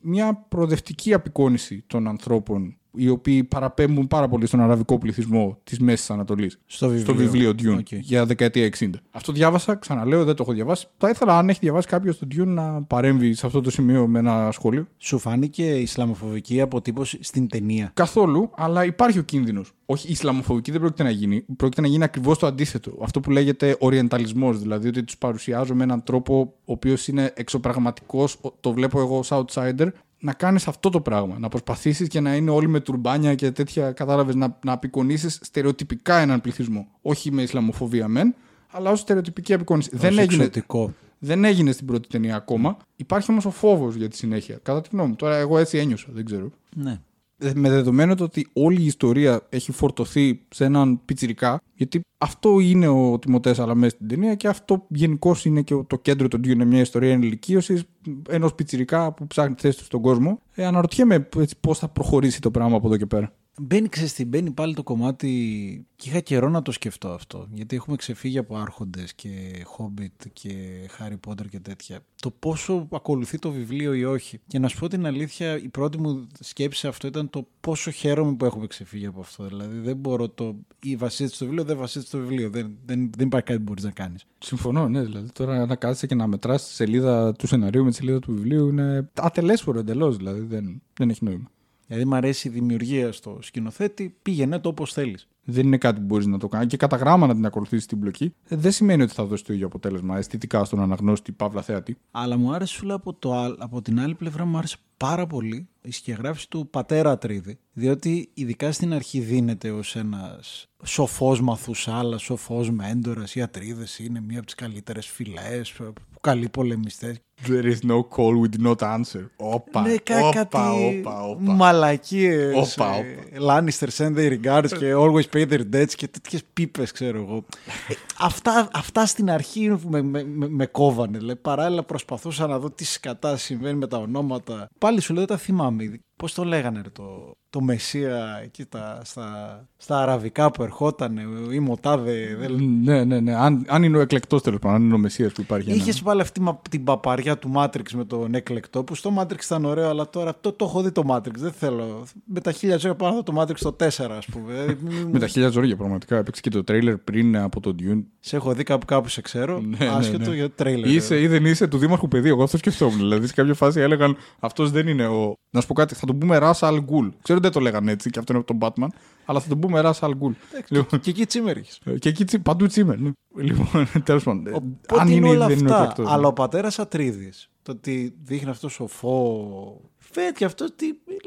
μια 0.00 0.44
προοδευτική 0.48 1.14
απεικόνιση 1.14 1.84
των 1.86 2.08
ανθρώπων 2.08 2.77
οι 2.94 3.08
οποίοι 3.08 3.44
παραπέμπουν 3.44 4.06
πάρα 4.06 4.28
πολύ 4.28 4.46
στον 4.46 4.60
αραβικό 4.60 4.98
πληθυσμό 4.98 5.58
της 5.64 5.78
Μέσης 5.78 6.10
Ανατολής. 6.10 6.58
Στο 6.66 6.88
βιβλίο. 6.88 7.04
Στο 7.04 7.14
βιβλίο 7.14 7.50
Dune 7.50 7.78
OK. 7.78 7.92
για 7.92 8.26
δεκαετία 8.26 8.70
60. 8.78 8.90
Αυτό 9.10 9.32
διάβασα, 9.32 9.74
ξαναλέω, 9.74 10.24
δεν 10.24 10.34
το 10.34 10.42
έχω 10.42 10.52
διαβάσει. 10.52 10.86
Θα 10.98 11.08
ήθελα, 11.08 11.38
αν 11.38 11.48
έχει 11.48 11.58
διαβάσει 11.62 11.86
κάποιος 11.86 12.18
το 12.18 12.26
Dune, 12.30 12.46
να 12.46 12.82
παρέμβει 12.82 13.34
σε 13.34 13.46
αυτό 13.46 13.60
το 13.60 13.70
σημείο 13.70 14.06
με 14.06 14.18
ένα 14.18 14.48
σχόλιο. 14.52 14.86
Σου 14.96 15.18
φάνηκε 15.18 15.64
Ισλαμοφοβική 15.64 16.60
αποτύπωση 16.60 17.18
στην 17.20 17.48
ταινία. 17.48 17.90
Καθόλου, 17.94 18.50
αλλά 18.56 18.84
υπάρχει 18.84 19.18
ο 19.18 19.22
κίνδυνος. 19.22 19.72
Όχι, 19.86 20.08
η 20.08 20.10
Ισλαμοφοβική 20.10 20.70
δεν 20.70 20.80
πρόκειται 20.80 21.02
να 21.02 21.10
γίνει. 21.10 21.44
Πρόκειται 21.56 21.80
να 21.80 21.86
γίνει 21.86 22.04
ακριβώς 22.04 22.38
το 22.38 22.46
αντίθετο. 22.46 22.92
Αυτό 23.02 23.20
που 23.20 23.30
λέγεται 23.30 23.76
Οριενταλισμός. 23.78 24.58
Δηλαδή 24.58 24.88
ότι 24.88 25.04
τους 25.04 25.18
παρουσιάζω 25.18 25.74
με 25.74 25.82
έναν 25.82 26.02
τρόπο 26.02 26.54
ο 26.64 26.72
οποίος 26.72 27.08
είναι 27.08 27.32
εξωπραγματικός. 27.36 28.40
Το 28.60 28.72
βλέπω 28.72 29.00
εγώ 29.00 29.18
ως 29.18 29.28
outsider. 29.32 29.88
Να 30.20 30.32
κάνεις 30.32 30.68
αυτό 30.68 30.90
το 30.90 31.00
πράγμα. 31.00 31.38
Να 31.38 31.48
προσπαθήσεις 31.48 32.08
και 32.08 32.20
να 32.20 32.34
είναι 32.36 32.50
όλοι 32.50 32.68
με 32.68 32.80
τουρμπάνια 32.80 33.34
και 33.34 33.50
τέτοια. 33.50 33.92
Κατάλαβες 33.92 34.34
να, 34.34 34.58
να 34.64 34.72
απεικονίσεις 34.72 35.38
στερεοτυπικά 35.42 36.18
έναν 36.18 36.40
πληθυσμό. 36.40 36.88
Όχι 37.02 37.32
με 37.32 37.42
Ισλαμοφοβία 37.42 38.08
μεν, 38.08 38.34
αλλά 38.70 38.90
ως 38.90 39.00
στερεοτυπική 39.00 39.54
απεικόνηση. 39.54 39.90
Δεν 39.92 40.12
Ως 40.12 40.18
έγινε, 40.18 40.44
εξωτικό. 40.44 40.92
δεν 41.18 41.44
έγινε 41.44 41.72
στην 41.72 41.86
πρώτη 41.86 42.08
ταινία 42.08 42.36
ακόμα. 42.36 42.76
Υπάρχει 42.96 43.30
όμως 43.30 43.44
ο 43.44 43.50
φόβος 43.50 43.94
για 43.94 44.08
τη 44.08 44.16
συνέχεια. 44.16 44.58
Κατά 44.62 44.80
τη 44.80 44.88
γνώμη 44.92 45.08
μου. 45.08 45.16
Τώρα, 45.16 45.36
εγώ 45.36 45.58
έτσι 45.58 45.78
ένιωσα. 45.78 46.06
Δεν 46.12 46.24
ξέρω. 46.24 46.50
Ναι. 46.74 47.00
Ε, 47.40 47.52
με 47.54 47.70
δεδομένο 47.70 48.14
το 48.14 48.24
ότι 48.24 48.48
όλη 48.52 48.82
η 48.82 48.86
ιστορία 48.86 49.46
έχει 49.48 49.72
φορτωθεί 49.72 50.40
σε 50.48 50.64
έναν 50.64 51.00
πιτσιρικά, 51.04 51.60
γιατί 51.74 52.00
αυτό 52.18 52.60
είναι 52.60 52.88
ο 52.88 53.18
Τιμωτέ 53.18 53.54
Αλαμές 53.58 53.92
στην 53.92 54.08
ταινία 54.08 54.34
και 54.34 54.48
αυτό 54.48 54.86
γενικώς 54.88 55.44
είναι 55.44 55.62
και 55.62 55.82
το 55.86 55.96
κέντρο 55.96 56.28
του 56.28 56.40
είναι 56.50 56.64
μια 56.64 56.80
ιστορία 56.80 57.12
ενηλικίωσης 57.12 57.84
ενός 58.28 58.54
πιτσιρικά 58.54 59.12
που 59.12 59.26
ψάχνει 59.26 59.54
τη 59.54 59.60
θέση 59.60 59.78
του 59.78 59.84
στον 59.84 60.00
κόσμο. 60.00 60.40
Ε, 60.54 60.64
αναρωτιέμαι 60.64 61.28
πώς 61.60 61.78
θα 61.78 61.88
προχωρήσει 61.88 62.40
το 62.40 62.50
πράγμα 62.50 62.76
από 62.76 62.86
εδώ 62.86 62.96
και 62.96 63.06
πέρα. 63.06 63.32
Μπαίνει, 63.60 63.88
ξέρεις 63.88 64.12
τι, 64.12 64.24
μπαίνει 64.24 64.50
πάλι 64.50 64.74
το 64.74 64.82
κομμάτι 64.82 65.86
και 65.96 66.08
είχα 66.08 66.20
καιρό 66.20 66.48
να 66.48 66.62
το 66.62 66.72
σκεφτώ 66.72 67.08
αυτό 67.08 67.46
γιατί 67.52 67.76
έχουμε 67.76 67.96
ξεφύγει 67.96 68.38
από 68.38 68.56
άρχοντες 68.56 69.14
και 69.14 69.30
Hobbit 69.76 70.26
και 70.32 70.50
Harry 70.98 71.28
Potter 71.28 71.46
και 71.50 71.60
τέτοια 71.60 72.00
το 72.20 72.30
πόσο 72.30 72.88
ακολουθεί 72.92 73.38
το 73.38 73.50
βιβλίο 73.50 73.94
ή 73.94 74.04
όχι 74.04 74.40
και 74.46 74.58
να 74.58 74.68
σου 74.68 74.78
πω 74.78 74.88
την 74.88 75.06
αλήθεια 75.06 75.56
η 75.58 75.68
πρώτη 75.68 75.98
μου 75.98 76.26
σκέψη 76.40 76.80
σε 76.80 76.88
αυτό 76.88 77.06
ήταν 77.06 77.30
το 77.30 77.46
πόσο 77.60 77.90
χαίρομαι 77.90 78.34
που 78.34 78.44
έχουμε 78.44 78.66
ξεφύγει 78.66 79.06
από 79.06 79.20
αυτό 79.20 79.46
δηλαδή 79.46 79.78
δεν 79.78 79.96
μπορώ 79.96 80.28
το 80.28 80.56
ή 80.82 80.96
βασίζεται 80.96 81.34
στο 81.34 81.44
βιβλίο 81.44 81.64
δεν 81.64 81.76
βασίζεται 81.76 82.06
στο 82.06 82.18
βιβλίο 82.18 82.50
δεν, 82.50 82.76
δεν, 82.86 83.10
δεν 83.16 83.26
υπάρχει 83.26 83.46
κάτι 83.46 83.58
που 83.58 83.64
μπορείς 83.64 83.84
να 83.84 83.90
κάνεις 83.90 84.26
Συμφωνώ, 84.38 84.88
ναι. 84.88 85.02
Δηλαδή 85.02 85.32
τώρα 85.32 85.66
να 85.66 85.76
κάτσει 85.76 86.06
και 86.06 86.14
να 86.14 86.26
μετράς 86.26 86.66
τη 86.66 86.72
σελίδα 86.72 87.32
του 87.32 87.46
σεναρίου 87.46 87.84
με 87.84 87.90
τη 87.90 87.96
σελίδα 87.96 88.18
του 88.18 88.32
βιβλίου 88.32 88.68
είναι 88.68 89.10
ατελέσφορο 89.14 89.78
εντελώς. 89.78 90.16
Δηλαδή 90.16 90.40
δεν, 90.40 90.82
δεν 90.94 91.10
έχει 91.10 91.24
νόημα. 91.24 91.50
Δηλαδή, 91.88 92.06
μου 92.08 92.14
αρέσει 92.14 92.48
η 92.48 92.50
δημιουργία 92.50 93.12
στο 93.12 93.38
σκηνοθέτη, 93.42 94.16
πήγαινε 94.22 94.58
το 94.58 94.68
όπως 94.68 94.92
θέλεις. 94.92 95.28
Δεν 95.44 95.66
είναι 95.66 95.78
κάτι 95.78 96.00
που 96.00 96.06
μπορείς 96.06 96.26
να 96.26 96.38
το 96.38 96.48
κάνεις 96.48 96.66
και 96.68 96.76
κατά 96.76 96.96
γράμμα 96.96 97.26
να 97.26 97.34
την 97.34 97.46
ακολουθήσεις 97.46 97.86
την 97.86 97.98
μπλοκή. 97.98 98.34
Ε, 98.48 98.56
Δεν 98.56 98.72
σημαίνει 98.72 99.02
ότι 99.02 99.12
θα 99.12 99.24
δώσει 99.24 99.44
το 99.44 99.52
ίδιο 99.52 99.66
αποτέλεσμα 99.66 100.16
αισθητικά 100.18 100.64
στον 100.64 100.80
αναγνώστη 100.80 101.32
παύλα 101.32 101.62
θέατη. 101.62 101.96
Αλλά 102.10 102.36
μου 102.36 102.52
άρεσε 102.52 102.74
σου 102.74 102.86
λέω 102.86 102.96
από, 102.96 103.12
το, 103.14 103.32
άλλ- 103.34 103.56
από 103.58 103.82
την 103.82 104.00
άλλη 104.00 104.14
πλευρά 104.14 104.44
μου 104.44 104.58
άρεσε 104.58 104.76
πάρα 104.96 105.26
πολύ 105.26 105.68
η 105.82 105.90
σκιαγράφηση 105.90 106.48
του 106.50 106.68
πατέρα 106.70 107.10
Ατρίδη. 107.10 107.58
Διότι 107.72 108.30
ειδικά 108.34 108.72
στην 108.72 108.92
αρχή 108.92 109.20
δίνεται 109.20 109.70
ως 109.70 109.96
ένας 109.96 110.66
σοφός 110.84 111.40
μαθουσάλας, 111.40 112.22
σοφός 112.22 112.70
μέντορας. 112.70 113.34
Οι 113.34 113.42
Ατρίδες 113.42 113.98
είναι 113.98 114.20
μία 114.20 114.36
από 114.36 114.46
τις 114.46 114.54
καλύτερες 114.54 115.06
φυλές, 115.06 115.80
καλοί 116.20 116.48
πολεμιστές. 116.48 117.16
There 117.46 117.64
is 117.66 117.78
no 117.90 117.98
call 118.16 118.34
we 118.42 118.48
do 118.58 118.66
not 118.66 118.80
answer. 118.96 119.26
Όπα, 119.36 119.80
ναι, 119.82 119.94
κα- 119.96 120.18
όπα, 120.26 120.32
κάτι 120.44 120.98
όπα, 121.00 121.22
όπα. 121.22 121.52
μαλακίες. 121.52 122.74
Όπα, 122.76 122.94
ε, 122.96 123.16
Lannister 123.48 123.88
send 123.96 124.16
their 124.16 124.38
regards 124.42 124.68
και 124.78 124.92
always 124.96 125.36
pay 125.36 125.48
their 125.50 125.62
debts 125.74 125.92
και 125.96 126.08
τέτοιες 126.08 126.42
πίπες 126.52 126.92
ξέρω 126.92 127.18
εγώ. 127.18 127.44
Ε, 127.88 127.94
αυτά, 128.20 128.68
αυτά 128.72 129.06
στην 129.06 129.30
αρχή 129.30 129.76
με, 129.88 130.02
με, 130.02 130.24
με, 130.24 130.48
με 130.48 130.66
κόβανε. 130.66 131.18
Λέει. 131.18 131.36
Παράλληλα 131.36 131.82
προσπαθούσα 131.82 132.46
να 132.46 132.58
δω 132.58 132.70
τι 132.70 132.84
σκατά 132.84 133.36
συμβαίνει 133.36 133.78
με 133.78 133.86
τα 133.86 133.98
ονόματα. 133.98 134.68
Πάλι 134.78 135.00
σου 135.00 135.12
λέω 135.14 135.24
δεν 135.26 135.36
τα 135.36 135.42
θυμάμαι. 135.42 136.00
Πώς 136.16 136.34
το 136.34 136.44
λέγανε 136.44 136.80
ρε, 136.82 136.88
το, 136.90 137.32
το 137.50 137.60
Μεσσία 137.60 138.40
εκεί 138.44 138.64
τα, 138.64 139.00
στα, 139.04 139.60
στα 139.76 140.02
αραβικά 140.02 140.50
που 140.50 140.62
ερχόταν 140.62 141.16
ή 141.52 141.58
μοτάδε. 141.58 142.36
Δεν... 142.38 142.80
Ναι, 142.82 143.04
ναι, 143.04 143.20
ναι. 143.20 143.34
Αν, 143.34 143.64
αν 143.68 143.82
είναι 143.82 143.96
ο 143.96 144.00
εκλεκτός 144.00 144.42
τέλος 144.42 144.58
πάντων, 144.58 144.76
αν 144.76 144.82
είναι 144.84 144.94
ο 144.94 144.98
Μεσσίας 144.98 145.32
που 145.32 145.40
υπάρχει. 145.40 145.70
Είχες 145.72 145.94
ένα- 145.94 146.04
βάλει 146.04 146.20
αυτή 146.20 146.40
μα- 146.40 146.60
την 146.70 146.84
παπαριά 146.84 147.27
του 147.36 147.52
Matrix 147.56 147.90
με 147.94 148.04
τον 148.04 148.34
εκλεκτό 148.34 148.84
που 148.84 148.94
στο 148.94 149.12
Matrix 149.18 149.42
ήταν 149.44 149.64
ωραίο, 149.64 149.88
αλλά 149.88 150.10
τώρα 150.10 150.36
το, 150.40 150.52
το 150.52 150.64
έχω 150.64 150.82
δει 150.82 150.92
το 150.92 151.02
Matrix. 151.08 151.34
Δεν 151.34 151.52
θέλω. 151.52 152.06
Με 152.24 152.40
τα 152.40 152.52
χίλια 152.52 152.76
ζώα 152.76 152.94
πάνω 152.94 153.18
από 153.18 153.32
το 153.32 153.40
Matrix 153.40 153.56
το 153.60 153.76
4, 153.80 153.84
ας 153.86 154.26
πούμε. 154.26 154.52
Δηλαδή, 154.52 154.76
μη- 154.80 154.94
μη- 154.94 155.12
Με 155.12 155.18
τα 155.18 155.26
χίλια 155.26 155.48
ζόρια 155.48 155.76
πραγματικά. 155.76 156.16
Έπαιξε 156.16 156.40
και 156.40 156.50
το 156.50 156.64
τρέιλερ 156.64 156.96
πριν 156.96 157.36
από 157.36 157.60
το 157.60 157.74
Dune. 157.78 158.02
Σε 158.20 158.36
έχω 158.36 158.52
δει 158.52 158.62
κάπου 158.62 158.86
κάπου 158.86 159.08
σε 159.08 159.20
ξέρω. 159.20 159.60
Ναι, 159.60 159.76
ναι, 159.78 159.90
άσχετο 159.90 160.30
ναι. 160.30 160.34
για 160.36 160.48
το 160.48 160.52
τρέιλερ. 160.56 160.90
Είσαι 160.90 161.20
ή 161.20 161.26
δεν 161.26 161.44
είσαι 161.44 161.66
του 161.66 161.78
Δήμαρχου 161.78 162.08
Παιδί. 162.08 162.28
Εγώ 162.28 162.42
αυτό 162.42 162.56
σκεφτόμουν. 162.56 162.98
Δηλαδή 162.98 163.26
σε 163.26 163.34
κάποια 163.34 163.54
φάση 163.54 163.80
έλεγαν 163.80 164.16
αυτός 164.38 164.70
δεν 164.70 164.88
είναι 164.88 165.06
ο. 165.06 165.32
Να 165.50 165.60
σου 165.60 165.66
πω 165.66 165.74
κάτι, 165.74 165.94
θα 165.94 166.06
τον 166.06 166.18
πούμε 166.18 166.38
Ras 166.40 166.52
Al 166.68 166.74
Ghul. 166.76 167.08
Ξέρω 167.22 167.40
δεν 167.40 167.52
το 167.52 167.60
λέγανε 167.60 167.92
έτσι 167.92 168.10
και 168.10 168.18
αυτό 168.18 168.32
είναι 168.32 168.44
από 168.48 168.58
τον 168.58 168.72
Batman, 168.74 168.88
αλλά 169.30 169.40
θα 169.40 169.48
τον 169.48 169.60
πούμε 169.60 169.80
Ras 169.84 169.98
Al 170.00 170.10
Ghul. 170.10 170.32
Λοιπόν, 170.68 171.00
Και 171.00 171.10
εκεί 171.10 171.26
τσίμερ 171.26 171.56
έχεις. 171.56 171.78
και 171.98 172.08
εκεί 172.08 172.24
τσι- 172.24 172.42
παντού 172.42 172.66
τσίμερ. 172.66 172.98
ναι. 172.98 173.10
Λοιπόν, 173.36 173.66
τέλος 174.04 174.22
πάντων. 174.22 174.46
ε, 174.46 174.50
Οπότε 174.50 175.00
Αν 175.00 175.06
είναι 175.08 175.16
είναι 175.16 175.28
ή 175.28 175.30
όλα 175.30 175.46
δεν 175.46 175.58
είναι 175.58 175.70
ο 175.70 175.74
αυτά. 175.74 175.82
εκλεκτός. 175.90 176.14
Αλλά 176.14 176.26
ο 176.26 176.32
πατέρας 176.32 176.78
Ατρίδης, 176.78 177.50
το 177.62 177.72
ότι 177.72 178.14
δείχνει 178.22 178.50
αυτό 178.50 178.68
σοφό. 178.68 179.80
Φαίνεται 179.98 180.32
και 180.32 180.44
αυτό 180.44 180.64
ότι 180.64 180.84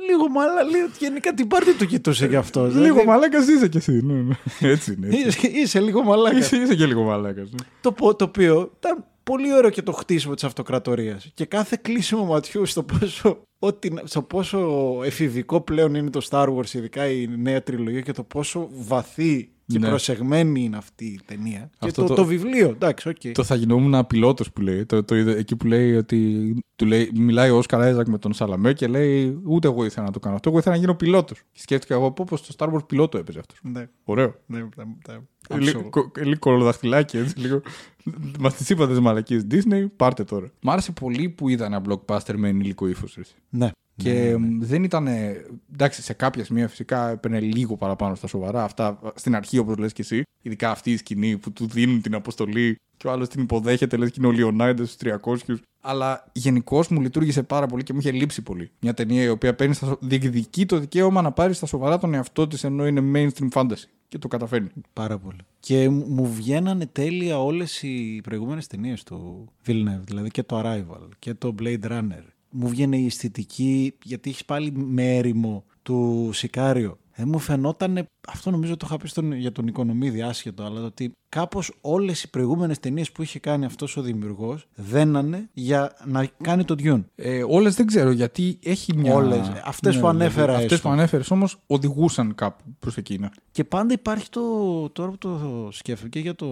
λίγο 0.09 0.29
μάλλον 0.29 0.69
λίγο 0.71 0.85
ότι 0.85 0.97
γενικά 0.99 1.33
την 1.33 1.47
πάρτι 1.47 1.73
του 1.73 1.85
κοιτούσε 1.85 2.25
γι' 2.25 2.35
αυτό. 2.35 2.61
Λίγο 2.65 2.77
Δηλαδή, 2.81 3.05
μαλάκας 3.05 3.47
είσαι 3.47 3.67
κι 3.67 3.77
εσύ. 3.77 3.91
Ναι, 4.05 4.13
ναι. 4.13 4.35
Έτσι 4.59 4.93
είναι. 4.93 5.07
έτσι. 5.07 5.27
Είσαι, 5.47 5.47
είσαι 5.59 5.79
λίγο 5.79 6.03
μαλάκας. 6.03 6.39
Είσαι, 6.39 6.55
είσαι 6.57 6.75
και 6.75 6.85
λίγο 6.85 7.03
μαλάκας. 7.03 7.49
το, 7.81 7.91
πο- 7.91 8.15
το 8.15 8.25
οποίο 8.25 8.71
ήταν 8.77 9.05
πολύ 9.31 9.53
ωραίο 9.53 9.69
και 9.69 9.81
το 9.81 9.91
χτίσιμο 9.91 10.33
της 10.33 10.43
αυτοκρατορίας. 10.43 11.31
Και 11.33 11.45
κάθε 11.45 11.77
κλείσιμο 11.81 12.25
ματιού 12.25 12.65
στο 12.65 12.83
πόσο, 12.83 13.41
ότι, 13.59 13.93
στο 14.03 14.21
πόσο 14.21 14.59
εφηβικό 15.03 15.61
πλέον 15.61 15.95
είναι 15.95 16.09
το 16.09 16.27
Star 16.29 16.55
Wars 16.55 16.73
ειδικά 16.73 17.07
η 17.07 17.27
νέα 17.27 17.63
τριλογία 17.63 18.01
και 18.01 18.11
το 18.11 18.23
πόσο 18.23 18.69
βαθύ 18.71 19.51
και 19.71 19.79
Ναι. 19.79 19.87
προσεγμένη 19.87 20.63
είναι 20.63 20.77
αυτή 20.77 21.05
η 21.05 21.19
ταινία 21.25 21.69
και 21.79 21.87
Αυτό 21.87 22.01
το, 22.01 22.07
το- 22.07 22.13
το... 22.13 22.25
βιβλίο 22.25 22.69
εντάξει 22.69 23.09
οκ 23.09 23.17
Το 23.33 23.43
θα 23.43 23.55
γινόμουν 23.55 24.07
πιλότο 24.07 24.43
που 24.53 24.61
λέει. 24.61 24.85
Το, 24.85 25.03
το, 25.03 25.15
είδε- 25.15 25.37
εκεί 25.37 25.55
που 25.55 25.67
λέει 25.67 25.95
ότι. 25.95 26.53
Του 26.75 26.85
λέει, 26.87 27.11
μιλάει 27.15 27.49
ο 27.49 27.57
Όσκαρ 27.57 27.81
Άιζακ 27.81 28.07
με 28.07 28.17
τον 28.17 28.33
Σαλαμέ 28.33 28.73
και 28.73 28.87
λέει: 28.87 29.39
Ούτε 29.45 29.67
εγώ 29.67 29.85
ήθελα 29.85 30.05
να 30.05 30.11
το 30.11 30.19
κάνω 30.19 30.35
αυτό. 30.35 30.49
Εγώ 30.49 30.57
ήθελα 30.59 30.75
να 30.75 30.81
γίνω 30.81 30.95
πιλότος. 30.95 31.41
Και 31.51 31.59
σκέφτηκα 31.61 31.93
εγώ 31.93 32.11
πω 32.11 32.37
στο 32.37 32.53
Star 32.57 32.73
Wars 32.73 32.87
πιλότο 32.87 33.17
έπαιζε 33.17 33.39
αυτός. 33.39 33.59
ναι, 33.63 33.87
Ωραίο. 34.03 34.35
ναι, 34.45 34.59
τα, 34.75 34.87
τα, 35.03 35.23
Ε, 35.49 35.57
Λίγο, 35.59 35.89
κο- 35.89 36.11
λίγο 36.23 36.39
κολοδαχτυλάκι 36.39 37.17
έτσι. 37.17 37.39
Λίγο. 37.39 37.61
Μα 38.39 38.51
τις 38.51 38.69
είπατε 38.69 38.91
τις 38.91 38.99
μαλακίες 39.01 39.45
Disney, 39.51 39.85
πάρτε 39.95 40.23
τώρα. 40.23 40.51
Μ' 40.61 40.69
άρεσε 40.69 40.91
πολύ 40.91 41.29
που 41.29 41.49
είδα 41.49 41.65
ένα 41.65 41.81
blockbuster 41.89 42.33
με 42.35 42.47
ενήλικο 42.49 42.87
ύφος. 42.87 43.17
ναι. 43.49 43.69
Και 43.95 44.37
μ, 44.37 44.59
δεν 44.61 44.83
ήταν. 44.83 45.07
Εντάξει, 45.73 46.01
σε 46.01 46.13
κάποια 46.13 46.43
σημεία 46.43 46.67
φυσικά 46.67 47.09
έπαιρνε 47.09 47.39
λίγο 47.39 47.77
παραπάνω 47.77 48.15
στα 48.15 48.27
σοβαρά. 48.27 48.63
Αυτά 48.63 48.99
στην 49.15 49.35
αρχή, 49.35 49.57
όπως 49.57 49.77
λες 49.77 49.93
και 49.93 50.01
εσύ. 50.01 50.23
Ειδικά 50.41 50.71
αυτή 50.71 50.91
η 50.91 50.97
σκηνή 50.97 51.37
που 51.37 51.51
του 51.51 51.67
δίνουν 51.67 52.01
την 52.01 52.15
αποστολή 52.15 52.75
και 52.97 53.07
ο 53.07 53.11
άλλος 53.11 53.27
την 53.27 53.41
υποδέχεται, 53.41 53.97
λες 53.97 54.09
και 54.09 54.15
είναι 54.17 54.27
ο 54.27 54.31
Λιονάιντε 54.31 54.85
στους 54.85 54.97
300. 54.97 55.55
Αλλά 55.81 56.29
γενικώς 56.31 56.87
μου 56.87 57.01
λειτουργήσε 57.01 57.43
πάρα 57.43 57.65
πολύ 57.67 57.83
και 57.83 57.93
μου 57.93 57.99
είχε 57.99 58.11
λείψει 58.11 58.41
πολύ. 58.41 58.71
Μια 58.79 58.93
ταινία 58.93 59.23
η 59.23 59.29
οποία 59.29 59.55
παίρνει 59.55 59.73
στα, 59.73 59.85
σο- 59.85 59.97
διεκδικεί 60.01 60.65
το 60.65 60.79
δικαίωμα 60.79 61.21
να 61.21 61.31
πάρει 61.31 61.53
στα 61.53 61.65
σοβαρά 61.65 61.97
τον 61.97 62.13
εαυτό 62.13 62.47
της 62.47 62.63
ενώ 62.63 62.87
είναι 62.87 63.01
mainstream 63.15 63.47
fantasy. 63.61 63.83
Και 64.07 64.17
το 64.17 64.27
καταφέρνει. 64.27 64.69
Πάρα 64.93 65.17
πολύ. 65.17 65.37
Και 65.59 65.89
μου- 65.89 66.05
μου 66.07 66.33
βγαίνανε 66.33 66.85
τέλεια 66.85 67.43
όλες 67.43 67.81
οι 67.83 68.19
προηγούμενες 68.23 68.67
ταινίες 68.67 69.03
του 69.03 69.49
Villeneuve, 69.67 70.01
δηλαδή 70.03 70.29
και 70.29 70.43
το 70.43 70.61
Arrival 70.63 71.09
και 71.19 71.33
το 71.33 71.55
Blade 71.61 71.83
Runner. 71.83 72.23
Μου 72.51 72.67
βγαίνει 72.67 73.01
η 73.01 73.05
αισθητική, 73.05 73.93
γιατί 74.03 74.29
έχεις 74.29 74.45
πάλι 74.45 74.71
με 74.71 75.17
έρημο 75.17 75.65
του 75.81 76.29
Σικάριο. 76.33 76.97
Ε, 77.11 77.25
μου 77.25 77.39
φαινόταν, 77.39 78.07
αυτό 78.27 78.51
νομίζω 78.51 78.77
το 78.77 78.85
είχα 78.89 78.97
πει 78.97 79.07
στον, 79.07 79.31
για 79.31 79.51
τον 79.51 79.67
Οικονομίδη 79.67 80.21
άσχετο, 80.21 80.63
αλλά 80.63 80.83
ότι 80.83 81.11
κάπως 81.31 81.71
όλες 81.81 82.23
οι 82.23 82.29
προηγούμενες 82.29 82.79
ταινίες 82.79 83.11
που 83.11 83.21
είχε 83.21 83.39
κάνει 83.39 83.65
αυτός 83.65 83.97
ο 83.97 84.01
δημιουργός 84.01 84.67
δένανε 84.75 85.49
για 85.53 85.95
να 86.05 86.27
κάνει 86.43 86.63
το 86.65 86.75
Dune. 86.77 87.03
Ε, 87.15 87.43
Όλες 87.47 87.75
δεν 87.75 87.85
ξέρω 87.85 88.11
γιατί 88.11 88.59
έχει 88.63 88.97
μια. 88.97 89.11
Ναι, 89.11 89.15
Όλες. 89.15 89.51
Αυτές 89.65 89.99
που 89.99 90.07
ανέφερα 90.07 90.53
Αυτές 90.53 90.71
έστω. 90.71 90.87
που 90.87 90.93
ανέφερες 90.93 91.31
όμως 91.31 91.57
οδηγούσαν 91.67 92.35
κάπου 92.35 92.63
προς 92.79 92.97
εκείνα. 92.97 93.31
Και 93.51 93.63
πάντα 93.63 93.93
υπάρχει 93.93 94.29
το. 94.29 94.41
Τώρα 94.89 95.09
που 95.11 95.17
το 95.17 95.69
σκέφτομαι 95.71 96.09
και 96.09 96.19
για 96.19 96.35
το. 96.35 96.47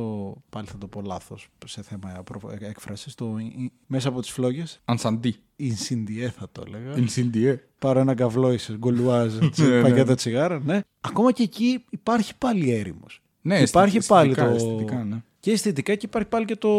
Πάλι 0.50 0.68
θα 0.68 0.78
το 0.78 0.88
πω 0.88 1.02
λάθος 1.02 1.48
σε 1.66 1.82
θέμα 1.82 2.24
έκφρασης. 2.60 3.16
Το... 3.16 3.36
Μέσα 3.88 4.10
από 4.10 4.22
τις 4.22 4.30
φλόγες. 4.32 4.80
Ανσαντί. 4.86 5.36
Ινσιντιέ 5.56 6.30
θα 6.30 6.48
το 6.52 6.64
έλεγα. 6.68 6.98
Ινσιντιέ. 6.98 7.60
Πάρω 7.80 8.00
ένα 8.00 8.14
καβλό 8.14 8.54
είσαι, 8.54 8.78
γκολουάζ, 8.78 9.34
Ναι, 9.58 9.68
ναι. 9.68 9.82
πακέτο 9.82 10.16
τσιγάρα. 10.16 10.62
Ναι. 10.66 10.80
Ακόμα 11.02 11.32
και 11.32 11.44
εκεί 11.44 11.86
υπάρχει 11.90 12.34
πάλι 12.38 12.72
έρημος. 12.72 13.22
Ναι, 13.50 13.60
υπάρχει 13.60 13.98
αισθη- 13.98 14.12
πάλι 14.12 14.30
αισθητικά, 14.30 14.50
το. 14.50 14.56
αισθητικά, 14.56 15.04
ναι. 15.04 15.22
Και 15.40 15.52
αισθητικά 15.52 15.96
και 15.96 16.06
υπάρχει 16.06 16.28
πάλι 16.30 16.46
και 16.46 16.56
το, 16.56 16.70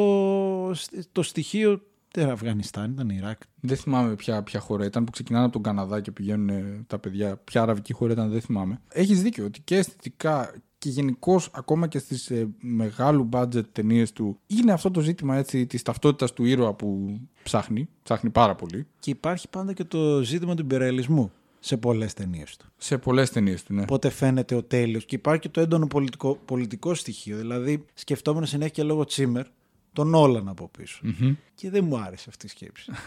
το 1.12 1.22
στοιχείο. 1.22 1.80
Δεν 2.12 2.22
ήταν 2.24 2.34
Αφγανιστάν, 2.34 2.90
ήταν 2.92 3.08
Ιράκ. 3.08 3.40
Δεν 3.60 3.76
θυμάμαι 3.76 4.14
ποια, 4.14 4.42
ποια 4.42 4.60
χώρα 4.60 4.84
ήταν 4.84 5.04
που 5.04 5.10
ξεκινάνε 5.10 5.44
από 5.44 5.52
τον 5.52 5.62
Καναδά 5.62 6.00
και 6.00 6.10
πηγαίνουν 6.10 6.48
ε, 6.48 6.84
τα 6.86 6.98
παιδιά. 6.98 7.36
Ποια 7.36 7.62
αραβική 7.62 7.92
χώρα 7.92 8.12
ήταν, 8.12 8.30
δεν 8.30 8.40
θυμάμαι. 8.40 8.80
Έχεις 8.88 9.22
δίκιο 9.22 9.44
ότι 9.44 9.60
και 9.60 9.76
αισθητικά 9.76 10.54
και 10.78 10.88
γενικώς 10.88 11.50
ακόμα 11.52 11.86
και 11.86 11.98
στις 11.98 12.30
ε, 12.30 12.48
μεγάλου 12.60 13.28
budget 13.32 13.64
ταινίες 13.72 14.12
του 14.12 14.38
είναι 14.46 14.72
αυτό 14.72 14.90
το 14.90 15.00
ζήτημα 15.00 15.36
έτσι 15.36 15.66
της 15.66 15.82
ταυτότητας 15.82 16.32
του 16.32 16.44
ήρωα 16.44 16.74
που 16.74 17.20
ψάχνει. 17.42 17.88
Ψάχνει 18.02 18.30
πάρα 18.30 18.54
πολύ. 18.54 18.86
Και 18.98 19.10
υπάρχει 19.10 19.48
πάντα 19.48 19.72
και 19.72 19.84
το 19.84 20.22
ζήτημα 20.22 20.54
του 20.54 20.62
υπεραλισμού 20.62 21.32
σε 21.60 21.76
πολλές 21.76 22.14
ταινίες 22.14 22.56
του. 22.56 22.66
Σε 22.76 22.98
πολλές 22.98 23.30
ταινίες 23.30 23.62
του, 23.62 23.74
ναι. 23.74 23.84
Πότε 23.84 24.10
φαίνεται 24.10 24.54
ο 24.54 24.62
τέλειος 24.62 25.04
και 25.04 25.14
υπάρχει 25.14 25.40
και 25.40 25.48
το 25.48 25.60
έντονο 25.60 25.86
πολιτικό, 25.86 26.38
πολιτικό 26.44 26.94
στοιχείο. 26.94 27.36
Δηλαδή, 27.36 27.84
σκεφτόμενο 27.94 28.46
συνέχεια 28.46 28.72
και 28.72 28.82
λόγω 28.82 29.04
Τσίμερ, 29.04 29.44
τον 29.92 30.14
Όλαν 30.14 30.48
από 30.48 30.70
πίσω. 30.78 31.00
Μμμ. 31.02 31.34
Και 31.54 31.70
δεν 31.70 31.84
μου 31.84 31.98
άρεσε 31.98 32.26
αυτή 32.28 32.46
η 32.46 32.48
σκέψη. 32.48 32.90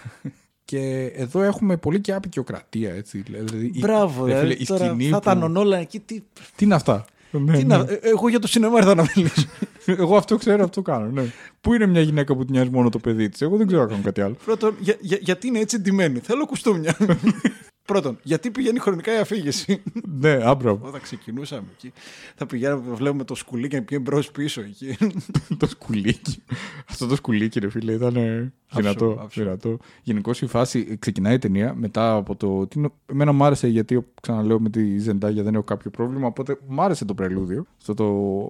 Και 0.66 1.12
εδώ 1.16 1.42
έχουμε 1.42 1.78
πολύ 1.78 2.02
και 2.02 2.14
απεικιοκρατία, 2.14 2.94
έτσι. 2.94 3.18
Δηλαδή, 3.22 3.66
η- 3.66 3.80
Μπράβο, 3.80 4.26
ρε 4.26 4.32
φίλε, 4.32 4.42
δηλαδή, 4.44 4.62
η 4.64 4.66
τώρα 4.66 4.86
σκηνή 4.86 5.04
θα 5.10 5.16
που- 5.20 5.22
ήταν 5.30 5.44
ο 5.44 5.48
Νόλαν 5.48 5.80
εκεί. 5.82 6.00
Τι, 6.00 6.20
Τι 6.56 6.66
είναι 6.66 6.76
αυτά; 6.76 7.06
Ναι, 7.32 7.58
τι 7.58 7.64
ναι. 7.66 7.78
να, 7.78 7.86
ε, 7.92 8.00
εγώ 8.02 8.30
για 8.30 8.40
το 8.40 8.48
σινεμά 8.48 8.78
ήρθα 8.78 8.96
να 8.96 9.06
μιλήσω. 9.16 9.48
Εγώ 9.86 10.18
αυτό 10.18 10.36
ξέρω, 10.38 10.64
αυτό 10.64 10.82
κάνω. 10.82 11.06
Ναι. 11.12 11.24
Πού 11.62 11.74
είναι 11.74 11.86
μια 11.86 12.02
γυναίκα 12.02 12.36
που 12.36 12.46
τη 12.46 12.52
νοιάζει 12.52 12.70
μόνο 12.70 12.90
το 12.90 13.00
παιδί 13.00 13.30
της; 13.30 13.42
Εγώ 13.42 13.58
δεν 13.58 13.68
ξέρω 13.68 13.82
να 13.82 13.88
κάνω 13.88 14.02
κάτι 14.04 14.22
άλλο. 14.22 14.36
Πρώτον, 14.46 14.76
για, 14.80 14.98
για- 15.00 15.18
γιατί 15.22 15.48
είναι 15.48 15.60
έτσι 15.60 15.78
ντυμένη; 15.78 16.20
Θέλω 16.20 16.46
κουστούμια. 16.46 16.98
Πρώτον, 17.86 18.20
γιατί 18.24 18.52
πηγαίνει 18.52 18.80
χρονικά 18.80 19.14
η 19.16 19.20
αφήγηση; 19.20 19.82
ναι, 20.20 20.30
άμπρα. 20.44 20.72
Όταν 20.72 21.02
ξεκινούσαμε 21.02 21.68
εκεί, 21.74 21.92
θα 22.36 22.46
πηγαίναμε, 22.46 22.94
βλέπουμε 22.96 23.24
το 23.24 23.36
σκουλί 23.36 23.68
και 23.68 23.76
να 23.78 23.84
πηγαίνει 23.84 24.04
μπρος 24.10 24.32
πίσω 24.32 24.62
εκεί. 24.62 24.98
το 25.58 25.68
σκουλίκι. 25.68 26.44
Αυτό 26.90 27.08
το 27.08 27.16
σκουλίκι, 27.16 27.60
ρε 27.60 27.70
φίλε, 27.70 27.92
ήταν 27.94 28.16
ε, 28.16 28.54
δυνατό. 28.74 29.18
άψογο. 29.20 29.28
δυνατό. 29.46 29.78
Γενικώ 30.04 30.32
η 30.42 30.46
φάση 30.46 30.88
ε, 30.90 30.96
ξεκινάει 30.96 31.34
η 31.36 31.38
ταινία 31.40 31.74
μετά 31.76 32.16
από 32.16 32.36
το. 32.36 32.68
Τι, 32.68 32.80
είναι- 32.80 32.92
εμένα 33.06 33.32
μου 33.32 33.44
άρεσε 33.44 33.68
γιατί, 33.68 34.06
ξαναλέω, 34.22 34.60
με 34.60 34.70
τη 34.70 34.98
Ζεντάγια 34.98 35.44
δεν 35.44 35.54
έχω 35.54 35.64
κάποιο 35.64 35.92
πρόβλημα. 35.92 36.28
Οπότε 36.28 36.58
μου 36.68 36.82
άρεσε 36.82 37.06
το 37.06 37.14
πρελούδιο. 37.14 37.66
Αυτό 37.78 37.94
το 37.94 38.04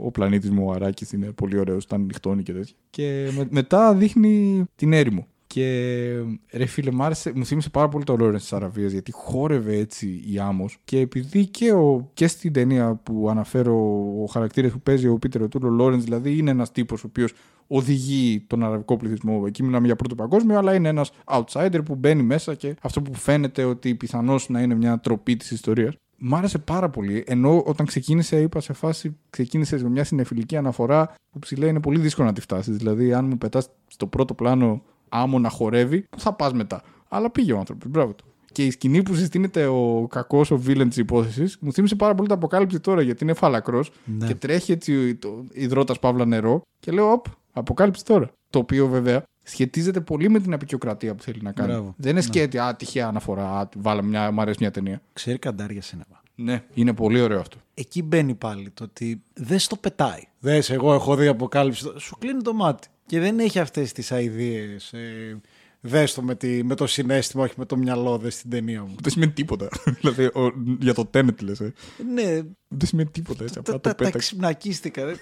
ο 0.06 0.12
πλανήτης 0.12 0.50
μου 0.50 0.66
ο 0.68 0.72
Αράκη 0.72 1.06
είναι 1.14 1.32
πολύ 1.32 1.58
ωραίος, 1.60 1.84
όταν 1.84 2.02
νυχτώνει 2.02 2.44
και 2.44 2.54
τέτοια. 2.54 2.76
Και 2.90 3.32
με- 3.38 3.48
μετά 3.50 3.94
δείχνει 3.94 4.64
την 4.76 4.94
έρημο. 4.94 5.28
Και 5.54 6.24
ρε 6.52 6.66
φίλε, 6.66 6.92
μ' 6.92 7.02
άρεσε, 7.02 7.32
μου 7.36 7.46
θύμισε 7.46 7.70
πάρα 7.70 7.88
πολύ 7.88 8.04
το 8.04 8.16
Λόρεν 8.16 8.38
της 8.38 8.54
Αραβίας 8.54 8.92
γιατί 8.92 9.12
χόρευε 9.12 9.76
έτσι 9.76 10.24
η 10.28 10.40
άμμος. 10.40 10.78
Και 10.84 11.00
επειδή 11.00 11.46
και, 11.46 11.72
ο, 11.72 12.10
και 12.14 12.28
στην 12.28 12.54
ταινία 12.54 12.96
που 13.04 13.30
αναφέρω, 13.30 13.76
ο 14.24 14.26
χαρακτήρας 14.26 14.72
που 14.72 14.80
παίζει 14.80 15.08
ο 15.08 15.18
Πίτερ 15.18 15.48
Τούλο 15.48 15.70
Λόρεν, 15.70 16.02
δηλαδή 16.02 16.38
είναι 16.38 16.52
ένας 16.52 16.72
τύπος 16.72 17.04
ο 17.04 17.08
οποίος 17.08 17.34
οδηγεί 17.68 18.44
τον 18.48 18.64
αραβικό 18.64 18.98
πληθυσμό. 18.98 19.44
Εκεί 19.48 19.64
μιλάμε 19.64 19.86
για 19.86 19.96
πρώτο 19.96 20.16
παγκόσμιο, 20.16 20.58
αλλά 20.58 20.74
είναι 20.74 20.90
ένας 20.90 21.12
outsider 21.26 21.80
που 21.86 21.96
μπαίνει 21.96 22.24
μέσα 22.24 22.56
και 22.56 22.76
αυτό 22.82 23.02
που 23.02 23.14
φαίνεται 23.14 23.64
ότι 23.64 23.96
πιθανώς 23.96 24.50
να 24.50 24.62
είναι 24.62 24.76
μια 24.76 25.00
τροπή 25.00 25.36
της 25.36 25.52
ιστορίας. 25.52 25.96
Μ' 26.18 26.36
άρεσε 26.36 26.58
πάρα 26.58 26.90
πολύ. 26.90 27.24
Ενώ 27.28 27.64
όταν 27.66 27.86
ξεκίνησε, 27.86 28.42
είπα 28.42 28.60
σε 28.60 28.74
φάση, 28.74 29.18
ξεκίνησε 29.30 29.84
με 29.84 29.90
μια 29.90 30.04
συνεφιλική 30.04 30.58
αναφορά 30.58 31.14
που 31.32 31.40
ψηλά 31.40 31.68
είναι 31.68 31.80
πολύ 31.80 32.00
δύσκολο 32.00 32.28
να 32.28 32.34
τη 32.34 32.42
φτάσεις. 32.42 32.78
Δηλαδή, 32.78 33.14
αν 33.14 33.26
μου 33.26 33.38
πετάς 33.38 33.70
στο 33.88 34.08
πρώτο 34.08 34.34
πλάνο 34.34 34.82
άμμο 35.14 35.40
να 35.40 35.50
χορεύει, 35.50 36.02
πού 36.10 36.20
θα 36.20 36.34
πας 36.34 36.54
μετά. 36.54 36.82
Αλλά 37.10 37.30
πήγε 37.30 37.54
ο 37.54 37.58
άνθρωπος. 37.58 37.88
Μπράβο 37.90 38.14
του. 38.14 38.26
Και 38.52 38.66
η 38.66 38.72
σκηνή 38.72 39.04
που 39.04 39.16
συστήνεται 39.16 39.66
ο 39.66 40.08
κακός, 40.10 40.52
ο 40.52 40.62
villain 40.68 40.86
της 40.88 40.98
υπόθεσης, 40.98 41.58
μου 41.60 41.74
θύμισε 41.74 41.96
πάρα 41.96 42.16
πολύ 42.16 42.28
το 42.28 42.34
αποκάλυψη 42.34 42.80
τώρα 42.80 43.02
γιατί 43.02 43.24
είναι 43.24 43.34
φαλακρός 43.34 43.92
Ναι. 44.06 44.28
και 44.28 44.36
τρέχει 44.36 44.72
έτσι 44.72 45.16
το 45.16 45.44
υδρότα 45.52 45.94
παύλα 46.00 46.26
νερό. 46.26 46.62
Και 46.80 46.92
λέω, 46.92 47.12
Οπ, 47.12 47.26
αποκάλυψη 47.54 48.06
τώρα. 48.06 48.30
Το 48.50 48.60
οποίο 48.60 48.88
βέβαια 48.88 49.24
σχετίζεται 49.44 50.00
πολύ 50.00 50.30
με 50.30 50.40
την 50.40 50.54
απεικιοκρατία 50.54 51.16
που 51.16 51.24
θέλει 51.24 51.40
να 51.42 51.52
κάνει. 51.52 51.72
Μπράβο. 51.72 51.94
Δεν 51.98 52.12
είναι 52.12 52.22
σκέτη, 52.22 52.58
α, 52.60 52.76
τυχαία 52.76 53.08
αναφορά, 53.08 53.60
α, 53.60 53.68
βάλαμε 53.78 54.10
μια, 54.10 54.32
μου 54.32 54.42
αρέσει 54.42 54.58
μια 54.62 54.72
ταινία. 54.72 55.02
Ξέρει 55.14 55.38
καντάρια 55.40 55.82
σινεμά. 55.82 56.22
Ναι, 56.36 56.64
είναι 56.74 56.94
πολύ 56.94 57.22
ωραίο 57.22 57.40
αυτό. 57.40 57.58
Εκεί 57.74 58.04
μπαίνει 58.04 58.34
πάλι 58.34 58.70
το 58.70 58.84
ότι 58.84 59.22
δεν 59.34 59.60
στο 59.60 59.76
πετάει. 59.76 60.22
Δες, 60.40 60.70
εγώ 60.70 60.94
έχω 60.94 61.16
δει 61.16 61.28
αποκάλυψη. 61.28 61.86
Σου 61.98 62.16
κλείνει 62.20 62.42
το 62.42 62.54
μάτι. 62.54 62.88
Και 63.06 63.20
δεν 63.20 63.40
έχει 63.40 63.60
αυτές 63.60 63.92
τις 63.92 64.12
αειδίε. 64.12 64.76
Ε, 64.92 65.36
δες 65.82 66.14
το 66.14 66.22
με, 66.22 66.36
τη, 66.36 66.64
με 66.64 66.76
το 66.76 66.88
συνέστημα, 66.88 67.44
όχι 67.44 67.54
με 67.58 67.66
το 67.66 67.78
μυαλό, 67.78 68.18
δες 68.18 68.34
στην 68.34 68.50
ταινία 68.50 68.82
μου. 68.84 68.96
Δεν 69.02 69.12
σημαίνει 69.12 69.32
τίποτα. 69.32 69.68
δηλαδή, 70.02 70.26
ο- 70.26 70.54
για 70.80 70.94
το 70.94 71.10
Tenet 71.14 71.42
λες, 71.44 71.60
ε. 71.60 71.74
Ναι, 72.14 72.42
Δεν 72.68 72.88
σημαίνει 72.88 73.10
τίποτα 73.10 73.44
έτσι. 73.44 73.60
Απλά 73.60 73.74
τα, 73.74 73.80
το 73.80 73.90
τα, 73.90 73.90
τα 73.90 73.96
πέταξε. 73.96 74.18
ξυπνακίστηκα. 74.18 75.06
δε. 75.06 75.14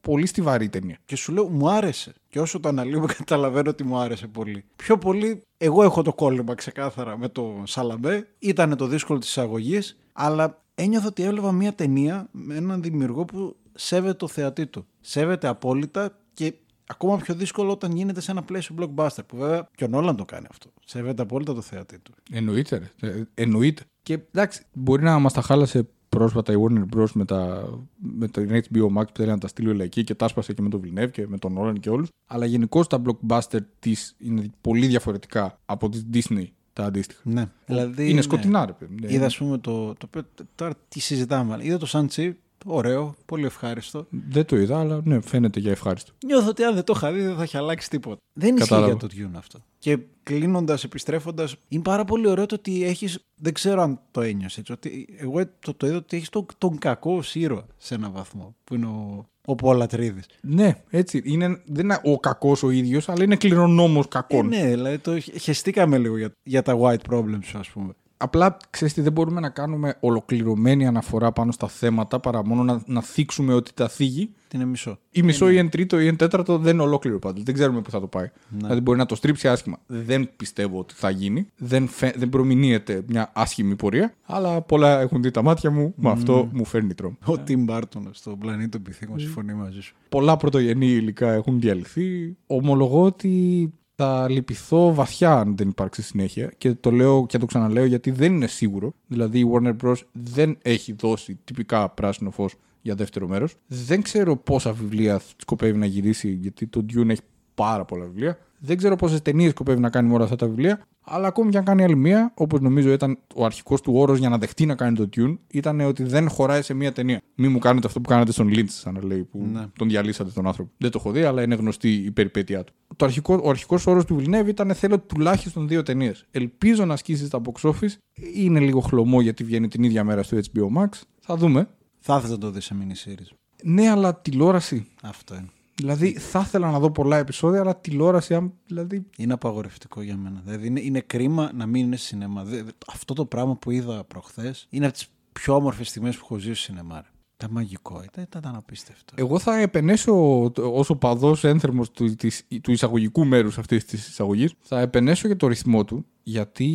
Πολύ 0.00 0.26
στιβαρή 0.26 0.68
ταινία. 0.68 0.98
Και 1.04 1.16
σου 1.16 1.32
λέω, 1.32 1.48
μου 1.48 1.68
άρεσε. 1.70 2.12
Και 2.28 2.40
όσο 2.40 2.60
το 2.60 2.68
αναλύουμε, 2.68 3.06
καταλαβαίνω 3.18 3.70
ότι 3.70 3.84
μου 3.84 3.96
άρεσε 3.98 4.26
πολύ. 4.26 4.64
Πιο 4.76 4.98
πολύ, 4.98 5.42
εγώ 5.58 5.82
έχω 5.82 6.02
το 6.02 6.12
κόλλημα 6.12 6.54
ξεκάθαρα 6.54 7.18
με 7.18 7.28
το 7.28 7.62
Σαλαμπέ. 7.66 8.28
Ήταν 8.38 8.76
το 8.76 8.86
δύσκολο 8.86 9.18
της 9.18 9.28
εισαγωγής, 9.28 9.98
αλλά 10.12 10.62
ένιωθα 10.74 11.06
ότι 11.06 11.22
έβλεπα 11.22 11.52
μια 11.52 11.74
ταινία 11.74 12.28
με 12.30 12.54
έναν 12.56 12.82
δημιουργό 12.82 13.24
που 13.24 13.56
σέβεται 13.74 14.14
το 14.14 14.28
θεατή 14.28 14.66
του. 14.66 14.86
Σέβεται 15.00 15.46
απόλυτα 15.48 16.18
και 16.34 16.54
ακόμα 16.88 17.16
πιο 17.16 17.34
δύσκολο 17.34 17.70
όταν 17.72 17.92
γίνεται 17.96 18.20
σε 18.20 18.30
ένα 18.30 18.42
πλαίσιο 18.42 18.74
blockbuster. 18.78 19.18
Που 19.26 19.36
βέβαια 19.36 19.68
και 19.74 19.84
ο 19.84 19.88
Νόλαν 19.88 20.16
το 20.16 20.24
κάνει 20.24 20.46
αυτό. 20.50 20.70
Σέβεται 20.84 21.22
απόλυτα 21.22 21.54
το 21.54 21.60
θεατή 21.60 21.98
του. 21.98 22.12
Εννοείται. 22.30 22.90
Ρε. 23.00 23.08
Ε, 23.08 23.22
εννοείται. 23.34 23.82
Και 24.02 24.18
εντάξει, 24.32 24.62
μπορεί 24.72 25.02
να 25.02 25.18
μας 25.18 25.32
τα 25.32 25.40
χάλασε 25.42 25.88
πρόσφατα 26.08 26.52
η 26.52 26.56
Warner 26.58 26.96
Bros. 26.96 27.10
με, 27.14 27.24
τα, 27.24 27.68
με 27.96 28.28
το 28.28 28.42
HBO 28.42 28.86
Max 28.98 29.06
που 29.06 29.12
θέλει 29.14 29.28
να 29.28 29.38
τα 29.38 29.48
στείλει 29.48 29.68
όλα 29.68 29.84
εκεί 29.84 30.04
και 30.04 30.14
τα 30.14 30.24
άσπασε 30.24 30.52
και 30.52 30.62
με 30.62 30.68
τον 30.68 30.80
Villeneuve 30.84 31.10
και 31.10 31.26
με 31.26 31.38
τον 31.38 31.56
Nolan 31.58 31.80
και 31.80 31.90
όλους. 31.90 32.08
Αλλά 32.26 32.46
γενικώς 32.46 32.86
τα 32.86 33.02
blockbuster 33.04 33.58
της 33.78 34.14
είναι 34.18 34.50
πολύ 34.60 34.86
διαφορετικά 34.86 35.58
από 35.66 35.88
τη 35.88 36.00
Disney 36.12 36.44
τα 36.72 36.84
αντίστοιχα. 36.84 37.20
Ναι. 37.24 37.48
Δηλαδή, 37.66 38.04
είναι 38.04 38.12
ναι. 38.14 38.20
σκοτεινά, 38.22 38.66
ρε 38.66 38.72
παιδί. 38.72 38.94
Ναι. 39.00 39.12
Είδα, 39.12 39.26
ας 39.26 39.36
πούμε, 39.36 39.58
το, 39.58 39.86
το, 39.94 40.06
οποίο- 40.06 40.28
Τώρα 40.54 40.74
τι 40.88 41.00
συζητάμε. 41.00 41.52
αλλά 41.52 41.62
Είδα 41.62 41.78
το 41.78 41.86
Σαντσί. 41.86 42.36
Ωραίο, 42.66 43.14
πολύ 43.26 43.44
ευχάριστο. 43.44 44.06
Δεν 44.10 44.44
το 44.44 44.56
είδα, 44.56 44.78
αλλά 44.80 45.00
ναι, 45.04 45.20
φαίνεται 45.20 45.60
για 45.60 45.70
ευχάριστο. 45.70 46.12
Νιώθω 46.26 46.48
ότι 46.48 46.62
αν 46.62 46.74
δεν 46.74 46.84
το 46.84 46.92
είχα 46.96 47.12
δει 47.12 47.20
δεν 47.22 47.36
θα 47.36 47.42
έχει 47.42 47.56
αλλάξει 47.56 47.90
τίποτα. 47.90 48.16
Δεν 48.32 48.56
ισχύει 48.56 48.68
Κατάλαβα. 48.68 48.92
για 48.92 49.08
το 49.08 49.14
Dune 49.16 49.36
αυτό. 49.38 49.58
Και 49.78 49.98
κλείνοντας, 50.22 50.84
επιστρέφοντας, 50.84 51.56
είναι 51.68 51.82
πάρα 51.82 52.04
πολύ 52.04 52.28
ωραίο 52.28 52.46
το 52.46 52.54
ότι 52.54 52.84
έχεις. 52.84 53.18
Δεν 53.40 53.52
ξέρω 53.52 53.82
αν 53.82 54.00
το 54.10 54.20
ένιωσες 54.20 54.58
έτσι. 54.58 54.72
Ότι 54.72 55.08
εγώ 55.18 55.40
το, 55.60 55.74
το 55.74 55.86
είδα 55.86 55.96
ότι 55.96 56.16
έχεις 56.16 56.28
τον, 56.28 56.46
τον 56.58 56.78
κακό 56.78 57.14
ως 57.16 57.34
ήρωα 57.34 57.66
σε 57.76 57.94
έναν 57.94 58.12
βαθμό. 58.12 58.54
Που 58.64 58.74
είναι 58.74 58.86
ο, 58.86 59.28
ο 59.46 59.54
Πολατρίδης. 59.54 60.24
Ναι, 60.40 60.82
έτσι. 60.90 61.22
Είναι, 61.24 61.62
δεν 61.66 61.84
είναι 61.84 61.98
ο 62.04 62.20
κακός 62.20 62.62
ο 62.62 62.70
ίδιος, 62.70 63.08
αλλά 63.08 63.24
είναι 63.24 63.36
κληρονόμος 63.36 64.04
Ε, 64.04 64.08
κακών. 64.08 64.46
ναι, 64.48 64.66
δηλαδή 64.68 64.98
το 64.98 65.20
χε- 65.20 65.38
χεστήκαμε 65.38 65.98
λίγο 65.98 66.16
για, 66.16 66.30
για 66.42 66.62
τα 66.62 66.78
white 66.80 67.10
problems, 67.12 67.50
ας 67.54 67.68
πούμε. 67.68 67.92
Απλά 68.20 68.56
ξέρεις 68.70 68.94
τι, 68.94 69.00
δεν 69.00 69.12
μπορούμε 69.12 69.40
να 69.40 69.48
κάνουμε 69.48 69.96
ολοκληρωμένη 70.00 70.86
αναφορά 70.86 71.32
πάνω 71.32 71.52
στα 71.52 71.68
θέματα 71.68 72.20
παρά 72.20 72.44
μόνο 72.44 72.62
να, 72.62 72.82
να 72.86 73.02
θίξουμε 73.02 73.54
ότι 73.54 73.70
τα 73.74 73.88
θίγει. 73.88 74.30
Τι 74.48 74.56
είναι 74.56 74.66
μισό. 74.66 74.98
Ή 75.10 75.22
μισό 75.22 75.50
ή 75.50 75.56
εν 75.56 75.68
τρίτο 75.68 76.00
ή 76.00 76.06
εν 76.06 76.16
τέταρτο 76.16 76.58
δεν 76.58 76.74
είναι 76.74 76.82
ολόκληρο 76.82 77.18
πάντως. 77.18 77.42
Δεν 77.42 77.54
ξέρουμε 77.54 77.80
πού 77.80 77.90
θα 77.90 78.00
το 78.00 78.06
πάει. 78.06 78.30
Δηλαδή 78.48 78.80
μπορεί 78.80 78.98
να 78.98 79.06
το 79.06 79.14
στρίψει 79.14 79.48
άσχημα. 79.48 79.78
Δεν 79.86 80.30
πιστεύω 80.36 80.78
ότι 80.78 80.94
θα 80.94 81.10
γίνει. 81.10 81.46
Δεν, 81.56 81.88
φε... 81.88 82.12
δεν 82.16 82.28
προμηνύεται 82.28 83.02
μια 83.06 83.30
άσχημη 83.34 83.76
πορεία. 83.76 84.14
Αλλά 84.26 84.60
πολλά 84.60 85.00
έχουν 85.00 85.22
δει 85.22 85.30
τα 85.30 85.42
μάτια 85.42 85.70
μου. 85.70 85.94
Με 85.96 86.10
αυτό 86.10 86.48
μου 86.52 86.64
φέρνει 86.64 86.94
τρόμο. 86.94 87.16
Ο 87.24 87.38
Τιμ 87.38 87.64
Μπάρτον 87.64 88.08
στον 88.12 88.38
πλανήτη 88.38 88.68
των 88.68 88.82
πυθίκων 88.82 89.18
συμφωνεί 89.18 89.52
μαζί 89.52 89.80
σου. 89.80 89.94
Πολλά 90.08 90.36
πρωτογενή 90.36 90.86
υλικά 90.86 91.32
έχουν 91.32 91.60
διαλυθεί. 91.60 92.36
Ομολογώ 92.46 93.02
ότι 93.02 93.72
θα 94.02 94.28
λυπηθώ 94.30 94.94
βαθιά 94.94 95.32
αν 95.32 95.56
δεν 95.56 95.68
υπάρξει 95.68 96.02
συνέχεια. 96.02 96.52
Και 96.58 96.74
το 96.74 96.90
λέω 96.90 97.26
και 97.26 97.38
το 97.38 97.46
ξαναλέω 97.46 97.84
γιατί 97.84 98.10
δεν 98.10 98.32
είναι 98.34 98.46
σίγουρο. 98.46 98.94
Δηλαδή 99.06 99.38
η 99.38 99.50
Warner 99.52 99.76
Bros. 99.82 99.94
δεν 100.12 100.58
έχει 100.62 100.92
δώσει 100.92 101.38
τυπικά 101.44 101.88
πράσινο 101.88 102.30
φως 102.30 102.54
για 102.82 102.94
δεύτερο 102.94 103.28
μέρος. 103.28 103.54
Δεν 103.66 104.02
ξέρω 104.02 104.36
πόσα 104.36 104.72
βιβλία 104.72 105.20
σκοπεύει 105.36 105.78
να 105.78 105.86
γυρίσει 105.86 106.30
γιατί 106.30 106.66
το 106.66 106.84
Dune 106.94 107.08
έχει 107.08 107.20
πάρα 107.54 107.84
πολλά 107.84 108.04
βιβλία. 108.04 108.38
Δεν 108.58 108.76
ξέρω 108.76 108.96
πόσες 108.96 109.22
ταινίες 109.22 109.50
σκοπεύει 109.50 109.80
να 109.80 109.90
κάνει 109.90 110.08
με 110.08 110.14
όλα 110.14 110.24
αυτά 110.24 110.36
τα 110.36 110.46
βιβλία. 110.46 110.80
Αλλά 111.10 111.26
ακόμη 111.26 111.50
και 111.50 111.58
αν 111.58 111.64
κάνει 111.64 111.82
άλλη 111.84 111.96
μία, 111.96 112.32
όπως 112.34 112.60
νομίζω 112.60 112.92
ήταν 112.92 113.18
ο 113.34 113.44
αρχικός 113.44 113.80
του 113.80 113.92
όρος 113.96 114.18
για 114.18 114.28
να 114.28 114.38
δεχτεί 114.38 114.66
να 114.66 114.74
κάνει 114.74 114.96
το 114.96 115.08
Dune, 115.16 115.36
ήταν 115.50 115.80
ότι 115.80 116.02
δεν 116.02 116.28
χωράει 116.28 116.62
σε 116.62 116.74
μία 116.74 116.92
ταινία. 116.92 117.20
Μη 117.34 117.48
μου 117.48 117.58
κάνετε 117.58 117.86
αυτό 117.86 118.00
που 118.00 118.08
κάνατε 118.08 118.32
στον 118.32 118.48
Lynch, 118.54 118.68
σαν 118.68 118.94
να 118.94 119.04
λέει, 119.04 119.22
που 119.22 119.46
Ναι. 119.52 119.66
τον 119.78 119.88
διαλύσατε 119.88 120.30
τον 120.30 120.46
άνθρωπο. 120.46 120.70
Δεν 120.76 120.90
το 120.90 120.98
έχω 121.00 121.10
δει, 121.12 121.22
αλλά 121.22 121.42
είναι 121.42 121.54
γνωστή 121.54 121.92
η 121.92 122.10
περιπέτειά 122.10 122.64
του. 122.64 122.72
Το 122.98 123.04
αρχικό, 123.04 123.40
ο 123.42 123.50
αρχικός 123.50 123.86
όρος 123.86 124.04
του 124.04 124.16
Villeneuve 124.20 124.46
ήταν 124.48 124.74
θέλω 124.74 124.98
τουλάχιστον 125.00 125.68
δύο 125.68 125.82
ταινίες. 125.82 126.24
Ελπίζω 126.30 126.84
να 126.84 126.92
ασκήσεις 126.92 127.28
τα 127.28 127.40
box 127.44 127.70
office. 127.70 127.94
Είναι 128.34 128.60
λίγο 128.60 128.80
χλωμό 128.80 129.20
γιατί 129.20 129.44
βγαίνει 129.44 129.68
την 129.68 129.82
ίδια 129.82 130.04
μέρα 130.04 130.22
στο 130.22 130.36
HBO 130.36 130.82
Max. 130.82 130.88
Θα 131.20 131.36
δούμε. 131.36 131.68
Θα 131.98 132.16
ήθελα 132.16 132.32
να 132.32 132.38
το 132.38 132.50
δεις 132.50 132.64
σε 132.64 132.76
mini 132.80 133.08
series. 133.10 133.36
Ναι, 133.62 133.90
αλλά 133.90 134.14
τηλεόραση. 134.16 134.86
Αυτό 135.02 135.34
είναι. 135.34 135.48
Δηλαδή 135.74 136.12
θα 136.12 136.40
ήθελα 136.40 136.70
να 136.70 136.78
δω 136.78 136.90
πολλά 136.90 137.16
επεισόδια, 137.16 137.60
αλλά 137.60 137.76
τηλεόραση, 137.76 138.34
αν- 138.34 138.52
δηλαδή 138.66 139.04
Είναι 139.16 139.32
απαγορευτικό 139.32 140.02
για 140.02 140.16
μένα. 140.16 140.40
Δηλαδή 140.44 140.66
είναι, 140.66 140.80
είναι 140.80 141.00
κρίμα 141.00 141.50
να 141.54 141.66
μην 141.66 141.84
είναι 141.84 141.96
σινεμά. 141.96 142.44
Δε- 142.44 142.62
δε- 142.62 142.70
αυτό 142.92 143.14
το 143.14 143.24
πράγμα 143.24 143.56
που 143.56 143.70
είδα 143.70 144.04
προχθές 144.04 144.66
είναι 144.70 144.84
από 144.84 144.94
τις 144.94 145.08
πιο 145.32 145.54
όμορφες 145.54 145.88
στιγμές 145.88 146.16
που 146.16 146.20
έχω 146.24 146.38
ζήσει 146.38 146.62
στο 146.62 146.72
σινεμά. 146.72 147.04
Ρε. 147.40 147.44
Ήταν 147.44 147.50
μαγικό. 147.50 148.02
Ήταν, 148.04 148.24
ήταν 148.36 148.54
απίστευτο. 148.56 149.14
Εγώ 149.16 149.38
θα 149.38 149.58
επενέσω 149.60 150.12
ω 150.56 150.84
οπαδό 150.88 151.36
ένθερμος 151.42 151.90
του, 151.90 152.14
της- 152.14 152.46
του 152.62 152.72
εισαγωγικού 152.72 153.24
μέρους 153.24 153.58
αυτής 153.58 153.84
της 153.84 154.08
εισαγωγής, 154.08 154.52
θα 154.60 154.80
επενέσω 154.80 155.26
για 155.26 155.36
το 155.36 155.46
ρυθμό 155.46 155.84
του, 155.84 156.06
γιατί 156.22 156.66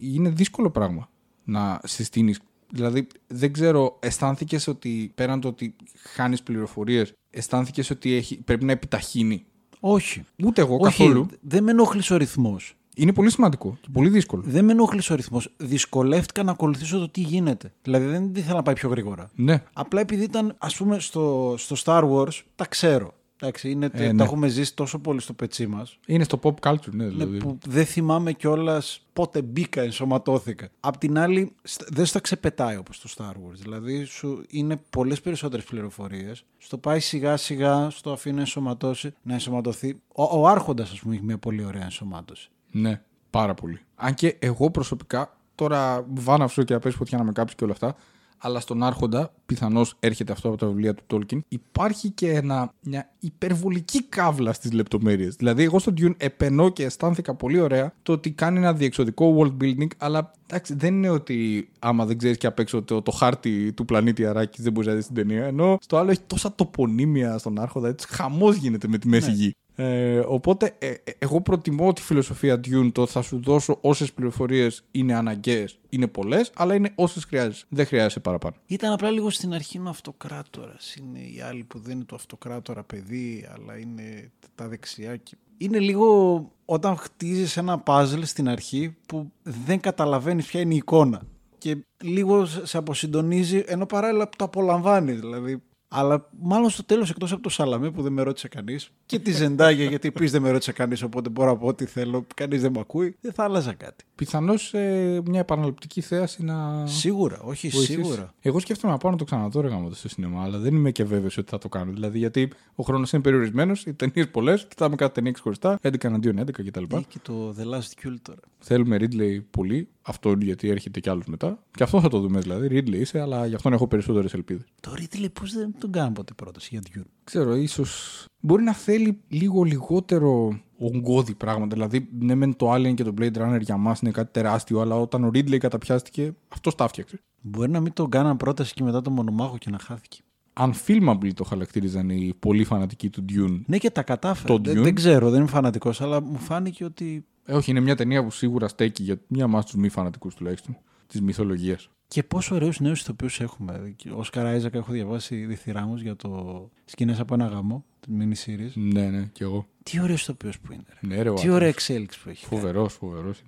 είναι 0.00 0.28
δύσκολο 0.28 0.70
πράγμα 0.70 1.08
να 1.44 1.80
συστήνεις. 1.84 2.40
Δηλαδή, 2.72 3.06
δεν 3.26 3.52
ξέρω, 3.52 3.96
αισθάνθηκες 4.00 4.66
ότι 4.66 5.12
πέραν 5.14 5.40
το 5.40 5.48
ότι 5.48 5.76
χάνεις 6.14 6.42
πληροφορίες, 6.42 7.12
αισθάνθηκες 7.30 7.90
ότι 7.90 8.12
έχει, 8.12 8.42
πρέπει 8.42 8.64
να 8.64 8.72
επιταχύνει; 8.72 9.44
Όχι. 9.80 10.24
Ούτε 10.44 10.60
εγώ 10.60 10.74
Όχι, 10.80 10.82
καθόλου. 10.84 11.26
δεν 11.40 11.62
με 11.64 11.70
ενόχλησε 11.70 12.14
ο 12.14 12.16
ρυθμός. 12.16 12.76
Είναι 13.00 13.12
πολύ 13.12 13.30
σημαντικό 13.30 13.78
και 13.80 13.88
πολύ 13.92 14.08
δύσκολο. 14.08 14.42
Δεν 14.46 14.64
με 14.64 14.72
ενόχλησε 14.72 15.12
ο 15.12 15.16
ρυθμός. 15.16 15.52
Δυσκολεύτηκα 15.56 16.42
να 16.42 16.50
ακολουθήσω 16.50 16.98
το 16.98 17.08
τι 17.08 17.20
γίνεται. 17.20 17.72
Δηλαδή 17.82 18.06
δεν 18.06 18.32
ήθελα 18.36 18.54
να 18.56 18.62
πάει 18.62 18.74
πιο 18.74 18.88
γρήγορα. 18.88 19.30
Ναι. 19.34 19.62
Απλά 19.72 20.00
επειδή 20.00 20.22
ήταν, 20.22 20.54
ας 20.58 20.76
πούμε, 20.76 20.98
στο, 20.98 21.54
στο 21.58 21.76
Star 21.84 22.10
Wars, 22.12 22.40
τα 22.54 22.66
ξέρω. 22.66 23.12
Εντάξει, 23.40 23.70
είναι, 23.70 23.86
Ε, 23.92 24.06
τα 24.06 24.12
ναι. 24.12 24.22
έχουμε 24.22 24.48
ζήσει 24.48 24.74
τόσο 24.74 24.98
πολύ 24.98 25.20
στο 25.20 25.32
πετσί 25.32 25.66
μας. 25.66 25.98
Είναι 26.06 26.24
στο 26.24 26.38
pop 26.42 26.54
culture, 26.68 26.90
ναι, 26.92 27.04
δηλαδή. 27.06 27.36
που 27.38 27.58
δεν 27.66 27.84
θυμάμαι 27.86 28.32
κιόλας 28.32 29.06
πότε 29.12 29.42
μπήκα, 29.42 29.80
ενσωματώθηκα. 29.82 30.68
Απ' 30.80 30.96
την 30.96 31.18
άλλη, 31.18 31.52
σ- 31.62 31.86
δεν 31.94 32.06
στα 32.06 32.20
ξεπετάει 32.20 32.76
όπως 32.76 33.00
το 33.00 33.08
Star 33.16 33.30
Wars. 33.32 33.54
Δηλαδή, 33.62 34.04
σου 34.04 34.42
είναι 34.50 34.80
πολλές 34.90 35.20
περισσότερες 35.20 35.64
πληροφορίες. 35.64 36.44
Στο 36.58 36.78
πάει 36.78 37.00
σιγά 37.00 37.36
σιγά, 37.36 37.90
στο 37.90 38.12
αφήνει 38.12 38.34
να 38.34 38.40
ενσωματώσει, 38.40 39.14
να 39.22 39.32
ενσωματωθεί. 39.32 40.00
Ο, 40.14 40.22
ο 40.40 40.46
Άρχοντας, 40.48 40.90
ας 40.90 41.00
πούμε, 41.00 41.14
έχει 41.14 41.24
μια 41.24 41.38
πολύ 41.38 41.64
ωραία 41.64 41.82
ενσωμάτωση. 41.82 42.50
Ναι, 42.80 43.00
πάρα 43.30 43.54
πολύ. 43.54 43.80
Αν 43.94 44.14
και 44.14 44.36
εγώ 44.38 44.70
προσωπικά, 44.70 45.36
τώρα 45.54 46.06
βάναυσο 46.14 46.62
και 46.62 46.74
απέσει 46.74 46.96
φωτιά 46.96 47.18
να 47.18 47.24
με 47.24 47.32
κάψει 47.32 47.54
και 47.54 47.64
όλα 47.64 47.72
αυτά, 47.72 47.94
αλλά 48.40 48.60
στον 48.60 48.82
Άρχοντα, 48.82 49.32
πιθανώς 49.46 49.94
έρχεται 50.00 50.32
αυτό 50.32 50.48
από 50.48 50.56
τα 50.56 50.66
βιβλία 50.66 50.94
του 50.94 51.02
Tolkien, 51.10 51.38
υπάρχει 51.48 52.10
και 52.10 52.30
ένα, 52.30 52.72
μια 52.82 53.10
υπερβολική 53.18 54.02
καύλα 54.02 54.52
στις 54.52 54.72
λεπτομέρειες. 54.72 55.34
Δηλαδή, 55.34 55.62
εγώ 55.62 55.78
στον 55.78 55.94
Dune 55.98 56.14
επενώ 56.16 56.68
και 56.68 56.84
αισθάνθηκα 56.84 57.34
πολύ 57.34 57.60
ωραία 57.60 57.92
το 58.02 58.12
ότι 58.12 58.30
κάνει 58.30 58.58
ένα 58.58 58.72
διεξοδικό 58.72 59.36
world 59.38 59.62
building, 59.64 59.88
αλλά 59.98 60.30
εντάξει, 60.46 60.74
δεν 60.74 60.94
είναι 60.94 61.08
ότι 61.08 61.68
άμα 61.78 62.04
δεν 62.06 62.18
ξέρεις 62.18 62.36
και 62.38 62.46
απ' 62.46 62.58
έξω 62.58 62.82
το, 62.82 63.02
το 63.02 63.10
χάρτη 63.10 63.72
του 63.72 63.84
πλανήτη 63.84 64.26
Αράκης 64.26 64.64
δεν 64.64 64.72
μπορείς 64.72 64.88
να 64.88 64.94
δεις 64.94 65.06
την 65.06 65.14
ταινία. 65.14 65.44
Ενώ 65.44 65.78
στο 65.80 65.96
άλλο 65.96 66.10
έχει 66.10 66.20
τόσα 66.26 66.54
τοπονύμια 66.54 67.38
στον 67.38 67.58
Άρχοντα, 67.60 67.88
έτσι 67.88 68.06
χαμός 68.10 68.56
γίνεται 68.56 68.88
με 68.88 68.98
τη 68.98 69.08
μέση 69.08 69.28
Ναι. 69.30 69.34
γη. 69.36 69.52
Ε, 69.80 70.18
οπότε, 70.18 70.76
ε, 70.78 70.88
ε, 70.88 70.94
εγώ 71.18 71.40
προτιμώ 71.40 71.92
τη 71.92 72.02
φιλοσοφία 72.02 72.60
Dune 72.64 72.90
το 72.92 73.06
θα 73.06 73.22
σου 73.22 73.42
δώσω 73.42 73.78
όσες 73.80 74.12
πληροφορίες 74.12 74.84
είναι 74.90 75.14
αναγκαίες. 75.14 75.78
Είναι 75.88 76.06
πολλές, 76.06 76.50
αλλά 76.54 76.74
είναι 76.74 76.92
όσες 76.94 77.24
χρειάζεσαι. 77.24 77.64
Δεν 77.68 77.86
χρειάζεσαι 77.86 78.20
παραπάνω. 78.20 78.54
Ήταν 78.66 78.92
απλά 78.92 79.10
λίγο 79.10 79.30
στην 79.30 79.54
αρχή 79.54 79.78
είναι 79.78 79.86
ο 79.86 79.90
αυτοκράτορα. 79.90 80.76
Είναι 81.00 81.18
οι 81.18 81.40
άλλοι 81.40 81.64
που 81.64 81.78
δεν 81.78 81.94
είναι 81.96 82.04
το 82.04 82.14
αυτοκράτορα 82.14 82.82
παιδί, 82.82 83.48
αλλά 83.54 83.78
είναι 83.78 84.30
τα 84.54 84.68
δεξιά. 84.68 85.16
Και... 85.16 85.36
Είναι 85.58 85.78
λίγο 85.78 86.50
όταν 86.64 86.96
χτίζεις 86.96 87.56
ένα 87.56 87.82
puzzle 87.86 88.22
στην 88.22 88.48
αρχή 88.48 88.96
που 89.06 89.32
δεν 89.42 89.80
καταλαβαίνεις 89.80 90.46
ποια 90.46 90.60
είναι 90.60 90.74
η 90.74 90.76
εικόνα. 90.76 91.22
Και 91.58 91.76
λίγο 92.02 92.46
σε 92.46 92.78
αποσυντονίζει 92.78 93.62
ενώ 93.66 93.86
παράλληλα 93.86 94.28
το 94.36 94.44
απολαμβάνεις. 94.44 95.20
Δηλαδή 95.20 95.62
αλλά 95.88 96.28
μάλλον 96.40 96.70
στο 96.70 96.84
τέλος, 96.84 97.10
εκτός 97.10 97.32
από 97.32 97.42
το 97.42 97.48
Σαλαμέ 97.48 97.90
που 97.90 98.02
δεν 98.02 98.12
με 98.12 98.22
ρώτησε 98.22 98.48
κανείς 98.48 98.90
και 99.06 99.18
τη 99.18 99.32
Ζεντάγια, 99.32 99.84
γιατί 99.84 100.08
επίσης 100.08 100.32
δεν 100.32 100.42
με 100.42 100.50
ρώτησε 100.50 100.72
κανείς, 100.72 101.02
οπότε 101.02 101.28
μπορώ 101.28 101.50
να 101.50 101.56
πω 101.56 101.66
ό,τι 101.66 101.84
θέλω, 101.84 102.26
κανείς 102.34 102.62
δεν 102.62 102.72
με 102.72 102.80
ακούει, 102.80 103.16
δεν 103.20 103.32
θα 103.32 103.44
άλλαζα 103.44 103.72
κάτι. 103.72 104.04
Πιθανώς 104.14 104.74
ε, 104.74 105.20
μια 105.24 105.40
επαναληπτική 105.40 106.00
θέαση 106.00 106.44
να. 106.44 106.86
Σίγουρα, 106.86 107.40
όχι, 107.40 107.68
βοηθήσεις. 107.68 107.94
σίγουρα. 107.94 108.34
Εγώ 108.40 108.58
σκέφτομαι 108.58 108.92
να 108.92 108.98
πάω 108.98 109.10
να 109.10 109.16
το 109.16 109.24
ξαναδώ 109.24 109.60
ρε 109.60 109.68
γάμο, 109.68 109.90
στο 109.92 110.08
σινεμά, 110.08 110.42
αλλά 110.42 110.58
δεν 110.58 110.74
είμαι 110.74 110.90
και 110.90 111.04
βέβαιος 111.04 111.36
ότι 111.36 111.50
θα 111.50 111.58
το 111.58 111.68
κάνω. 111.68 111.92
Δηλαδή, 111.92 112.18
γιατί 112.18 112.52
ο 112.74 112.82
χρόνος 112.82 113.12
είναι 113.12 113.22
περιορισμένος, 113.22 113.86
οι 113.86 113.94
ταινίες 113.94 114.28
πολλές, 114.28 114.66
κοιτάμε 114.68 114.96
κάθε 114.96 115.12
ταινία 115.12 115.32
ξεχωριστά, 115.32 115.78
11 115.82 116.04
εναντίον 116.04 116.38
11 116.38 116.64
κτλ. 116.64 116.82
Ή 116.82 117.04
και 117.08 117.18
το 117.22 117.54
The 117.58 117.74
Last 117.74 118.06
Duel 118.06 118.16
τώρα. 118.22 118.40
Θέλουμε 118.58 118.96
Ridley 119.00 119.42
πολύ, 119.50 119.88
αυτό 120.08 120.34
γιατί 120.40 120.68
έρχεται 120.68 121.00
κι 121.00 121.08
άλλος 121.08 121.26
μετά. 121.26 121.62
Και 121.70 121.82
αυτό 121.82 122.00
θα 122.00 122.08
το 122.08 122.20
δούμε 122.20 122.40
δηλαδή. 122.40 122.68
Ridley 122.70 122.94
είσαι, 122.94 123.20
αλλά 123.20 123.46
γι' 123.46 123.54
αυτόν 123.54 123.72
έχω 123.72 123.86
περισσότερες 123.88 124.34
ελπίδες. 124.34 124.64
Το 124.80 124.94
Ridley 124.96 125.26
πώς 125.32 125.52
δεν 125.52 125.74
τον 125.78 125.92
κάνουν 125.92 126.12
ποτέ 126.12 126.32
πρόταση 126.32 126.68
για 126.72 126.82
Duel. 126.88 127.06
Ξέρω, 127.24 127.54
ίσως. 127.54 128.24
Μπορεί 128.40 128.62
να 128.62 128.72
θέλει 128.72 129.20
λίγο 129.28 129.62
λιγότερο 129.62 130.60
ογκώδη 130.78 131.34
πράγματα. 131.34 131.74
Δηλαδή, 131.74 132.08
ναι, 132.18 132.34
μεν 132.34 132.56
το 132.56 132.74
Alien 132.74 132.94
και 132.94 133.04
το 133.04 133.14
Blade 133.18 133.36
Runner 133.36 133.60
για 133.60 133.76
μας 133.76 134.00
είναι 134.00 134.10
κάτι 134.10 134.32
τεράστιο, 134.32 134.80
αλλά 134.80 135.00
όταν 135.00 135.24
ο 135.24 135.28
Ridley 135.28 135.58
καταπιάστηκε, 135.58 136.34
αυτό 136.48 136.70
τα 136.70 136.88
φτιάξε. 136.88 137.18
Μπορεί 137.40 137.70
να 137.70 137.80
μην 137.80 137.92
τον 137.92 138.10
κάναν 138.10 138.36
πρόταση 138.36 138.74
και 138.74 138.82
μετά 138.82 139.02
το 139.02 139.10
μονομάχο 139.10 139.58
και 139.58 139.70
να 139.70 139.78
χάθηκε. 139.78 140.20
Unfilmable 140.58 141.32
το 141.34 141.44
χαρακτήριζαν 141.44 142.10
οι 142.10 142.34
πολύ 142.38 142.64
φανατικοί 142.64 143.10
του 143.10 143.24
Dune. 143.28 143.60
Ναι, 143.66 143.78
και 143.78 143.90
τα 143.90 144.02
κατάφερε. 144.02 144.56
Το 144.56 144.58
Δεν, 144.64 144.78
Dune. 144.78 144.82
δεν 144.82 144.94
ξέρω, 144.94 145.30
δεν 145.30 145.40
είμαι 145.40 145.48
φανατικός, 145.48 146.00
αλλά 146.00 146.20
μου 146.22 146.38
φάνηκε 146.38 146.84
ότι. 146.84 147.24
Ε, 147.44 147.54
όχι, 147.54 147.70
είναι 147.70 147.80
μια 147.80 147.96
ταινία 147.96 148.24
που 148.24 148.30
σίγουρα 148.30 148.68
στέκει 148.68 149.02
για 149.02 149.20
μια 149.26 149.46
μα 149.46 149.62
τους 149.62 149.74
μη 149.74 149.88
φανατικούς 149.88 150.34
τουλάχιστον 150.34 150.76
της 151.06 151.20
μυθολογίας. 151.20 151.88
Και 152.08 152.22
πόσο 152.22 152.54
ωραίους 152.54 152.80
νέους 152.80 153.00
ηθοποιούς 153.00 153.40
έχουμε. 153.40 153.94
Ο 154.14 154.18
Όσκαρ 154.18 154.46
Άιζακ 154.46 154.74
έχω 154.74 154.92
διαβάσει 154.92 155.36
διθυράμου 155.44 155.96
για 155.96 156.16
το 156.16 156.70
σκηνές 156.84 157.20
από 157.20 157.34
ένα 157.34 157.46
γαμό, 157.46 157.84
τη 158.00 158.08
mini 158.18 158.46
series. 158.46 158.70
Ναι, 158.74 159.08
ναι, 159.10 159.28
κι 159.32 159.42
εγώ. 159.42 159.66
Τι 159.82 160.00
ωραίο 160.00 160.14
ηθοποιό 160.14 160.50
που 160.62 160.72
είναι. 160.72 160.82
Ρε. 161.00 161.08
Ναι, 161.14 161.22
ρε, 161.22 161.28
ο 161.28 161.34
Τι 161.34 161.40
άτομος. 161.40 161.56
ωραία 161.56 161.68
εξέλιξη 161.68 162.22
που 162.22 162.28
έχει. 162.28 162.46
Φοβερός, 162.46 162.92
φοβερός. 162.94 163.42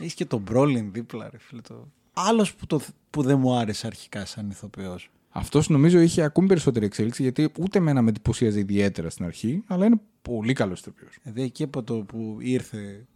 Έχεις 0.00 0.14
και 0.14 0.24
τον 0.24 0.40
Μπρόλιν 0.40 0.92
δίπλα, 0.92 1.28
ρε 1.30 1.38
φίλε. 1.38 1.60
Το... 1.60 1.88
Άλλος 2.12 2.54
που, 2.54 2.66
το... 2.66 2.80
που 3.10 3.22
δεν 3.22 3.38
μου 3.38 3.54
άρεσε 3.56 3.86
αρχικά 3.86 4.24
σαν 4.24 4.50
ηθοποιός. 4.50 5.10
Αυτός 5.38 5.68
νομίζω 5.68 6.00
είχε 6.00 6.22
ακόμη 6.22 6.48
περισσότερη 6.48 6.84
εξέλιξη 6.86 7.22
γιατί 7.22 7.50
ούτε 7.60 7.80
μένα 7.80 8.02
με 8.02 8.08
εντυπωσίαζε 8.08 8.58
ιδιαίτερα 8.58 9.10
στην 9.10 9.24
αρχή, 9.24 9.62
αλλά 9.66 9.86
είναι 9.86 10.00
πολύ 10.22 10.52
καλός 10.52 10.80
ηθοποιός. 10.80 11.18
Δηλαδή 11.22 11.42
εκεί 11.42 11.62
από 11.62 11.82
το 11.82 11.94
που 11.94 12.36
ήρθε 12.40 13.06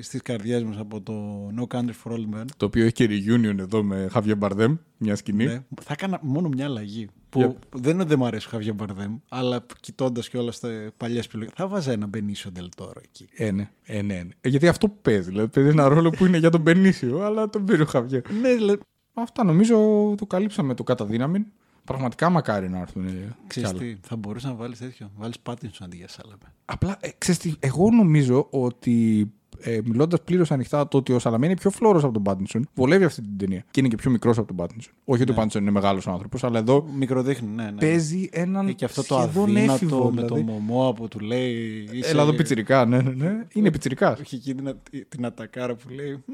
στις 0.00 0.22
καρδιές 0.22 0.62
μας 0.64 0.76
από 0.78 1.00
το 1.00 1.12
No 1.58 1.76
Country 1.76 1.92
for 2.04 2.12
Old 2.12 2.34
Men. 2.34 2.44
Το 2.56 2.66
οποίο 2.66 2.82
έχει 2.84 2.92
και 2.92 3.06
reunion 3.10 3.58
εδώ 3.58 3.82
με 3.82 4.08
Χαβιέ 4.10 4.34
Μπαρδέμ, 4.34 4.76
μια 4.96 5.16
σκηνή. 5.16 5.44
Ναι, 5.44 5.64
θα 5.82 5.92
έκανα 5.92 6.18
μόνο 6.22 6.48
μια 6.48 6.64
αλλαγή. 6.64 7.08
Που 7.28 7.38
Για- 7.38 7.56
δεν 7.76 7.92
είναι 7.92 8.00
ότι 8.00 8.08
δεν 8.10 8.18
μου 8.18 8.26
αρέσει 8.26 8.46
ο 8.46 8.50
Χαβιέ 8.50 8.72
Μπαρδέμ, 8.72 9.16
αλλά 9.28 9.66
κοιτώντας 9.80 10.28
και 10.28 10.36
όλα 10.38 10.52
στα 10.52 10.68
παλιές 10.96 11.24
επιλογές, 11.24 11.52
θα 11.56 11.68
βάζα 11.68 11.92
ένα 11.92 12.06
Μπενίσιο 12.06 12.50
Ντελτόρο 12.50 13.00
εκεί. 13.04 13.28
Ε, 13.36 13.50
ναι, 13.50 13.70
ε, 13.84 14.02
ναι, 14.02 14.14
ναι. 14.14 14.28
Ε, 14.40 14.48
γιατί 14.48 14.68
αυτό 14.68 14.88
παίζει. 14.88 15.28
Δηλαδή 15.28 15.48
παίζει 15.48 15.70
ένα 15.70 15.88
ρόλο 15.88 16.10
που 16.10 16.26
είναι 16.26 16.38
για 16.38 16.50
τον 16.50 16.60
Μπενίσιο, 16.60 17.22
αλλά 17.22 17.48
τον 17.48 17.64
πήρε 17.64 17.82
ο 17.82 17.86
Χαβιέ. 17.86 18.20
Ναι, 18.40 18.54
δηλαδή, 18.54 18.78
Αυτά 19.22 19.44
νομίζω 19.44 19.76
το 20.16 20.26
καλύψαμε 20.26 20.74
το 20.74 20.82
κατά 20.82 21.04
δύναμη. 21.04 21.46
Πραγματικά 21.84 22.30
μακάρι 22.30 22.68
να 22.68 22.78
έρθουν. 22.78 23.06
ε, 23.06 23.10
κι 23.10 23.46
ξέρεις 23.46 23.70
άλλα. 23.70 23.78
τι, 23.78 23.96
θα 24.02 24.16
μπορούσες 24.16 24.50
να 24.50 24.56
βάλεις 24.56 24.78
τέτοιο. 24.78 25.10
Βάλεις 25.16 25.38
Πάτινσον 25.38 25.86
αντί 25.86 25.96
για 25.96 26.08
Σάλαμε. 26.08 26.52
Απλά, 26.70 26.96
ε, 27.00 27.08
ξέρεις 27.18 27.40
τι, 27.40 27.54
εγώ 27.60 27.90
νομίζω 27.90 28.46
ότι 28.50 29.30
ε, 29.60 29.78
μιλώντας 29.84 30.20
πλήρως 30.22 30.50
ανοιχτά, 30.50 30.88
το 30.88 30.96
ότι 30.96 31.12
ο 31.12 31.18
Σαλαμέ 31.18 31.46
είναι 31.46 31.56
πιο 31.56 31.70
φλόρος 31.70 32.04
από 32.04 32.12
τον 32.12 32.22
Πάτινσον 32.22 32.68
βολεύει 32.74 33.04
αυτή 33.04 33.20
την 33.20 33.38
ταινία. 33.38 33.64
Και 33.70 33.80
είναι 33.80 33.88
και 33.88 33.96
πιο 33.96 34.10
μικρός 34.10 34.38
από 34.38 34.46
τον 34.46 34.56
Πάτινσον. 34.56 34.92
Όχι 35.04 35.22
ότι 35.22 35.30
ο 35.30 35.34
Πάτινσον 35.34 35.62
είναι 35.62 35.70
μεγάλος 35.70 36.06
άνθρωπος, 36.08 36.44
αλλά 36.44 36.58
εδώ 36.58 36.86
Μικροδείχνει, 36.98 37.48
ναι, 37.54 37.62
ναι. 37.62 37.70
παίζει 37.80 38.28
έναν. 38.32 38.68
Ε, 38.68 38.72
και 38.72 38.84
αυτό 38.84 39.04
το 39.04 39.14
σχεδόν 39.14 39.44
αδύνατο 39.44 39.72
έφηβο, 39.72 40.04
με 40.04 40.10
δηλαδή. 40.22 40.44
το 40.44 40.52
μωμό 40.52 40.92
που 40.92 41.08
του 41.08 41.18
λέει. 41.20 41.88
Είσαι... 41.92 42.10
Έλα 42.10 42.22
εδώ 42.22 42.32
πιτσιρικά, 42.32 42.84
ναι, 42.84 43.00
ναι, 43.00 43.10
ναι. 43.10 43.46
Είναι 43.52 43.70
πιτσιρικά. 43.70 44.16
Έχει 44.20 44.34
εκεί 44.34 44.54
την, 44.54 44.76
την 45.08 45.24
ατακάρα 45.26 45.74
που 45.74 45.88
λέει. 45.88 46.24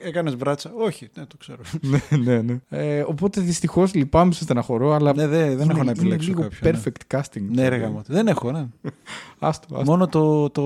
Έκανες 0.00 0.36
μπράτσα. 0.36 0.72
Όχι, 0.76 1.08
ναι, 1.16 1.26
το 1.26 1.36
ξέρω. 1.36 1.60
ναι, 1.80 2.00
ναι, 2.18 2.42
ναι. 2.42 2.58
Ε, 2.68 3.04
οπότε 3.08 3.40
δυστυχώς 3.40 3.94
λυπάμαι, 3.94 4.32
σε 4.32 4.42
στεναχωρώ, 4.42 4.92
αλλά. 4.92 5.14
ναι, 5.14 5.26
δεν, 5.26 5.40
δεν 5.40 5.52
είναι- 5.52 5.62
έχω 5.62 5.72
να 5.76 5.80
είναι 5.82 5.90
επιλέξω 5.90 6.28
λίγο 6.28 6.40
κάποιον. 6.42 6.72
ναι. 6.72 6.80
perfect 6.84 7.16
casting. 7.16 7.42
Ναι, 7.48 7.68
ρε 7.68 7.76
γαμώτο. 7.76 8.12
Δεν 8.12 8.26
έχω, 8.26 8.52
ναι. 8.52 8.66
Άστο, 9.48 9.76
άστο. 9.76 9.90
Μόνο 9.90 10.06
το, 10.08 10.50
το 10.50 10.62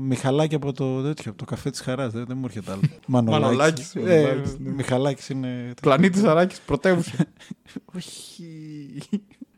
Μιχαλάκι 0.00 0.54
από 0.54 0.72
το, 0.72 1.02
τέτοιο, 1.02 1.30
από 1.30 1.38
το 1.38 1.44
καφέ 1.44 1.70
της 1.70 1.80
χαράς. 1.80 2.12
Δεν, 2.12 2.24
δεν 2.26 2.36
μου 2.36 2.44
έρχεται 2.44 2.70
άλλο. 2.72 2.80
Μανολάκης, 3.06 3.94
Ε, 3.94 4.00
Μανολάκης, 4.00 4.58
ναι. 4.58 4.70
Μιχαλάκης 4.70 5.28
είναι. 5.28 5.72
Πλανήτης 5.82 6.24
Αράκης, 6.24 6.60
πρωτεύουσα. 6.60 7.14
Όχι. 7.96 8.18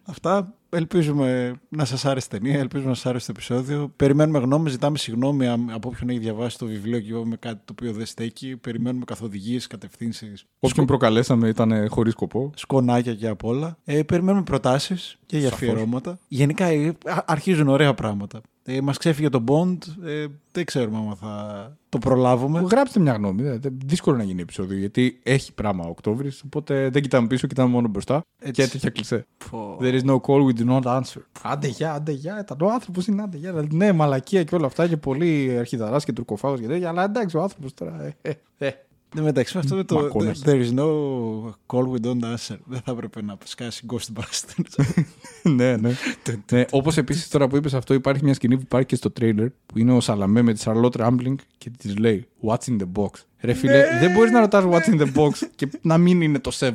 Αυτά. 0.07 0.55
Ελπίζουμε 0.77 1.53
να 1.69 1.85
σας 1.85 2.05
άρεσε 2.05 2.27
η 2.33 2.39
ταινία, 2.39 2.59
ελπίζουμε 2.59 2.89
να 2.89 2.95
σας 2.95 3.07
άρεσε 3.07 3.27
το 3.27 3.33
επεισόδιο. 3.37 3.93
Περιμένουμε 3.97 4.39
γνώμη, 4.39 4.71
ζητάμε 4.71 4.99
συγγνώμη 4.99 5.47
αν- 5.47 5.71
από 5.71 5.89
όποιον 5.89 6.09
έχει 6.11 6.19
διαβάσει 6.19 6.59
το 6.59 6.67
βιβλίο 6.67 7.01
και 7.01 7.09
είπαμε 7.11 7.37
κάτι 7.37 7.61
το 7.65 7.73
οποίο 7.79 7.93
δεν 7.93 8.07
στέκει. 8.07 8.57
Περιμένουμε 8.57 9.05
καθοδηγίες, 9.05 9.67
κατευθύνσεις, 9.67 10.45
Όποιον 10.61 10.87
προκαλέσαμε 10.87 11.49
ήταν 11.49 11.89
χωρίς 11.89 12.13
σκοπό. 12.13 12.51
σκονάκια 12.55 13.15
και 13.15 13.29
απ' 13.29 13.45
όλα. 13.45 13.77
Ε, 13.85 14.03
περιμένουμε 14.03 14.43
προτάσεις 14.45 15.19
και 15.27 15.39
για 15.39 15.49
Σαφώς. 15.49 15.69
αφιερώματα. 15.69 16.19
Γενικά 16.29 16.65
ε, 16.67 16.89
α- 17.05 17.25
αρχίζουν 17.27 17.69
ωραία 17.69 17.95
πράγματα. 17.95 18.41
Ε, 18.67 18.81
Μας 18.81 18.99
ξέφυγε 18.99 19.29
το 19.29 19.45
Bond. 19.49 19.79
Ε, 20.05 20.27
δεν 20.53 20.65
ξέρουμε 20.65 20.97
αν 20.99 21.17
θα 21.17 21.77
το 21.89 21.99
προλάβουμε. 21.99 22.61
Γράψτε 22.71 23.01
μια 23.01 23.13
γνώμη. 23.13 23.43
δε- 23.43 23.59
δε- 23.59 23.69
δύσκολο 23.85 24.17
να 24.17 24.23
γίνει 24.23 24.41
επεισόδιο 24.41 24.79
γιατί 24.79 25.21
έχει 25.23 25.53
πράγμα 25.53 25.85
ο 25.85 25.89
Οκτώβρης. 25.89 26.43
Οπότε 26.45 26.89
δεν 26.89 27.03
κοιτάμε 27.03 27.27
πίσω, 27.27 27.47
κοιτάμε 27.47 27.71
μόνο 27.71 27.89
μπροστά. 27.89 28.21
Έτσι. 28.43 28.63
Και 28.63 28.69
τέτοια 28.69 28.91
κλεισέ. 28.91 29.27
Πω. 29.51 29.79
There 29.81 30.01
is 30.01 30.05
no 30.05 30.15
call 30.21 30.45
we 30.47 30.59
do 30.59 30.69
not 30.69 30.83
answer. 30.83 31.23
Άντε 31.43 31.69
γεια, 31.69 31.93
άντε 31.93 32.13
γεια. 32.13 32.41
Ήταν 32.41 32.57
ο 32.61 32.71
άνθρωπος 32.71 33.07
είναι 33.07 33.23
άντε 33.23 33.37
γεια. 33.37 33.51
Δηλαδή, 33.51 33.77
ναι, 33.77 33.93
μαλακία 33.93 34.45
και 34.45 34.55
όλα 34.55 34.67
αυτά 34.67 34.89
και 34.89 34.97
πολύ 34.97 35.57
αρχιδαράς 35.59 36.05
και 36.05 36.13
τουρκοφάγος 36.13 36.61
και 36.61 36.67
τέτοια. 36.67 36.89
Αλλά 36.89 37.05
εντάξει, 37.05 37.37
ο 37.37 37.43
άνθρωπος 37.43 37.75
τώρα. 37.75 38.03
Ε, 38.03 38.17
ε, 38.23 38.31
ε. 38.31 38.35
Ναι, 38.59 38.71
μεταξύ 39.23 39.57
με 39.57 39.63
αυτό 39.65 39.77
με 39.77 39.85
το 39.85 39.95
Μακόναχι. 39.95 40.43
There 40.45 40.65
is 40.67 40.79
no 40.79 40.87
call 41.67 41.89
we 41.93 42.01
don't 42.05 42.21
answer. 42.23 42.57
Δεν 42.65 42.81
θα 42.85 42.93
έπρεπε 42.93 43.23
να 43.23 43.37
σκάσει 43.45 43.87
Ghostbusters. 43.93 44.85
ναι, 45.57 45.77
ναι. 45.77 45.95
ναι 46.51 46.65
Όπως 46.71 46.97
επίσης 46.97 47.29
τώρα 47.29 47.49
που 47.49 47.57
είπες 47.57 47.75
αυτό, 47.75 47.95
υπάρχει 47.95 48.25
μια 48.25 48.35
σκηνή 48.35 48.55
που 48.57 48.63
υπάρχει 48.65 48.87
και 48.87 48.97
στο 48.97 49.11
τρέιλερ 49.11 49.49
που 49.67 49.79
είναι 49.79 49.93
ο 49.93 50.01
Σαλαμέ 50.01 50.43
με 50.43 50.53
τη 50.53 50.63
Charlotte 50.65 50.97
Rambling 50.97 51.35
και 51.59 51.71
της 51.71 51.97
λέει 51.99 52.29
What's 52.43 52.65
in 52.67 52.77
the 52.79 53.03
box; 53.03 53.11
Ρε 53.41 53.53
φίλε, 53.53 53.85
δεν 54.01 54.13
μπορείς 54.13 54.31
να 54.31 54.41
ρωτάς 54.41 54.65
What's 54.65 54.95
in 54.95 55.01
the 55.01 55.15
box 55.15 55.31
και 55.55 55.69
να 55.83 55.99
μην 55.99 56.21
είναι 56.21 56.39
το 56.39 56.51
7. 56.61 56.73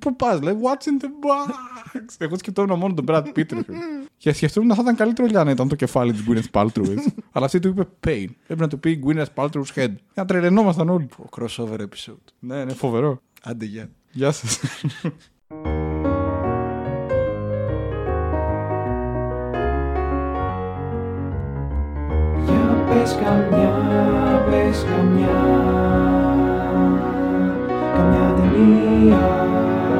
Πού 0.00 0.16
πας, 0.16 0.40
λέει 0.40 0.54
What's 0.62 0.84
in 0.84 1.04
the 1.04 1.08
box; 1.08 1.54
Εγώ 2.18 2.36
σκεφτόμουν 2.38 2.78
μόνο 2.78 2.94
τον 2.94 3.04
Brad 3.08 3.24
Pitt. 3.24 3.52
ρε 3.52 3.62
φίλε. 3.62 3.78
και 4.16 4.32
σκεφτόμουν 4.32 4.68
να 4.68 4.74
θα 4.74 4.82
ήταν 4.82 4.96
καλύτερο 4.96 5.28
για 5.28 5.44
να 5.44 5.50
ήταν 5.50 5.68
το 5.68 5.74
κεφάλι 5.74 6.12
της 6.12 6.24
Gwyneth 6.28 6.60
Paltrow. 6.60 6.88
έτσι. 6.90 7.14
Αλλά 7.32 7.46
αυτή 7.46 7.58
του 7.58 7.68
είπε 7.68 7.82
Pain. 8.06 8.26
Πρέπει 8.46 8.60
να 8.60 8.68
του 8.68 8.78
πει 8.80 9.02
Gwyneth 9.06 9.34
Paltrow's 9.34 9.74
head. 9.74 9.92
Να 10.14 10.24
τρελαινόμασταν 10.24 10.88
όλοι. 10.88 11.08
Ο 11.18 11.24
crossover 11.36 11.78
episode. 11.78 12.24
Ναι, 12.38 12.64
ναι, 12.64 12.72
φοβερό. 12.72 13.20
Άντε, 13.42 13.64
γεια. 13.64 13.90
Γεια 14.10 14.32
σας. 14.32 14.60
Για 22.44 22.84
πες 22.88 23.14
καμιά, 23.14 23.72
πες 24.50 24.84
καμιά 24.84 25.40
감야는 27.94 29.06
이야 29.06 29.91